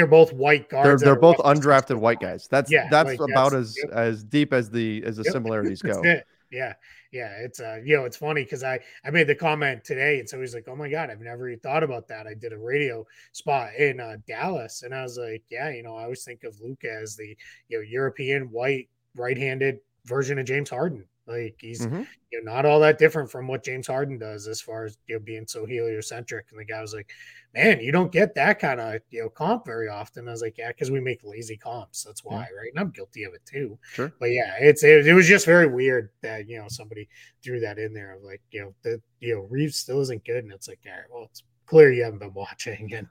they're 0.00 0.06
both 0.06 0.32
white 0.32 0.68
guards. 0.70 1.02
They're, 1.02 1.12
they're 1.12 1.20
both 1.20 1.36
undrafted 1.38 1.96
white 1.96 2.20
guys. 2.20 2.48
That's 2.50 2.70
yeah, 2.70 2.88
that's 2.90 3.08
like, 3.08 3.20
about 3.20 3.52
that's, 3.52 3.70
as 3.70 3.76
yep. 3.82 3.92
as 3.92 4.24
deep 4.24 4.52
as 4.52 4.70
the 4.70 5.02
as 5.04 5.16
the 5.18 5.24
yep. 5.24 5.32
similarities 5.32 5.82
go. 5.82 6.02
Yeah, 6.50 6.72
yeah. 7.12 7.32
It's 7.38 7.60
uh, 7.60 7.78
you 7.84 7.96
know, 7.96 8.06
it's 8.06 8.16
funny 8.16 8.42
because 8.42 8.64
I 8.64 8.80
I 9.04 9.10
made 9.10 9.26
the 9.26 9.34
comment 9.34 9.84
today, 9.84 10.18
and 10.18 10.28
so 10.28 10.40
he's 10.40 10.54
like, 10.54 10.66
"Oh 10.68 10.74
my 10.74 10.88
god, 10.88 11.10
I've 11.10 11.20
never 11.20 11.48
even 11.48 11.60
thought 11.60 11.82
about 11.82 12.08
that." 12.08 12.26
I 12.26 12.34
did 12.34 12.52
a 12.52 12.58
radio 12.58 13.06
spot 13.32 13.74
in 13.76 14.00
uh, 14.00 14.16
Dallas, 14.26 14.82
and 14.82 14.94
I 14.94 15.02
was 15.02 15.18
like, 15.18 15.44
"Yeah, 15.50 15.68
you 15.70 15.82
know, 15.82 15.94
I 15.94 16.04
always 16.04 16.24
think 16.24 16.44
of 16.44 16.58
Luka 16.60 16.90
as 16.90 17.16
the 17.16 17.36
you 17.68 17.78
know 17.78 17.82
European 17.82 18.44
white 18.50 18.88
right-handed 19.14 19.78
version 20.06 20.38
of 20.38 20.46
James 20.46 20.70
Harden." 20.70 21.04
Like 21.30 21.56
he's 21.60 21.86
mm-hmm. 21.86 22.02
you 22.32 22.42
know 22.42 22.52
not 22.52 22.66
all 22.66 22.80
that 22.80 22.98
different 22.98 23.30
from 23.30 23.46
what 23.46 23.64
James 23.64 23.86
Harden 23.86 24.18
does 24.18 24.48
as 24.48 24.60
far 24.60 24.84
as 24.84 24.98
you 25.06 25.14
know 25.14 25.20
being 25.20 25.46
so 25.46 25.64
heliocentric. 25.64 26.46
And 26.50 26.58
the 26.58 26.64
guy 26.64 26.80
was 26.80 26.92
like, 26.92 27.10
"Man, 27.54 27.78
you 27.80 27.92
don't 27.92 28.10
get 28.10 28.34
that 28.34 28.58
kind 28.58 28.80
of 28.80 29.00
you 29.10 29.22
know 29.22 29.28
comp 29.28 29.64
very 29.64 29.88
often." 29.88 30.26
I 30.26 30.32
was 30.32 30.42
like, 30.42 30.58
"Yeah, 30.58 30.68
because 30.68 30.90
we 30.90 31.00
make 31.00 31.20
lazy 31.22 31.56
comps. 31.56 32.02
That's 32.02 32.24
why, 32.24 32.48
yeah. 32.50 32.56
right?" 32.58 32.70
And 32.74 32.80
I'm 32.80 32.90
guilty 32.90 33.22
of 33.22 33.34
it 33.34 33.42
too. 33.46 33.78
Sure. 33.92 34.12
But 34.18 34.32
yeah, 34.32 34.54
it's 34.58 34.82
it, 34.82 35.06
it 35.06 35.14
was 35.14 35.28
just 35.28 35.46
very 35.46 35.68
weird 35.68 36.10
that 36.22 36.48
you 36.48 36.58
know 36.58 36.66
somebody 36.68 37.08
threw 37.44 37.60
that 37.60 37.78
in 37.78 37.94
there 37.94 38.16
of 38.16 38.24
like 38.24 38.42
you 38.50 38.62
know 38.62 38.74
the 38.82 39.00
you 39.20 39.36
know 39.36 39.42
Reaves 39.42 39.76
still 39.76 40.00
isn't 40.00 40.24
good, 40.24 40.42
and 40.42 40.52
it's 40.52 40.66
like, 40.66 40.80
all 40.86 40.92
right, 40.92 41.04
well, 41.12 41.24
it's 41.30 41.44
clear 41.66 41.92
you 41.92 42.02
haven't 42.02 42.18
been 42.18 42.34
watching, 42.34 42.92
and 42.94 43.06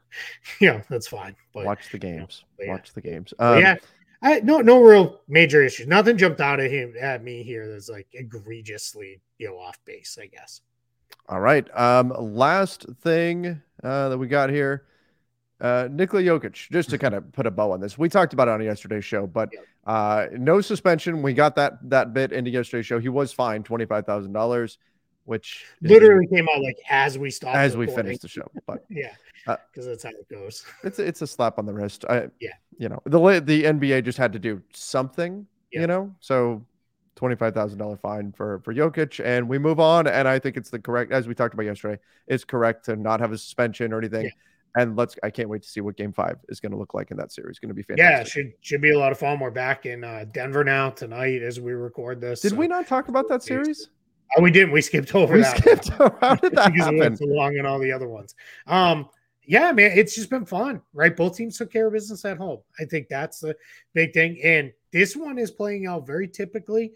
you 0.59 0.67
know 0.67 0.81
that's 0.89 1.07
fine. 1.07 1.35
But 1.53 1.65
watch 1.65 1.89
the 1.89 1.99
games. 1.99 2.43
You 2.59 2.67
know, 2.67 2.73
watch 2.73 2.89
yeah. 2.89 2.91
the 2.95 3.09
games. 3.09 3.33
Um, 3.39 3.59
yeah. 3.59 3.75
I 4.21 4.39
no 4.41 4.59
no 4.59 4.81
real 4.81 5.21
major 5.27 5.63
issues. 5.63 5.87
Nothing 5.87 6.17
jumped 6.17 6.41
out 6.41 6.59
at 6.59 6.71
him 6.71 6.93
at 6.99 7.23
me 7.23 7.43
here 7.43 7.69
that's 7.69 7.89
like 7.89 8.07
egregiously 8.13 9.21
you 9.37 9.47
know 9.47 9.57
off 9.57 9.79
base. 9.85 10.17
I 10.21 10.27
guess. 10.27 10.61
All 11.27 11.39
right. 11.39 11.67
Um, 11.77 12.13
last 12.17 12.85
thing 13.01 13.61
uh, 13.83 14.09
that 14.09 14.17
we 14.17 14.27
got 14.27 14.49
here, 14.49 14.85
uh, 15.61 15.87
Nikola 15.91 16.23
Jokic. 16.23 16.69
Just 16.71 16.89
to 16.89 16.97
kind 16.97 17.13
of 17.13 17.31
put 17.31 17.45
a 17.45 17.51
bow 17.51 17.71
on 17.71 17.79
this, 17.79 17.97
we 17.97 18.09
talked 18.09 18.33
about 18.33 18.47
it 18.47 18.51
on 18.51 18.63
yesterday's 18.63 19.05
show, 19.05 19.27
but 19.27 19.49
uh, 19.85 20.27
no 20.33 20.59
suspension. 20.59 21.21
We 21.21 21.33
got 21.33 21.55
that 21.55 21.77
that 21.89 22.13
bit 22.13 22.31
into 22.31 22.51
yesterday's 22.51 22.85
show. 22.85 22.99
He 22.99 23.09
was 23.09 23.31
fined 23.31 23.65
twenty 23.65 23.85
five 23.85 24.05
thousand 24.05 24.33
dollars, 24.33 24.77
which 25.25 25.65
literally 25.81 26.27
came 26.27 26.47
out 26.49 26.61
like 26.61 26.77
as 26.89 27.17
we 27.17 27.29
stopped 27.29 27.55
as 27.55 27.77
we 27.77 27.87
finished 27.87 28.21
the 28.21 28.27
show. 28.27 28.49
But 28.65 28.83
yeah, 28.89 29.13
because 29.71 29.87
uh, 29.87 29.89
that's 29.89 30.03
how 30.03 30.09
it 30.09 30.29
goes. 30.29 30.65
It's 30.83 30.99
it's 30.99 31.21
a 31.21 31.27
slap 31.27 31.57
on 31.57 31.65
the 31.65 31.73
wrist. 31.73 32.05
I, 32.09 32.27
yeah, 32.39 32.53
you 32.77 32.89
know 32.89 33.01
the 33.05 33.19
the 33.39 33.63
NBA 33.63 34.03
just 34.05 34.17
had 34.17 34.33
to 34.33 34.39
do 34.39 34.61
something. 34.73 35.45
Yeah. 35.71 35.81
You 35.81 35.87
know, 35.87 36.15
so 36.19 36.65
twenty 37.15 37.35
five 37.35 37.53
thousand 37.53 37.79
dollar 37.79 37.97
fine 37.97 38.31
for 38.31 38.59
for 38.59 38.73
Jokic, 38.73 39.23
and 39.23 39.47
we 39.47 39.57
move 39.57 39.79
on. 39.79 40.07
And 40.07 40.27
I 40.27 40.39
think 40.39 40.57
it's 40.57 40.69
the 40.69 40.79
correct, 40.79 41.11
as 41.11 41.27
we 41.27 41.35
talked 41.35 41.53
about 41.53 41.65
yesterday, 41.65 42.01
it's 42.27 42.43
correct 42.43 42.85
to 42.85 42.95
not 42.95 43.19
have 43.19 43.31
a 43.31 43.37
suspension 43.37 43.93
or 43.93 43.99
anything. 43.99 44.25
Yeah. 44.25 44.31
And 44.75 44.95
let's, 44.95 45.15
I 45.23 45.31
can't 45.31 45.49
wait 45.49 45.63
to 45.63 45.67
see 45.67 45.81
what 45.81 45.97
Game 45.97 46.13
Five 46.13 46.37
is 46.47 46.59
going 46.59 46.71
to 46.71 46.77
look 46.77 46.93
like 46.93 47.09
in 47.09 47.17
that 47.17 47.31
series. 47.31 47.57
Going 47.57 47.69
to 47.69 47.75
be 47.75 47.81
fantastic. 47.81 48.17
Yeah, 48.17 48.23
should 48.23 48.53
should 48.61 48.81
be 48.81 48.91
a 48.91 48.99
lot 48.99 49.11
of 49.11 49.17
fun. 49.17 49.39
We're 49.39 49.49
back 49.49 49.85
in 49.85 50.03
uh, 50.03 50.25
Denver 50.31 50.63
now 50.63 50.91
tonight 50.91 51.41
as 51.41 51.59
we 51.59 51.73
record 51.73 52.21
this. 52.21 52.41
Did 52.41 52.51
so. 52.51 52.55
we 52.55 52.67
not 52.67 52.87
talk 52.87 53.07
about 53.07 53.27
that 53.29 53.43
series? 53.43 53.89
Oh, 54.37 54.41
we 54.41 54.51
didn't. 54.51 54.71
We 54.71 54.81
skipped 54.81 55.15
over 55.15 55.33
we 55.33 55.41
that. 55.41 55.57
Skipped. 55.57 55.89
How 56.21 56.35
did 56.35 56.51
that 56.55 56.71
because 56.71 56.79
happen? 56.79 56.95
We 56.95 56.99
went 56.99 57.17
too 57.17 57.25
long 57.25 57.57
and 57.57 57.65
all 57.65 57.79
the 57.79 57.91
other 57.91 58.07
ones. 58.07 58.35
Um, 58.67 59.09
yeah, 59.49 59.71
man, 59.71 59.93
it's 59.95 60.13
just 60.13 60.29
been 60.29 60.45
fun, 60.45 60.79
right? 60.93 61.17
Both 61.17 61.35
teams 61.35 61.57
took 61.57 61.73
care 61.73 61.87
of 61.87 61.93
business 61.93 62.23
at 62.23 62.37
home. 62.37 62.59
I 62.79 62.85
think 62.85 63.07
that's 63.09 63.39
the 63.39 63.57
big 63.95 64.13
thing. 64.13 64.39
And 64.43 64.71
this 64.93 65.15
one 65.15 65.39
is 65.39 65.49
playing 65.49 65.87
out 65.87 66.05
very 66.05 66.27
typically 66.27 66.91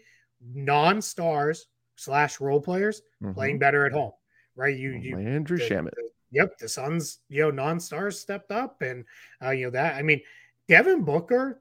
non-stars 0.54 1.66
slash 1.96 2.40
role 2.40 2.60
players 2.60 3.02
mm-hmm. 3.20 3.34
playing 3.34 3.58
better 3.58 3.86
at 3.86 3.92
home, 3.92 4.12
right? 4.54 4.76
You, 4.76 4.92
you 4.92 5.16
the, 5.16 5.54
Shamet. 5.54 5.90
The, 5.96 6.10
yep, 6.30 6.56
the 6.58 6.68
Suns, 6.68 7.18
you 7.28 7.42
know, 7.42 7.50
non-stars 7.50 8.20
stepped 8.20 8.52
up, 8.52 8.82
and 8.82 9.04
uh, 9.42 9.50
you 9.50 9.64
know 9.64 9.70
that. 9.70 9.96
I 9.96 10.02
mean, 10.02 10.20
Devin 10.68 11.02
Booker, 11.02 11.60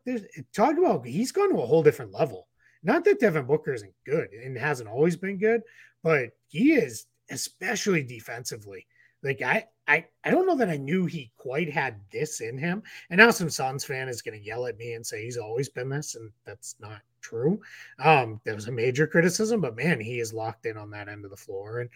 talk 0.53 0.77
about 0.77 1.07
he's 1.07 1.31
gone 1.31 1.49
to 1.49 1.59
a 1.59 1.65
whole 1.65 1.81
different 1.81 2.11
level. 2.13 2.47
Not 2.83 3.03
that 3.05 3.19
Devin 3.19 3.47
Booker 3.47 3.73
isn't 3.73 3.95
good 4.05 4.29
and 4.31 4.55
hasn't 4.55 4.89
always 4.89 5.15
been 5.15 5.39
good, 5.39 5.63
but 6.03 6.29
he 6.49 6.73
is 6.73 7.07
especially 7.31 8.03
defensively. 8.03 8.85
Like 9.23 9.41
I, 9.41 9.65
I, 9.87 10.05
I 10.23 10.31
don't 10.31 10.47
know 10.47 10.55
that 10.55 10.69
I 10.69 10.77
knew 10.77 11.05
he 11.05 11.31
quite 11.37 11.71
had 11.71 11.99
this 12.11 12.39
in 12.41 12.57
him. 12.57 12.83
And 13.09 13.17
now 13.17 13.31
some 13.31 13.49
Suns 13.49 13.83
fan 13.83 14.07
is 14.07 14.21
going 14.21 14.39
to 14.39 14.45
yell 14.45 14.65
at 14.65 14.77
me 14.77 14.93
and 14.93 15.05
say 15.05 15.23
he's 15.23 15.37
always 15.37 15.69
been 15.69 15.89
this, 15.89 16.15
and 16.15 16.31
that's 16.45 16.75
not 16.79 17.01
true. 17.21 17.59
Um, 17.99 18.39
that 18.45 18.55
was 18.55 18.67
a 18.67 18.71
major 18.71 19.07
criticism, 19.07 19.61
but 19.61 19.75
man, 19.75 19.99
he 19.99 20.19
is 20.19 20.33
locked 20.33 20.65
in 20.65 20.77
on 20.77 20.89
that 20.91 21.09
end 21.09 21.25
of 21.25 21.31
the 21.31 21.37
floor. 21.37 21.81
And 21.81 21.89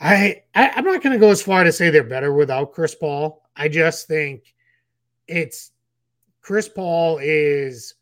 I, 0.00 0.42
I 0.54 0.70
I'm 0.76 0.84
not 0.84 1.02
going 1.02 1.14
to 1.14 1.18
go 1.18 1.30
as 1.30 1.42
far 1.42 1.64
to 1.64 1.72
say 1.72 1.90
they're 1.90 2.04
better 2.04 2.32
without 2.32 2.72
Chris 2.72 2.94
Paul. 2.94 3.42
I 3.56 3.68
just 3.68 4.06
think 4.06 4.54
it's 5.26 5.72
Chris 6.40 6.68
Paul 6.68 7.18
is 7.22 7.94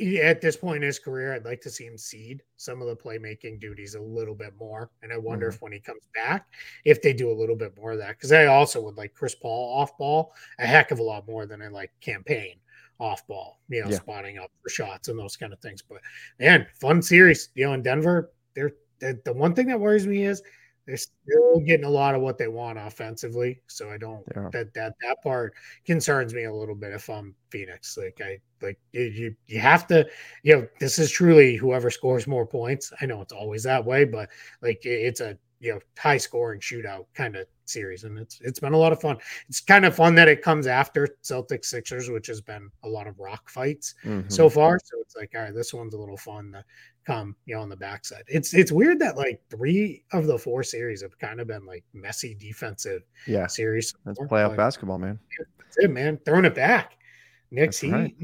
at 0.00 0.40
this 0.40 0.56
point 0.56 0.76
in 0.76 0.82
his 0.82 0.98
career, 0.98 1.34
I'd 1.34 1.44
like 1.44 1.60
to 1.62 1.70
see 1.70 1.84
him 1.84 1.98
seed 1.98 2.42
some 2.56 2.80
of 2.80 2.88
the 2.88 2.96
playmaking 2.96 3.60
duties 3.60 3.94
a 3.94 4.00
little 4.00 4.34
bit 4.34 4.54
more. 4.58 4.90
And 5.02 5.12
I 5.12 5.18
wonder 5.18 5.48
mm-hmm. 5.48 5.54
if 5.56 5.62
when 5.62 5.72
he 5.72 5.80
comes 5.80 6.08
back, 6.14 6.46
if 6.84 7.02
they 7.02 7.12
do 7.12 7.30
a 7.30 7.38
little 7.38 7.56
bit 7.56 7.76
more 7.76 7.92
of 7.92 7.98
that. 7.98 8.16
Because 8.16 8.32
I 8.32 8.46
also 8.46 8.80
would 8.82 8.96
like 8.96 9.14
Chris 9.14 9.34
Paul 9.34 9.78
off 9.78 9.96
ball 9.98 10.32
a 10.58 10.66
heck 10.66 10.90
of 10.90 10.98
a 10.98 11.02
lot 11.02 11.26
more 11.26 11.46
than 11.46 11.62
I 11.62 11.68
like 11.68 11.90
Cam 12.00 12.22
Payne 12.24 12.56
off 12.98 13.26
ball, 13.26 13.60
you 13.68 13.82
know, 13.82 13.90
yeah. 13.90 13.96
spotting 13.96 14.38
up 14.38 14.50
for 14.62 14.68
shots 14.68 15.08
and 15.08 15.18
those 15.18 15.36
kind 15.36 15.52
of 15.52 15.58
things. 15.60 15.82
But 15.82 15.98
man, 16.38 16.66
fun 16.80 17.02
series. 17.02 17.48
You 17.54 17.66
know, 17.66 17.72
in 17.74 17.82
Denver, 17.82 18.32
they're, 18.54 18.72
they're 19.00 19.20
the 19.24 19.32
one 19.32 19.54
thing 19.54 19.66
that 19.68 19.80
worries 19.80 20.06
me 20.06 20.24
is 20.24 20.42
they're 20.86 20.96
still 20.96 21.60
getting 21.60 21.84
a 21.84 21.90
lot 21.90 22.14
of 22.14 22.22
what 22.22 22.38
they 22.38 22.48
want 22.48 22.78
offensively. 22.78 23.60
So 23.66 23.90
I 23.90 23.98
don't 23.98 24.24
yeah. 24.34 24.48
that 24.52 24.74
that 24.74 24.94
that 25.02 25.22
part 25.22 25.54
concerns 25.84 26.34
me 26.34 26.44
a 26.44 26.54
little 26.54 26.74
bit 26.74 26.92
if 26.92 27.08
I'm 27.08 27.34
Phoenix. 27.50 27.96
Like 27.96 28.20
I 28.24 28.38
like 28.62 28.78
you 28.92 29.34
you 29.46 29.60
have 29.60 29.86
to 29.88 30.08
you 30.42 30.56
know 30.56 30.68
this 30.78 30.98
is 30.98 31.10
truly 31.10 31.56
whoever 31.56 31.90
scores 31.90 32.26
more 32.26 32.46
points. 32.46 32.92
I 33.00 33.06
know 33.06 33.20
it's 33.20 33.32
always 33.32 33.62
that 33.64 33.84
way, 33.84 34.04
but 34.04 34.28
like 34.62 34.84
it's 34.84 35.20
a 35.20 35.38
you 35.60 35.72
know 35.72 35.80
high 35.98 36.16
scoring 36.16 36.60
shootout 36.60 37.06
kind 37.14 37.36
of 37.36 37.46
series 37.66 38.02
and 38.02 38.18
it's 38.18 38.40
it's 38.40 38.58
been 38.58 38.72
a 38.72 38.76
lot 38.76 38.92
of 38.92 39.00
fun. 39.00 39.16
It's 39.48 39.60
kind 39.60 39.84
of 39.84 39.94
fun 39.94 40.14
that 40.16 40.28
it 40.28 40.42
comes 40.42 40.66
after 40.66 41.08
celtics 41.22 41.66
sixers 41.66 42.10
which 42.10 42.26
has 42.26 42.40
been 42.40 42.68
a 42.82 42.88
lot 42.88 43.06
of 43.06 43.18
rock 43.20 43.48
fights 43.48 43.94
mm-hmm. 44.04 44.28
so 44.28 44.50
far 44.50 44.78
so 44.82 44.98
it's 45.00 45.14
like 45.14 45.32
all 45.36 45.42
right 45.42 45.54
this 45.54 45.72
one's 45.72 45.94
a 45.94 45.98
little 45.98 46.16
fun 46.16 46.52
to 46.52 46.64
come 47.06 47.36
you 47.46 47.54
know 47.54 47.62
on 47.62 47.68
the 47.68 47.76
backside. 47.76 48.24
It's 48.26 48.54
it's 48.54 48.72
weird 48.72 48.98
that 49.00 49.16
like 49.16 49.40
three 49.50 50.04
of 50.12 50.26
the 50.26 50.38
four 50.38 50.62
series 50.62 51.02
have 51.02 51.18
kind 51.18 51.40
of 51.40 51.46
been 51.46 51.66
like 51.66 51.84
messy 51.92 52.34
defensive 52.34 53.02
yeah. 53.26 53.46
series 53.46 53.94
that's 54.04 54.18
playoff 54.20 54.56
basketball 54.56 54.98
man. 54.98 55.18
That's 55.58 55.78
it 55.78 55.90
man. 55.90 56.18
Throwing 56.24 56.44
it 56.44 56.54
back 56.54 56.96
That's 57.52 57.80
Heat. 57.80 57.92
right. 57.92 58.14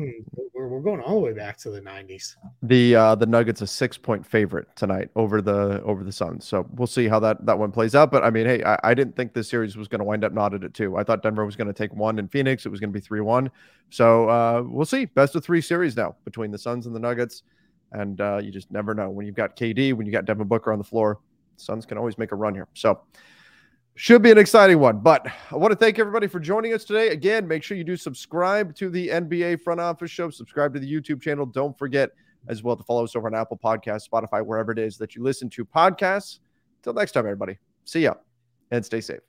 We're, 0.54 0.68
we're 0.68 0.80
going 0.80 1.00
all 1.00 1.14
the 1.14 1.20
way 1.20 1.32
back 1.32 1.56
to 1.58 1.70
the 1.70 1.80
90s. 1.80 2.36
The 2.62 2.94
uh, 2.94 3.14
the 3.16 3.26
Nuggets 3.26 3.60
a 3.60 3.66
six 3.66 3.98
point 3.98 4.24
favorite 4.24 4.68
tonight 4.76 5.10
over 5.16 5.42
the 5.42 5.82
over 5.82 6.04
the 6.04 6.12
Suns. 6.12 6.46
So 6.46 6.66
we'll 6.74 6.86
see 6.86 7.08
how 7.08 7.18
that 7.20 7.44
that 7.44 7.58
one 7.58 7.72
plays 7.72 7.94
out. 7.94 8.10
But 8.10 8.24
I 8.24 8.30
mean, 8.30 8.46
hey, 8.46 8.62
I, 8.62 8.78
I 8.84 8.94
didn't 8.94 9.16
think 9.16 9.34
this 9.34 9.48
series 9.48 9.76
was 9.76 9.88
going 9.88 9.98
to 9.98 10.04
wind 10.04 10.24
up 10.24 10.32
knotted 10.32 10.64
at 10.64 10.74
two. 10.74 10.96
I 10.96 11.02
thought 11.02 11.22
Denver 11.22 11.44
was 11.44 11.56
going 11.56 11.66
to 11.66 11.72
take 11.72 11.92
one 11.94 12.18
in 12.18 12.28
Phoenix. 12.28 12.66
It 12.66 12.68
was 12.68 12.80
going 12.80 12.90
to 12.90 12.98
be 12.98 13.00
three 13.00 13.20
one. 13.20 13.50
So 13.90 14.28
uh, 14.28 14.62
we'll 14.64 14.86
see. 14.86 15.06
Best 15.06 15.34
of 15.34 15.44
three 15.44 15.60
series 15.60 15.96
now 15.96 16.14
between 16.24 16.50
the 16.50 16.58
Suns 16.58 16.86
and 16.86 16.94
the 16.94 17.00
Nuggets. 17.00 17.42
And 17.92 18.20
uh, 18.20 18.40
you 18.42 18.50
just 18.50 18.70
never 18.70 18.94
know 18.94 19.10
when 19.10 19.26
you've 19.26 19.36
got 19.36 19.56
KD, 19.56 19.92
when 19.94 20.06
you 20.06 20.12
got 20.12 20.24
Devin 20.24 20.46
Booker 20.46 20.72
on 20.72 20.78
the 20.78 20.84
floor. 20.84 21.20
Suns 21.56 21.86
can 21.86 21.98
always 21.98 22.18
make 22.18 22.32
a 22.32 22.36
run 22.36 22.54
here. 22.54 22.68
So 22.74 23.00
should 23.96 24.22
be 24.22 24.30
an 24.30 24.38
exciting 24.38 24.78
one. 24.78 24.98
But 24.98 25.26
I 25.50 25.56
want 25.56 25.72
to 25.72 25.76
thank 25.76 25.98
everybody 25.98 26.26
for 26.26 26.38
joining 26.38 26.74
us 26.74 26.84
today. 26.84 27.08
Again, 27.08 27.48
make 27.48 27.62
sure 27.62 27.76
you 27.76 27.84
do 27.84 27.96
subscribe 27.96 28.74
to 28.76 28.90
the 28.90 29.08
NBA 29.08 29.62
Front 29.62 29.80
Office 29.80 30.10
Show, 30.10 30.30
subscribe 30.30 30.74
to 30.74 30.80
the 30.80 30.90
YouTube 30.90 31.20
channel. 31.20 31.46
Don't 31.46 31.76
forget 31.76 32.10
as 32.48 32.62
well 32.62 32.76
to 32.76 32.84
follow 32.84 33.04
us 33.04 33.16
over 33.16 33.26
on 33.26 33.34
Apple 33.34 33.58
Podcasts, 33.62 34.08
Spotify, 34.08 34.44
wherever 34.44 34.70
it 34.70 34.78
is 34.78 34.98
that 34.98 35.16
you 35.16 35.22
listen 35.22 35.48
to 35.50 35.64
podcasts. 35.64 36.38
Till 36.82 36.92
next 36.92 37.12
time, 37.12 37.24
everybody, 37.24 37.58
see 37.84 38.00
ya 38.00 38.14
and 38.70 38.84
stay 38.84 39.00
safe. 39.00 39.20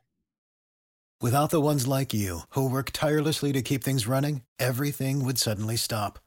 Without 1.19 1.49
the 1.49 1.61
ones 1.61 1.87
like 1.87 2.13
you, 2.13 2.41
who 2.49 2.69
work 2.69 2.91
tirelessly 2.91 3.51
to 3.53 3.63
keep 3.63 3.83
things 3.83 4.05
running, 4.05 4.43
everything 4.59 5.25
would 5.25 5.39
suddenly 5.39 5.75
stop. 5.75 6.19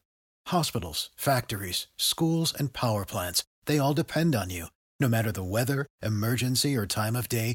Hospitals, 0.47 1.11
factories, 1.16 1.86
schools, 1.97 2.53
and 2.59 2.72
power 2.72 3.05
plants, 3.05 3.45
they 3.66 3.78
all 3.78 3.95
depend 3.95 4.34
on 4.34 4.51
you. 4.51 4.66
No 4.99 5.09
matter 5.09 5.30
the 5.30 5.45
weather, 5.45 5.86
emergency, 6.03 6.74
or 6.74 6.86
time 6.86 7.14
of 7.14 7.28
day, 7.28 7.55